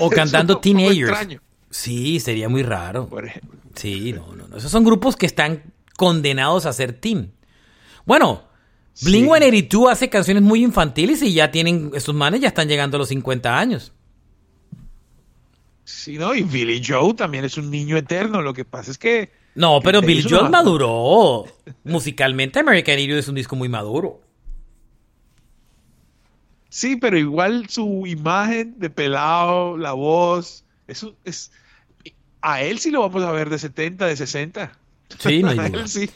O 0.00 0.10
cantando 0.10 0.58
Teenagers. 0.58 1.38
Sí, 1.70 2.20
sería 2.20 2.48
muy 2.48 2.62
raro. 2.62 3.08
Por 3.08 3.26
ejemplo. 3.26 3.58
Sí, 3.74 4.12
no, 4.12 4.34
no, 4.34 4.46
no. 4.48 4.56
Esos 4.56 4.70
son 4.70 4.84
grupos 4.84 5.16
que 5.16 5.26
están 5.26 5.62
condenados 5.96 6.66
a 6.66 6.72
ser 6.72 6.92
teen. 6.92 7.32
Bueno, 8.04 8.44
Blink 9.02 9.24
182 9.24 9.90
hace 9.90 10.08
canciones 10.08 10.42
muy 10.42 10.62
infantiles 10.62 11.22
y 11.22 11.32
ya 11.32 11.50
tienen, 11.50 11.90
esos 11.94 12.14
manes 12.14 12.40
ya 12.40 12.48
están 12.48 12.68
llegando 12.68 12.96
a 12.96 13.00
los 13.00 13.08
50 13.08 13.58
años. 13.58 13.92
Sí, 15.84 16.16
no, 16.16 16.34
y 16.34 16.42
Billy 16.42 16.82
Joe 16.84 17.14
también 17.14 17.44
es 17.44 17.58
un 17.58 17.70
niño 17.70 17.96
eterno. 17.96 18.40
Lo 18.42 18.54
que 18.54 18.64
pasa 18.64 18.90
es 18.90 18.98
que. 18.98 19.30
No, 19.54 19.80
pero 19.82 20.00
Billy 20.00 20.26
Joe 20.28 20.48
maduró. 20.48 21.44
Musicalmente, 21.84 22.58
American 22.58 22.98
Idiot 22.98 23.18
es 23.18 23.28
un 23.28 23.34
disco 23.34 23.54
muy 23.54 23.68
maduro. 23.68 24.20
Sí, 26.70 26.96
pero 26.96 27.16
igual 27.16 27.68
su 27.68 28.04
imagen 28.04 28.74
de 28.78 28.90
pelado, 28.90 29.76
la 29.76 29.92
voz, 29.92 30.64
eso 30.88 31.14
es. 31.24 31.52
A 32.40 32.62
él 32.62 32.80
sí 32.80 32.90
lo 32.90 33.00
vamos 33.00 33.22
a 33.22 33.30
ver 33.30 33.48
de 33.48 33.58
70, 33.58 34.06
de 34.06 34.16
60. 34.16 34.72
Sí, 35.20 35.42
no 35.42 35.50
hay 35.60 35.72
sí. 35.86 36.10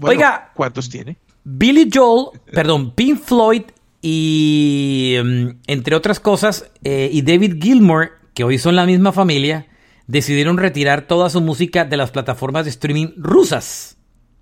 Oiga. 0.00 0.52
¿Cuántos 0.54 0.90
tiene? 0.90 1.16
Billy 1.44 1.88
Joel, 1.92 2.40
perdón, 2.52 2.92
Pink 2.94 3.20
Floyd 3.20 3.62
y, 4.02 5.16
mm, 5.22 5.48
entre 5.66 5.96
otras 5.96 6.20
cosas, 6.20 6.70
eh, 6.84 7.08
y 7.10 7.22
David 7.22 7.62
Gilmour, 7.62 8.15
que 8.36 8.44
hoy 8.44 8.58
son 8.58 8.76
la 8.76 8.84
misma 8.84 9.12
familia, 9.12 9.66
decidieron 10.06 10.58
retirar 10.58 11.06
toda 11.06 11.30
su 11.30 11.40
música 11.40 11.86
de 11.86 11.96
las 11.96 12.10
plataformas 12.10 12.66
de 12.66 12.70
streaming 12.70 13.08
rusas 13.16 13.96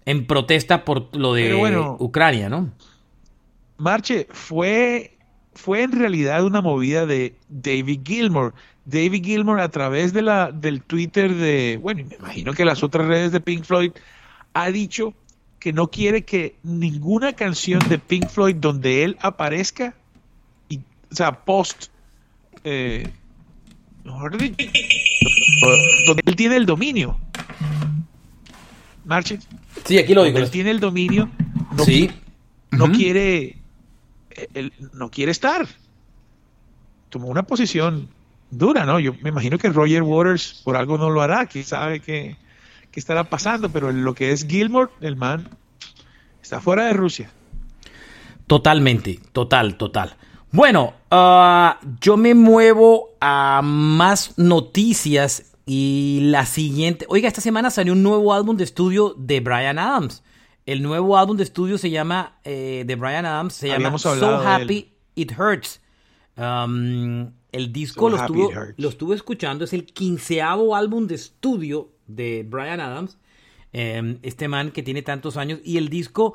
en 0.05 0.27
protesta 0.27 0.85
por 0.85 1.17
lo 1.17 1.33
de 1.33 1.55
Ucrania, 2.01 2.49
¿no? 2.49 2.73
Marche, 3.79 4.27
fue 4.33 5.17
fue 5.55 5.85
en 5.85 5.93
realidad 5.93 6.45
una 6.45 6.61
movida 6.61 7.07
de 7.07 7.37
David 7.49 8.01
Gilmour. 8.05 8.53
David 8.85 9.25
Gilmour 9.25 9.61
a 9.61 9.71
través 9.71 10.13
de 10.13 10.23
la, 10.23 10.51
del 10.51 10.83
Twitter 10.83 11.33
de, 11.33 11.79
bueno, 11.81 12.05
me 12.09 12.17
imagino 12.17 12.53
que 12.53 12.65
las 12.65 12.83
otras 12.83 13.07
redes 13.07 13.31
de 13.31 13.41
Pink 13.41 13.63
Floyd, 13.63 13.93
ha 14.55 14.71
dicho 14.73 15.15
que 15.61 15.73
no 15.73 15.89
quiere 15.89 16.25
que 16.25 16.57
ninguna 16.65 17.35
canción 17.35 17.81
de 17.89 18.01
Pink 18.01 18.29
Floyd 18.29 18.57
donde 18.57 19.05
él 19.05 19.17
aparezca, 19.21 19.95
y, 20.69 20.79
o 20.79 21.15
sea, 21.15 21.45
post, 21.45 21.87
eh, 22.65 23.09
donde 24.05 24.55
él 26.27 26.37
tiene 26.37 26.57
el 26.57 26.67
dominio. 26.67 27.19
Marche. 29.05 29.39
Sí, 29.85 29.99
aquí 29.99 30.15
lo 30.15 30.25
digo. 30.25 30.39
Él 30.39 30.51
tiene 30.51 30.71
el 30.71 30.81
dominio. 30.81 31.29
No, 31.77 31.85
sí. 31.85 32.11
No 32.71 32.91
quiere 32.93 33.57
él 34.55 34.73
no 34.93 35.11
quiere 35.11 35.33
estar. 35.33 35.67
Tomó 37.11 37.29
una 37.29 37.45
posición 37.45 38.09
dura, 38.51 38.85
¿no? 38.85 38.99
Yo 38.99 39.15
me 39.23 39.31
imagino 39.31 39.59
que 39.59 39.69
Roger 39.69 40.03
Waters 40.03 40.63
por 40.65 40.77
algo 40.77 40.99
no 40.99 41.11
lo 41.11 41.23
hará, 41.23 41.47
que 41.47 41.63
sabe 41.63 42.01
que, 42.01 42.37
estará 42.95 43.25
pasando, 43.25 43.71
pero 43.71 43.91
lo 43.91 44.15
que 44.15 44.31
es 44.31 44.47
Gilmore, 44.47 44.91
el 45.01 45.17
man, 45.17 45.49
está 46.41 46.61
fuera 46.61 46.87
de 46.87 46.93
Rusia. 46.93 47.29
Totalmente, 48.47 49.19
total, 49.33 49.77
total. 49.77 50.17
Bueno, 50.55 50.95
ah, 51.11 51.81
yo 52.01 52.17
me 52.17 52.33
muevo 52.33 53.17
a 53.21 53.61
más 53.65 54.39
noticias 54.39 55.51
y 55.67 56.21
la 56.23 56.47
siguiente. 56.47 57.07
Oiga, 57.09 57.27
esta 57.27 57.41
semana 57.41 57.71
salió 57.71 57.93
un 57.93 58.05
nuevo 58.05 58.33
álbum 58.33 58.57
de 58.57 58.63
estudio 58.63 59.17
de 59.19 59.41
Brian 59.41 59.81
Adams. 59.81 60.23
El 60.65 60.85
nuevo 60.85 61.19
álbum 61.19 61.37
de 61.37 61.43
estudio 61.43 61.77
se 61.77 61.91
llama, 61.91 62.39
eh, 62.45 62.85
de 62.87 62.95
Brian 62.95 63.27
Adams, 63.27 63.55
se 63.55 63.67
llama 63.67 63.99
So 63.99 64.37
Happy 64.47 64.93
It 65.17 65.33
Hurts. 65.37 65.81
Um, 66.37 67.33
el 67.51 67.73
disco 67.73 68.09
lo, 68.09 68.17
estuvo, 68.17 68.53
lo 68.77 68.89
estuve 68.89 69.17
escuchando, 69.17 69.65
es 69.65 69.73
el 69.73 69.85
quinceavo 69.87 70.77
álbum 70.77 71.09
de 71.09 71.17
estudio 71.17 71.91
de 72.07 72.47
Brian 72.49 72.79
Adams, 72.79 73.19
em, 73.73 74.19
este 74.23 74.47
man 74.47 74.71
que 74.71 74.85
tiene 74.85 75.03
tantos 75.03 75.37
años, 75.37 75.59
y 75.65 75.79
el 75.79 75.89
disco 75.89 76.35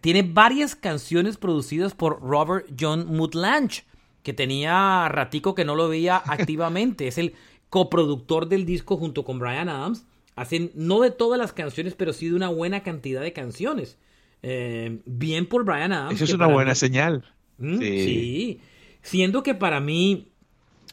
tiene 0.00 0.22
varias 0.22 0.74
canciones 0.74 1.36
producidas 1.36 1.94
por 1.94 2.20
Robert 2.22 2.66
John 2.78 3.06
Mutlange, 3.06 3.84
que 4.22 4.32
tenía 4.32 5.08
ratico 5.08 5.54
que 5.54 5.64
no 5.64 5.74
lo 5.74 5.88
veía 5.88 6.16
activamente, 6.26 7.08
es 7.08 7.18
el 7.18 7.34
coproductor 7.68 8.48
del 8.48 8.66
disco 8.66 8.96
junto 8.96 9.24
con 9.24 9.38
Brian 9.38 9.68
Adams. 9.68 10.04
Hacen 10.34 10.72
no 10.74 11.00
de 11.00 11.10
todas 11.10 11.38
las 11.38 11.52
canciones, 11.52 11.94
pero 11.94 12.12
sí 12.12 12.28
de 12.28 12.34
una 12.34 12.48
buena 12.48 12.82
cantidad 12.82 13.20
de 13.20 13.32
canciones. 13.32 13.98
Eh, 14.42 15.00
bien 15.04 15.46
por 15.46 15.64
Brian 15.64 15.92
Adams. 15.92 16.14
Eso 16.14 16.24
es 16.24 16.34
una 16.34 16.46
buena 16.46 16.74
señal. 16.74 17.24
¿Mm? 17.58 17.78
Sí. 17.78 18.60
Siendo 19.02 19.42
que 19.42 19.54
para 19.54 19.80
mí, 19.80 20.32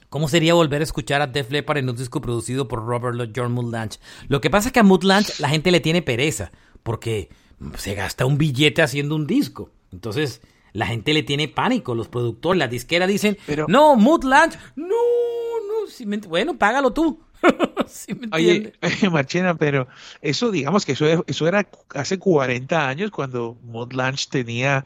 ¿cómo 0.09 0.27
sería 0.27 0.53
volver 0.53 0.81
a 0.81 0.83
escuchar 0.83 1.21
a 1.21 1.27
Def 1.27 1.51
Leppard 1.51 1.77
en 1.77 1.89
un 1.89 1.95
disco 1.95 2.21
producido 2.21 2.67
por 2.67 2.85
Robert 2.85 3.31
John 3.35 3.51
Mutlange? 3.53 3.99
Lo 4.27 4.41
que 4.41 4.49
pasa 4.49 4.69
es 4.69 4.73
que 4.73 4.79
a 4.79 4.83
Mutlange 4.83 5.33
la 5.39 5.49
gente 5.49 5.71
le 5.71 5.79
tiene 5.79 6.01
pereza, 6.01 6.51
porque 6.83 7.29
se 7.77 7.95
gasta 7.95 8.25
un 8.25 8.37
billete 8.37 8.81
haciendo 8.81 9.15
un 9.15 9.27
disco. 9.27 9.71
Entonces, 9.91 10.41
la 10.73 10.87
gente 10.87 11.13
le 11.13 11.23
tiene 11.23 11.47
pánico. 11.47 11.95
Los 11.95 12.07
productores, 12.07 12.59
la 12.59 12.67
disquera 12.67 13.07
dicen, 13.07 13.37
pero, 13.45 13.65
no, 13.67 13.95
Mutlange, 13.95 14.57
no, 14.75 14.87
no, 14.87 16.19
bueno, 16.27 16.57
págalo 16.57 16.91
tú. 16.91 17.21
Oye, 18.31 18.73
Marchena, 19.11 19.55
pero 19.55 19.87
eso, 20.21 20.51
digamos 20.51 20.85
que 20.85 20.93
eso, 20.93 21.25
eso 21.27 21.47
era 21.47 21.67
hace 21.95 22.19
40 22.19 22.87
años 22.87 23.11
cuando 23.11 23.57
Mod 23.63 23.93
tenía 24.29 24.85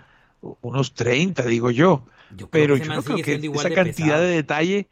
unos 0.62 0.94
30, 0.94 1.44
digo 1.44 1.72
yo. 1.72 2.06
pero 2.50 2.78
yo 2.78 3.04
creo 3.04 3.18
que 3.18 3.52
esa 3.54 3.70
cantidad 3.72 4.20
de 4.20 4.28
detalle, 4.28 4.88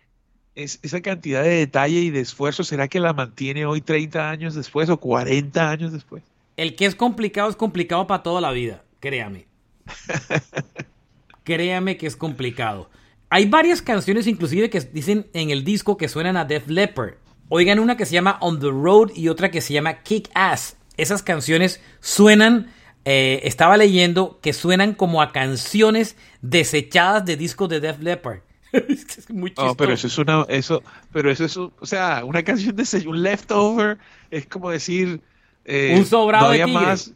es, 0.56 0.80
esa 0.82 1.02
cantidad 1.02 1.44
de 1.44 1.50
detalle 1.50 2.00
y 2.00 2.10
de 2.10 2.20
esfuerzo, 2.20 2.64
¿será 2.64 2.88
que 2.88 3.00
la 3.00 3.14
mantiene 3.14 3.66
hoy 3.66 3.82
30 3.82 4.30
años 4.30 4.56
después 4.56 4.90
o 4.90 4.98
40 4.98 5.70
años 5.70 5.92
después? 5.92 6.24
El 6.58 6.76
que 6.76 6.86
es 6.86 6.96
complicado 6.96 7.50
es 7.50 7.56
complicado 7.56 8.08
para 8.08 8.24
toda 8.24 8.42
la 8.42 8.52
vida, 8.52 8.84
créame. 9.00 9.48
créame 11.44 11.98
que 11.98 12.08
es 12.08 12.16
complicado. 12.16 12.90
Hay 13.30 13.48
varias 13.48 13.82
canciones 13.82 14.28
inclusive 14.28 14.70
que 14.70 14.82
dicen 14.82 15.28
en 15.34 15.52
el 15.52 15.64
disco 15.64 15.98
que 15.98 16.10
suenan 16.10 16.38
a 16.38 16.46
Def 16.46 16.68
Leppard. 16.68 17.14
Oigan 17.50 17.80
una 17.80 17.98
que 17.98 18.06
se 18.06 18.14
llama 18.14 18.38
On 18.42 18.60
the 18.60 18.68
Road 18.68 19.12
y 19.16 19.30
otra 19.30 19.52
que 19.52 19.62
se 19.62 19.74
llama 19.74 20.04
Kick 20.04 20.30
Ass. 20.34 20.78
Esas 20.98 21.24
canciones 21.24 21.82
suenan, 22.00 22.72
eh, 23.06 23.42
estaba 23.44 23.78
leyendo 23.78 24.40
que 24.42 24.54
suenan 24.54 24.94
como 24.94 25.22
a 25.22 25.32
canciones 25.32 26.18
desechadas 26.42 27.26
de 27.26 27.38
discos 27.38 27.70
de 27.70 27.80
Def 27.80 28.00
Leppard. 28.00 28.42
es 28.72 29.30
muy 29.30 29.54
oh, 29.58 29.76
pero 29.76 29.94
eso 29.94 30.08
es 30.08 30.18
una, 30.18 30.46
eso, 30.48 30.82
pero 31.12 31.30
eso 31.30 31.46
es, 31.46 31.58
o 31.58 31.72
sea, 31.84 32.24
una 32.24 32.44
canción 32.44 32.76
de 32.76 33.08
un 33.08 33.22
leftover 33.22 33.98
es 34.30 34.46
como 34.46 34.70
decir 34.70 35.22
eh, 35.66 35.96
un 35.98 36.06
sobrado 36.06 36.52
de 36.52 36.64
tigre. 36.64 36.72
más. 36.74 37.12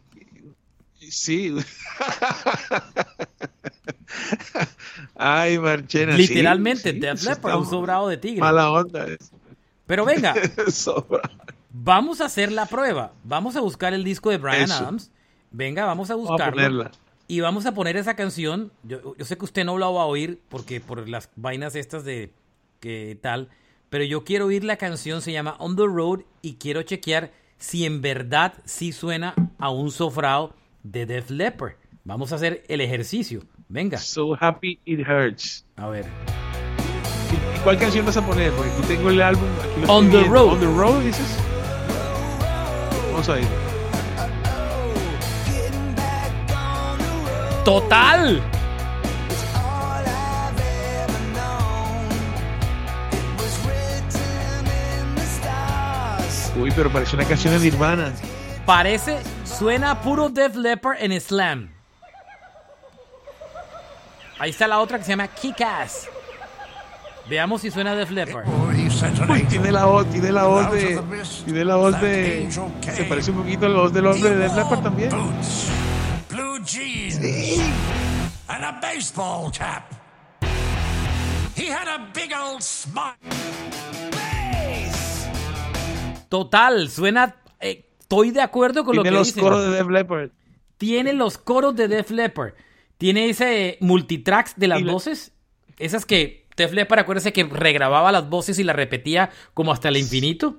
Sí. 1.09 1.55
Ay, 5.15 5.59
Marchena. 5.59 6.15
Literalmente, 6.15 6.91
sí, 6.91 6.99
Def 6.99 7.19
sí, 7.19 7.29
está 7.29 7.57
un 7.57 7.65
sobrado 7.65 8.07
de 8.07 8.17
tigre. 8.17 8.41
Mala 8.41 8.71
onda. 8.71 9.05
Pero 9.85 10.05
venga, 10.05 10.33
vamos 11.71 12.21
a 12.21 12.25
hacer 12.25 12.51
la 12.51 12.65
prueba. 12.65 13.13
Vamos 13.23 13.55
a 13.55 13.61
buscar 13.61 13.93
el 13.93 14.03
disco 14.03 14.29
de 14.29 14.37
Brian 14.37 14.63
Eso. 14.63 14.73
Adams. 14.75 15.11
Venga, 15.51 15.85
vamos 15.85 16.09
a 16.09 16.15
Vamos 16.15 16.29
a 16.29 16.33
buscarlo. 16.33 16.53
ponerla. 16.55 16.91
Y 17.27 17.39
vamos 17.39 17.65
a 17.65 17.73
poner 17.73 17.97
esa 17.97 18.15
canción. 18.15 18.71
Yo, 18.83 19.15
yo 19.17 19.25
sé 19.25 19.37
que 19.37 19.45
usted 19.45 19.63
no 19.63 19.77
la 19.77 19.87
va 19.87 20.03
a 20.03 20.05
oír 20.05 20.39
porque 20.49 20.79
por 20.79 21.07
las 21.07 21.29
vainas 21.35 21.75
estas 21.75 22.03
de 22.03 22.31
que 22.79 23.17
tal. 23.21 23.49
Pero 23.89 24.03
yo 24.03 24.23
quiero 24.23 24.47
oír 24.47 24.63
la 24.63 24.77
canción, 24.77 25.21
se 25.21 25.31
llama 25.31 25.55
On 25.59 25.75
the 25.75 25.85
Road 25.85 26.21
y 26.41 26.55
quiero 26.55 26.81
chequear 26.83 27.31
si 27.57 27.85
en 27.85 28.01
verdad 28.01 28.53
sí 28.65 28.91
suena 28.91 29.33
a 29.57 29.69
un 29.69 29.91
sofrao 29.91 30.53
de 30.83 31.05
Def 31.05 31.29
Leppard. 31.29 31.73
Vamos 32.03 32.31
a 32.31 32.35
hacer 32.35 32.63
el 32.67 32.81
ejercicio. 32.81 33.41
Venga, 33.67 33.97
So 33.97 34.35
happy 34.39 34.79
it 34.85 34.99
hurts. 35.07 35.65
a 35.77 35.87
ver. 35.87 36.05
¿Y 37.55 37.59
cuál 37.63 37.77
canción 37.79 38.05
vas 38.05 38.17
a 38.17 38.25
poner? 38.25 38.51
Porque 38.53 38.71
aquí 38.71 38.81
tengo 38.83 39.09
el 39.09 39.21
álbum. 39.21 39.47
Aquí 39.63 39.81
lo 39.81 39.93
On 39.93 40.05
the 40.11 40.17
viendo. 40.17 40.33
Road. 40.33 40.49
On 40.53 40.59
the 40.59 40.65
Road, 40.67 41.01
dices. 41.03 41.37
Vamos 43.11 43.27
a 43.29 43.39
ir. 43.39 43.47
¡Total! 47.63 48.41
Uy, 56.59 56.71
pero 56.75 56.89
parece 56.89 57.15
una 57.15 57.25
canción 57.25 57.53
de 57.53 57.59
Nirvana. 57.59 58.13
Parece, 58.65 59.19
suena 59.43 60.01
puro 60.01 60.29
Def 60.29 60.55
Leppard 60.55 60.97
en 60.99 61.19
Slam. 61.19 61.69
Ahí 64.39 64.49
está 64.49 64.67
la 64.67 64.79
otra 64.79 64.97
que 64.97 65.03
se 65.03 65.11
llama 65.11 65.27
Kick-Ass. 65.27 66.09
Veamos 67.27 67.61
si 67.61 67.71
suena 67.71 67.95
Def 67.95 68.11
Leppard. 68.11 68.45
Uy, 68.47 69.43
tiene 69.43 69.71
la 69.71 69.85
voz, 69.85 70.09
tiene 70.09 70.31
la 70.31 70.43
voz 70.45 70.71
de. 70.71 71.01
Tiene 71.43 71.65
la 71.65 71.75
voz 71.75 71.99
de. 72.01 72.47
Se 72.81 73.03
parece 73.05 73.31
un 73.31 73.37
poquito 73.37 73.65
a 73.65 73.69
la 73.69 73.79
voz 73.79 73.93
del 73.93 74.05
hombre 74.05 74.29
de 74.29 74.35
Def 74.37 74.55
Leppard 74.55 74.83
también. 74.83 75.09
Boots, 75.09 75.69
blue 76.29 76.59
jeans, 76.63 77.17
and 78.47 78.63
a 78.63 78.79
baseball 78.81 79.51
cap. 79.51 79.91
He 81.55 81.69
had 81.69 81.87
a 81.87 82.11
big 82.13 82.31
old 82.33 82.61
smile. 82.61 83.15
Total, 86.29 86.89
suena. 86.89 87.35
eh, 87.59 87.85
estoy 87.99 88.31
de 88.31 88.41
acuerdo 88.41 88.83
con 88.83 88.95
lo 88.95 89.01
Tiene 89.01 89.15
que 89.15 89.19
los 89.19 89.27
dicen. 89.27 89.43
coros 89.43 89.63
de 89.63 89.71
Def 89.71 89.87
Leppard. 89.89 90.29
Tiene 90.77 91.13
los 91.13 91.37
coros 91.37 91.75
de 91.75 91.87
Def 91.87 92.11
Leppard. 92.11 92.53
Tiene 92.97 93.29
ese 93.29 93.77
multitracks 93.81 94.53
de 94.57 94.67
las 94.67 94.81
Y 94.81 94.83
voces. 94.83 95.31
Esas 95.77 96.05
que 96.05 96.45
Def 96.55 96.71
Leppard, 96.73 96.99
acuérdese 96.99 97.33
que 97.33 97.43
regrababa 97.43 98.11
las 98.11 98.29
voces 98.29 98.59
y 98.59 98.63
las 98.63 98.75
repetía 98.75 99.29
como 99.53 99.71
hasta 99.71 99.89
el 99.89 99.97
infinito. 99.97 100.57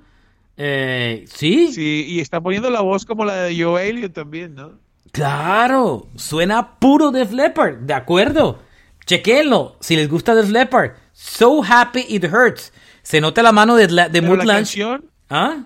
Eh, 0.58 1.24
¿sí? 1.28 1.72
Sí, 1.72 2.04
y 2.08 2.20
está 2.20 2.40
poniendo 2.40 2.70
la 2.70 2.80
voz 2.80 3.04
como 3.04 3.24
la 3.24 3.34
de 3.44 3.62
Joe 3.62 3.88
Elliott 3.88 4.12
también, 4.12 4.54
¿no? 4.54 4.72
Claro, 5.12 6.08
suena 6.16 6.78
puro 6.78 7.10
Def 7.10 7.32
Leppard, 7.32 7.76
de 7.78 7.94
acuerdo. 7.94 8.58
Chequenlo, 9.06 9.76
si 9.80 9.96
les 9.96 10.08
gusta 10.08 10.34
Def 10.34 10.50
Leppard. 10.50 10.92
So 11.12 11.62
happy 11.62 12.04
it 12.08 12.24
hurts. 12.24 12.72
Se 13.02 13.20
nota 13.20 13.42
la 13.42 13.52
mano 13.52 13.76
de, 13.76 13.86
de 13.86 14.20
Mutt 14.20 14.38
la 14.38 14.44
Lange. 14.44 14.58
canción, 14.60 15.10
¿Ah? 15.30 15.64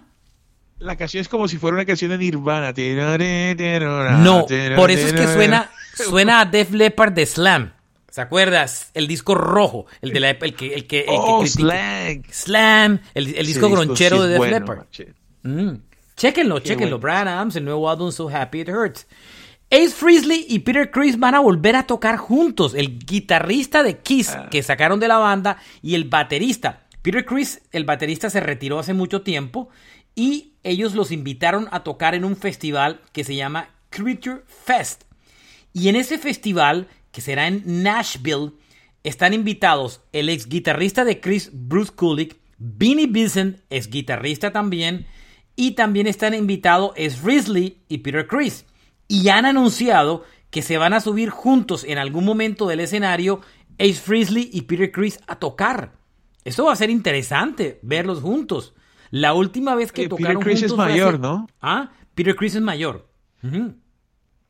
la 0.78 0.96
canción 0.96 1.20
es 1.20 1.28
como 1.28 1.46
si 1.46 1.58
fuera 1.58 1.74
una 1.76 1.84
canción 1.84 2.10
de 2.10 2.16
Nirvana. 2.16 2.72
No, 2.72 4.46
por 4.76 4.90
eso 4.90 5.06
es 5.06 5.12
que 5.12 5.26
suena, 5.34 5.70
suena 5.94 6.40
a 6.40 6.44
Def 6.46 6.70
Leppard 6.70 7.12
de 7.12 7.26
Slam. 7.26 7.72
¿Se 8.10 8.20
acuerdas? 8.22 8.90
El 8.94 9.06
disco 9.06 9.34
rojo, 9.34 9.86
el 10.00 10.12
de 10.12 10.20
la 10.20 10.30
el 10.30 10.54
que 10.54 10.74
el 10.74 10.86
que, 10.86 11.00
el 11.00 11.06
Oh, 11.10 11.46
slang. 11.46 12.24
Slam, 12.32 12.98
el, 13.14 13.34
el 13.36 13.46
disco 13.46 13.68
gronchero 13.70 14.16
sí 14.16 14.22
de 14.22 14.26
es 14.26 14.30
Def 14.30 14.38
bueno, 14.38 14.58
Leppard. 14.58 14.86
Mm. 15.42 15.76
Chéquenlo, 16.16 16.58
chéquenlo. 16.60 16.98
bueno. 16.98 17.14
Brian 17.22 17.28
Adams, 17.28 17.56
el 17.56 17.64
nuevo 17.66 17.88
álbum 17.88 18.10
So 18.10 18.28
Happy 18.28 18.60
It 18.62 18.68
Hurts. 18.68 19.06
Ace 19.70 19.90
Frehley 19.90 20.46
y 20.48 20.58
Peter 20.60 20.90
Criss 20.90 21.16
van 21.18 21.34
a 21.36 21.40
volver 21.40 21.76
a 21.76 21.84
tocar 21.86 22.16
juntos. 22.16 22.74
El 22.74 22.98
guitarrista 22.98 23.82
de 23.84 23.98
Kiss 23.98 24.30
Ah. 24.30 24.48
que 24.50 24.62
sacaron 24.64 24.98
de 24.98 25.06
la 25.06 25.18
banda 25.18 25.58
y 25.80 25.94
el 25.94 26.04
baterista. 26.04 26.80
Peter 27.02 27.24
Criss, 27.24 27.62
el 27.72 27.84
baterista, 27.84 28.28
se 28.30 28.40
retiró 28.40 28.78
hace 28.78 28.94
mucho 28.94 29.22
tiempo 29.22 29.68
y 30.14 30.54
ellos 30.62 30.94
los 30.94 31.12
invitaron 31.12 31.68
a 31.70 31.82
tocar 31.82 32.14
en 32.14 32.24
un 32.24 32.36
festival 32.36 33.00
que 33.12 33.24
se 33.24 33.34
llama 33.34 33.70
Creature 33.88 34.42
Fest. 34.46 35.04
Y 35.72 35.88
en 35.88 35.96
ese 35.96 36.18
festival, 36.18 36.88
que 37.12 37.20
será 37.20 37.46
en 37.46 37.82
Nashville, 37.82 38.52
están 39.02 39.32
invitados 39.32 40.02
el 40.12 40.28
ex 40.28 40.46
guitarrista 40.46 41.04
de 41.04 41.20
Chris, 41.20 41.50
Bruce 41.52 41.92
Kulick, 41.94 42.36
Vinnie 42.58 43.06
Vincent, 43.06 43.60
ex 43.70 43.88
guitarrista 43.88 44.52
también, 44.52 45.06
y 45.56 45.72
también 45.72 46.06
están 46.06 46.34
invitados 46.34 46.92
es 46.96 47.22
Risley 47.22 47.78
y 47.88 47.98
Peter 47.98 48.26
Chris. 48.26 48.66
Y 49.08 49.28
han 49.28 49.46
anunciado 49.46 50.24
que 50.50 50.62
se 50.62 50.78
van 50.78 50.92
a 50.92 51.00
subir 51.00 51.30
juntos 51.30 51.84
en 51.84 51.98
algún 51.98 52.24
momento 52.24 52.66
del 52.66 52.80
escenario 52.80 53.40
Ace 53.78 53.94
Frehley 53.94 54.50
y 54.52 54.62
Peter 54.62 54.92
Chris 54.92 55.20
a 55.26 55.36
tocar. 55.36 55.99
Eso 56.44 56.64
va 56.64 56.72
a 56.72 56.76
ser 56.76 56.90
interesante, 56.90 57.78
verlos 57.82 58.20
juntos. 58.20 58.74
La 59.10 59.34
última 59.34 59.74
vez 59.74 59.92
que 59.92 60.02
Oye, 60.02 60.08
Peter 60.10 60.22
tocaron 60.24 60.42
Criss 60.42 60.62
es 60.62 60.70
juntos 60.70 60.76
fue 60.86 60.92
mayor, 60.92 61.08
hace- 61.14 61.18
¿no? 61.18 61.46
Ah, 61.60 61.90
Peter 62.14 62.34
Chris 62.36 62.54
es 62.54 62.62
mayor. 62.62 63.08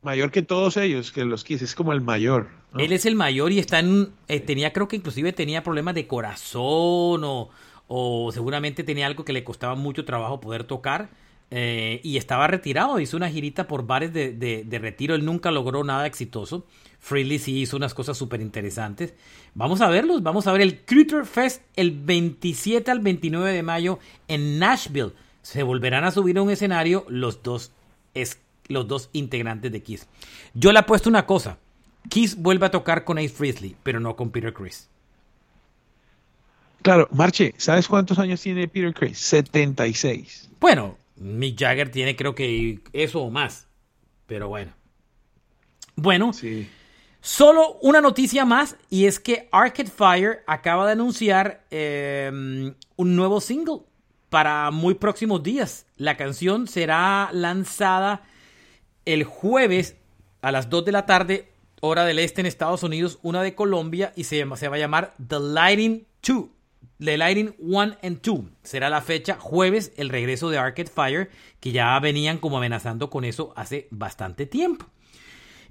Mayor 0.01 0.31
que 0.31 0.41
todos 0.41 0.77
ellos, 0.77 1.11
que 1.11 1.25
los 1.25 1.43
Kiss, 1.43 1.61
es 1.61 1.75
como 1.75 1.93
el 1.93 2.01
mayor. 2.01 2.49
¿no? 2.73 2.79
Él 2.79 2.91
es 2.91 3.05
el 3.05 3.15
mayor 3.15 3.51
y 3.51 3.59
está 3.59 3.79
en, 3.79 4.13
eh, 4.27 4.39
tenía, 4.39 4.73
creo 4.73 4.87
que 4.87 4.95
inclusive 4.95 5.31
tenía 5.31 5.61
problemas 5.63 5.93
de 5.93 6.07
corazón 6.07 7.23
o, 7.23 7.49
o 7.87 8.31
seguramente 8.31 8.83
tenía 8.83 9.05
algo 9.05 9.23
que 9.25 9.33
le 9.33 9.43
costaba 9.43 9.75
mucho 9.75 10.03
trabajo 10.03 10.39
poder 10.39 10.63
tocar 10.63 11.09
eh, 11.51 11.99
y 12.03 12.17
estaba 12.17 12.47
retirado. 12.47 12.99
Hizo 12.99 13.17
una 13.17 13.29
girita 13.29 13.67
por 13.67 13.85
bares 13.85 14.11
de, 14.13 14.31
de- 14.33 14.63
de 14.65 14.79
retiro. 14.79 15.13
Él 15.15 15.25
nunca 15.25 15.51
logró 15.51 15.83
nada 15.83 16.07
exitoso. 16.07 16.65
Freely 16.99 17.39
sí 17.39 17.59
hizo 17.61 17.77
unas 17.77 17.93
cosas 17.93 18.17
súper 18.17 18.41
interesantes. 18.41 19.13
Vamos 19.53 19.81
a 19.81 19.89
verlos. 19.89 20.23
Vamos 20.23 20.47
a 20.47 20.51
ver 20.53 20.61
el 20.61 20.79
Critter 20.85 21.25
Fest 21.25 21.61
el 21.75 21.91
27 21.91 22.89
al 22.91 22.99
29 22.99 23.51
de 23.51 23.63
mayo 23.63 23.99
en 24.27 24.59
Nashville. 24.59 25.11
Se 25.41 25.63
volverán 25.63 26.03
a 26.03 26.11
subir 26.11 26.37
a 26.37 26.41
un 26.43 26.51
escenario 26.51 27.05
los 27.09 27.41
dos, 27.43 27.71
es, 28.13 28.39
los 28.67 28.87
dos 28.87 29.09
integrantes 29.13 29.71
de 29.71 29.81
Kiss. 29.81 30.07
Yo 30.53 30.71
le 30.71 30.79
apuesto 30.79 31.09
una 31.09 31.25
cosa. 31.25 31.57
Kiss 32.09 32.35
vuelve 32.37 32.67
a 32.67 32.71
tocar 32.71 33.03
con 33.03 33.17
Ace 33.17 33.29
Frehley, 33.29 33.75
pero 33.83 33.99
no 33.99 34.15
con 34.15 34.29
Peter 34.31 34.53
Chris. 34.53 34.87
Claro, 36.81 37.07
Marche, 37.11 37.53
¿sabes 37.57 37.87
cuántos 37.87 38.17
años 38.19 38.41
tiene 38.41 38.67
Peter 38.67 38.93
Criss? 38.93 39.19
76. 39.19 40.49
Bueno, 40.59 40.97
Mick 41.15 41.57
Jagger 41.59 41.89
tiene 41.91 42.15
creo 42.15 42.35
que 42.35 42.79
eso 42.93 43.21
o 43.21 43.29
más. 43.29 43.67
Pero 44.27 44.47
bueno. 44.49 44.73
Bueno, 45.95 46.33
Sí. 46.33 46.69
solo 47.19 47.77
una 47.81 48.01
noticia 48.01 48.45
más 48.45 48.75
y 48.89 49.05
es 49.05 49.19
que 49.19 49.49
Arcade 49.51 49.89
Fire 49.91 50.43
acaba 50.47 50.85
de 50.85 50.93
anunciar 50.93 51.65
eh, 51.69 52.29
un 52.95 53.15
nuevo 53.15 53.41
single 53.41 53.79
para 54.29 54.71
muy 54.71 54.93
próximos 54.95 55.43
días. 55.43 55.85
La 55.97 56.15
canción 56.17 56.67
será 56.67 57.29
lanzada 57.33 58.23
el 59.05 59.23
jueves 59.25 59.97
a 60.41 60.51
las 60.51 60.69
2 60.69 60.85
de 60.85 60.91
la 60.93 61.05
tarde, 61.05 61.51
hora 61.81 62.05
del 62.05 62.19
este 62.19 62.41
en 62.41 62.47
Estados 62.47 62.83
Unidos, 62.83 63.19
una 63.21 63.43
de 63.43 63.53
Colombia 63.55 64.13
y 64.15 64.23
se, 64.23 64.37
llama- 64.37 64.55
se 64.57 64.69
va 64.69 64.77
a 64.77 64.79
llamar 64.79 65.13
The 65.27 65.39
Lighting 65.39 66.05
2. 66.25 66.45
The 67.03 67.17
Lighting 67.17 67.55
1 67.57 67.97
and 68.03 68.21
2. 68.21 68.43
Será 68.63 68.89
la 68.89 69.01
fecha 69.01 69.37
jueves 69.39 69.91
el 69.97 70.09
regreso 70.09 70.49
de 70.49 70.57
Arcade 70.57 70.89
Fire, 70.89 71.29
que 71.59 71.71
ya 71.71 71.99
venían 71.99 72.37
como 72.37 72.57
amenazando 72.57 73.09
con 73.09 73.23
eso 73.25 73.53
hace 73.55 73.87
bastante 73.91 74.45
tiempo. 74.45 74.85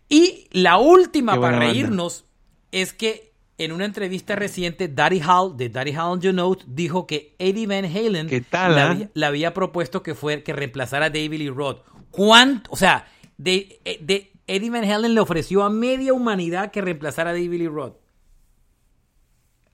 Y 0.08 0.48
la 0.50 0.78
última 0.78 1.32
para 1.36 1.52
banda. 1.56 1.66
reírnos 1.66 2.24
es 2.72 2.92
que 2.92 3.30
en 3.58 3.72
una 3.72 3.84
entrevista 3.84 4.34
reciente, 4.36 4.88
Daddy 4.88 5.20
Hall 5.20 5.56
de 5.56 5.68
Daddy 5.68 5.92
Hall 5.94 6.18
You 6.20 6.32
Know 6.32 6.56
dijo 6.66 7.06
que 7.06 7.36
Eddie 7.38 7.66
Van 7.66 7.84
Halen 7.84 8.26
¿Qué 8.26 8.40
tal, 8.40 8.74
le, 8.74 9.24
ah? 9.24 9.28
había, 9.28 9.52
propuesto 9.54 10.02
que 10.02 10.14
fue 10.14 10.42
que 10.42 10.52
reemplazara 10.54 11.06
a 11.06 11.10
David 11.10 11.34
Lee 11.34 11.50
Roth. 11.50 11.82
¿Cuánto? 12.10 12.70
O 12.72 12.76
sea, 12.76 13.06
de, 13.36 13.80
de- 14.00 14.32
Eddie 14.46 14.70
Van 14.70 14.84
Halen 14.84 15.14
le 15.14 15.20
ofreció 15.20 15.62
a 15.62 15.70
media 15.70 16.12
humanidad 16.12 16.72
que 16.72 16.80
reemplazara 16.80 17.30
a 17.30 17.32
David 17.34 17.52
Lee 17.60 17.68
Roth. 17.68 17.96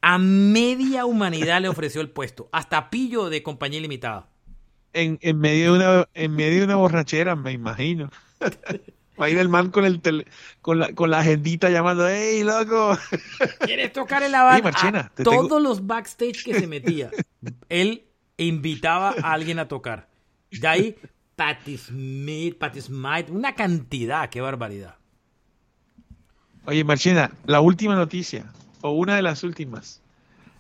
A 0.09 0.19
media 0.19 1.05
humanidad 1.05 1.61
le 1.61 1.69
ofreció 1.69 2.01
el 2.01 2.11
puesto. 2.11 2.49
Hasta 2.53 2.91
Pillo 2.91 3.29
de 3.29 3.43
Compañía 3.43 3.81
Limitada. 3.81 4.29
En, 4.93 5.19
en 5.21 5.39
medio 5.41 5.73
de 5.73 5.79
una, 5.79 6.09
en 6.15 6.33
medio 6.37 6.61
de 6.61 6.65
una 6.67 6.77
borrachera, 6.77 7.35
me 7.35 7.51
imagino. 7.51 8.09
Va 9.21 9.27
a 9.27 9.31
ir 9.31 9.39
el 9.39 9.49
man 9.49 9.71
con 9.73 9.85
el 9.85 10.01
tele- 10.01 10.27
con 10.63 10.79
la, 10.79 10.93
con 10.95 11.11
la 11.11 11.19
agendita 11.19 11.71
llamando, 11.71 12.07
¡Ey, 12.07 12.45
loco! 12.45 12.97
¿Quieres 13.65 13.93
tocar 13.93 14.23
en 14.23 14.31
la 14.31 14.45
banda? 14.45 14.55
Oye, 14.55 14.63
Marchena, 14.63 15.01
A 15.01 15.09
te 15.09 15.25
todos 15.25 15.49
tengo- 15.49 15.59
los 15.59 15.85
backstage 15.89 16.45
que 16.45 16.55
se 16.61 16.67
metía, 16.69 17.11
él 17.69 18.05
invitaba 18.37 19.13
a 19.21 19.33
alguien 19.33 19.59
a 19.59 19.67
tocar. 19.67 20.09
De 20.53 20.69
ahí, 20.69 20.97
Patti 21.35 21.79
Smith, 21.79 22.59
Patti 22.59 22.81
Smith, 22.81 23.29
una 23.31 23.55
cantidad, 23.57 24.31
qué 24.31 24.41
barbaridad. 24.41 24.95
Oye, 26.65 26.85
Marchena, 26.85 27.33
la 27.47 27.61
última 27.61 27.95
noticia, 27.97 28.53
o 28.87 28.93
una 28.93 29.17
de 29.17 29.23
las 29.23 29.43
últimas. 29.43 30.01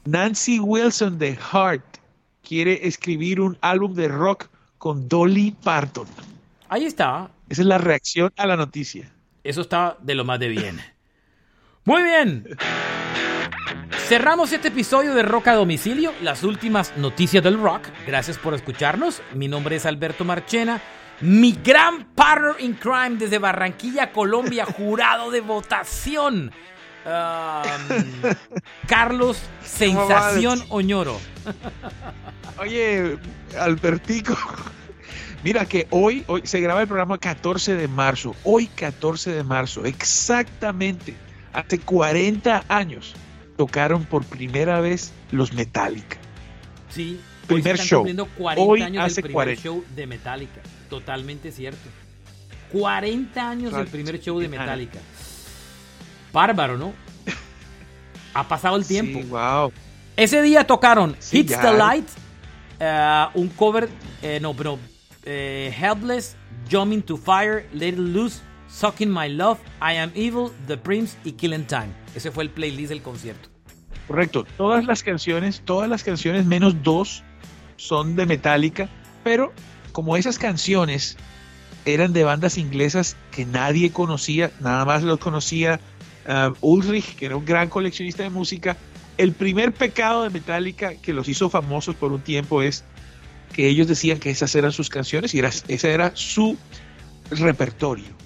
Nancy 0.04 0.58
Wilson 0.58 1.16
de 1.18 1.36
Heart 1.36 1.98
quiere 2.42 2.86
escribir 2.86 3.40
un 3.40 3.56
álbum 3.60 3.94
de 3.94 4.08
rock 4.08 4.48
con 4.78 5.08
Dolly 5.08 5.52
Parton. 5.62 6.08
Ahí 6.68 6.84
está. 6.84 7.30
Esa 7.48 7.62
es 7.62 7.68
la 7.68 7.78
reacción 7.78 8.32
a 8.36 8.46
la 8.46 8.56
noticia. 8.56 9.12
Eso 9.44 9.60
está 9.60 9.96
de 10.02 10.16
lo 10.16 10.24
más 10.24 10.40
de 10.40 10.48
bien. 10.48 10.80
Muy 11.84 12.02
bien. 12.02 12.48
Cerramos 14.08 14.52
este 14.52 14.68
episodio 14.68 15.14
de 15.14 15.22
Rock 15.22 15.48
a 15.48 15.54
Domicilio, 15.54 16.12
las 16.20 16.42
últimas 16.42 16.96
noticias 16.96 17.44
del 17.44 17.60
rock. 17.60 17.86
Gracias 18.08 18.38
por 18.38 18.54
escucharnos. 18.54 19.22
Mi 19.34 19.46
nombre 19.46 19.76
es 19.76 19.86
Alberto 19.86 20.24
Marchena. 20.24 20.82
Mi 21.20 21.52
gran 21.52 22.12
partner 22.14 22.56
in 22.58 22.74
crime 22.74 23.16
desde 23.18 23.38
Barranquilla, 23.38 24.10
Colombia, 24.10 24.64
jurado 24.76 25.30
de 25.30 25.40
votación. 25.42 26.50
Um, 27.06 28.32
Carlos 28.88 29.38
Sensación 29.62 30.60
Oñoro. 30.70 31.18
Oye, 32.58 33.16
Albertico, 33.58 34.36
mira 35.44 35.66
que 35.66 35.86
hoy, 35.90 36.24
hoy 36.26 36.42
se 36.44 36.60
graba 36.60 36.80
el 36.82 36.88
programa 36.88 37.18
14 37.18 37.74
de 37.76 37.86
marzo. 37.86 38.34
Hoy 38.42 38.66
14 38.66 39.30
de 39.30 39.44
marzo, 39.44 39.84
exactamente, 39.84 41.14
hace 41.52 41.78
40 41.78 42.64
años 42.68 43.14
tocaron 43.56 44.04
por 44.04 44.24
primera 44.24 44.80
vez 44.80 45.12
los 45.30 45.52
Metallica. 45.52 46.16
Sí, 46.90 47.20
primer 47.46 47.74
están 47.74 47.86
show. 47.86 47.98
cumpliendo 48.00 48.26
40 48.26 48.62
Hoy 48.62 48.82
años 48.82 49.04
hace 49.04 49.14
del 49.16 49.24
primer 49.24 49.34
40. 49.34 49.62
show 49.62 49.84
de 49.94 50.06
Metallica. 50.08 50.60
Totalmente 50.90 51.52
cierto. 51.52 51.88
40 52.72 53.48
años 53.48 53.72
del 53.72 53.86
primer 53.86 54.20
show 54.20 54.40
de. 54.40 54.48
Metallica. 54.48 54.98
Bárbaro, 56.36 56.76
¿no? 56.76 56.92
Ha 58.34 58.46
pasado 58.46 58.76
el 58.76 58.86
tiempo. 58.86 59.20
Sí, 59.22 59.28
wow. 59.28 59.72
Ese 60.16 60.42
día 60.42 60.66
tocaron 60.66 61.16
Sí, 61.18 61.38
Hits 61.38 61.52
ya. 61.52 61.62
the 61.62 61.72
Light, 61.72 62.06
eh, 62.78 63.24
un 63.32 63.48
cover, 63.48 63.88
eh, 64.20 64.38
no, 64.42 64.52
pero 64.54 64.78
eh, 65.24 65.74
Helpless, 65.80 66.36
Jumping 66.70 67.00
to 67.00 67.16
Fire, 67.16 67.66
Let 67.72 67.88
It 67.88 67.98
Loose, 67.98 68.42
Sucking 68.68 69.10
My 69.10 69.30
Love, 69.30 69.58
I 69.80 69.96
Am 69.96 70.10
Evil, 70.14 70.50
The 70.66 70.76
Prince 70.76 71.16
y 71.24 71.32
Killing 71.32 71.66
Time. 71.66 71.88
Ese 72.14 72.30
fue 72.30 72.44
el 72.44 72.50
playlist 72.50 72.90
del 72.90 73.00
concierto. 73.00 73.48
Correcto. 74.06 74.46
Todas 74.58 74.84
las 74.84 75.02
canciones, 75.02 75.62
todas 75.64 75.88
las 75.88 76.04
canciones 76.04 76.44
menos 76.44 76.82
dos 76.82 77.24
son 77.76 78.14
de 78.14 78.26
Metallica, 78.26 78.90
pero 79.24 79.54
como 79.92 80.18
esas 80.18 80.38
canciones 80.38 81.16
eran 81.86 82.12
de 82.12 82.24
bandas 82.24 82.58
inglesas 82.58 83.16
que 83.30 83.46
nadie 83.46 83.90
conocía, 83.90 84.50
nada 84.60 84.84
más 84.84 85.02
los 85.02 85.18
conocía 85.18 85.80
ah, 86.26 86.52
Ulrich, 86.60 87.16
que 87.16 87.26
era 87.26 87.36
un 87.36 87.44
gran 87.44 87.68
coleccionista 87.68 88.22
de 88.22 88.30
música. 88.30 88.76
El 89.16 89.32
primer 89.32 89.72
pecado 89.72 90.24
de 90.24 90.30
Metallica 90.30 90.94
que 90.94 91.12
los 91.12 91.28
hizo 91.28 91.48
famosos 91.48 91.94
por 91.94 92.12
un 92.12 92.20
tiempo 92.20 92.62
es 92.62 92.84
que 93.52 93.68
ellos 93.68 93.86
decían 93.86 94.18
que 94.18 94.30
esas 94.30 94.54
eran 94.54 94.72
sus 94.72 94.90
canciones 94.90 95.34
y 95.34 95.38
era, 95.38 95.50
ese 95.68 95.92
era 95.92 96.12
su 96.14 96.56
repertorio. 97.30 98.16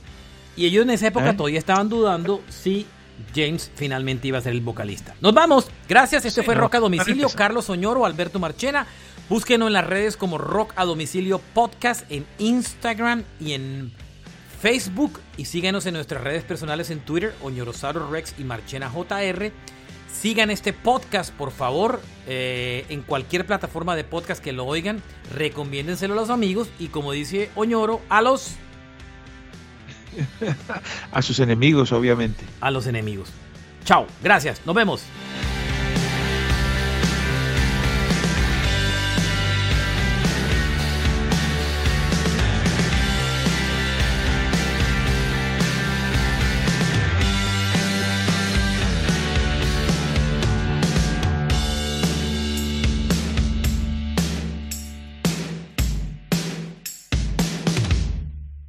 Y 0.57 0.67
ellos 0.67 0.83
en 0.83 0.91
esa 0.91 1.07
época 1.07 1.31
¿Eh? 1.31 1.35
todavía 1.35 1.59
estaban 1.59 1.89
dudando 1.89 2.43
si 2.49 2.87
James 3.35 3.71
finalmente 3.75 4.29
iba 4.29 4.39
a 4.39 4.41
ser 4.41 4.53
el 4.53 4.61
vocalista. 4.61 5.15
Nos 5.21 5.35
vamos. 5.35 5.69
Gracias. 5.89 6.25
Este 6.25 6.41
Sí, 6.41 6.45
fue 6.45 6.55
no, 6.55 6.63
Rock 6.63 6.77
a 6.77 6.81
Domicilio. 6.81 7.29
Carlos 7.29 7.71
Oñoro, 7.71 8.05
Alberto 8.05 8.39
Marchena. 8.39 8.87
Búsquenos 9.29 9.69
en 9.69 9.75
las 9.75 9.87
redes 9.87 10.17
como 10.17 10.39
Rock 10.39 10.73
a 10.77 10.85
Domicilio 10.85 11.41
Podcast 11.55 12.11
en 12.11 12.27
Instagram 12.39 13.23
y 13.39 13.53
en 13.53 13.93
Facebook. 14.61 15.21
Y 15.37 15.47
síganos 15.47 15.87
en 15.87 15.95
nuestras 15.95 16.23
redes 16.23 16.45
personales 16.45 16.91
en 16.91 17.01
Twitter, 17.01 17.35
Oñorosauro 17.43 18.11
Rex 18.11 18.35
y 18.39 18.45
Marchena 18.45 18.91
JR. 18.91 19.53
Sigan 20.13 20.51
este 20.51 20.73
podcast, 20.73 21.33
por 21.33 21.51
favor, 21.53 22.01
eh, 22.27 22.85
en 22.89 23.03
cualquier 23.03 23.47
plataforma 23.47 23.95
de 23.97 24.05
podcast 24.05 24.43
que 24.43 24.53
lo 24.53 24.67
oigan. 24.67 25.03
Recomiéndenselo 25.35 26.15
a 26.15 26.17
los 26.17 26.31
amigos 26.31 26.69
y 26.79 26.89
como 26.89 27.13
dice 27.13 27.51
Oñoro, 27.55 28.01
a 28.09 28.21
los 28.21 28.57
A 31.13 31.23
sus 31.23 31.39
enemigos, 31.39 31.93
obviamente. 31.93 32.45
a 32.61 32.71
los 32.71 32.87
enemigos. 32.89 33.31
Chao, 33.85 34.07
gracias, 34.23 34.61
nos 34.67 34.75
vemos. 34.75 35.03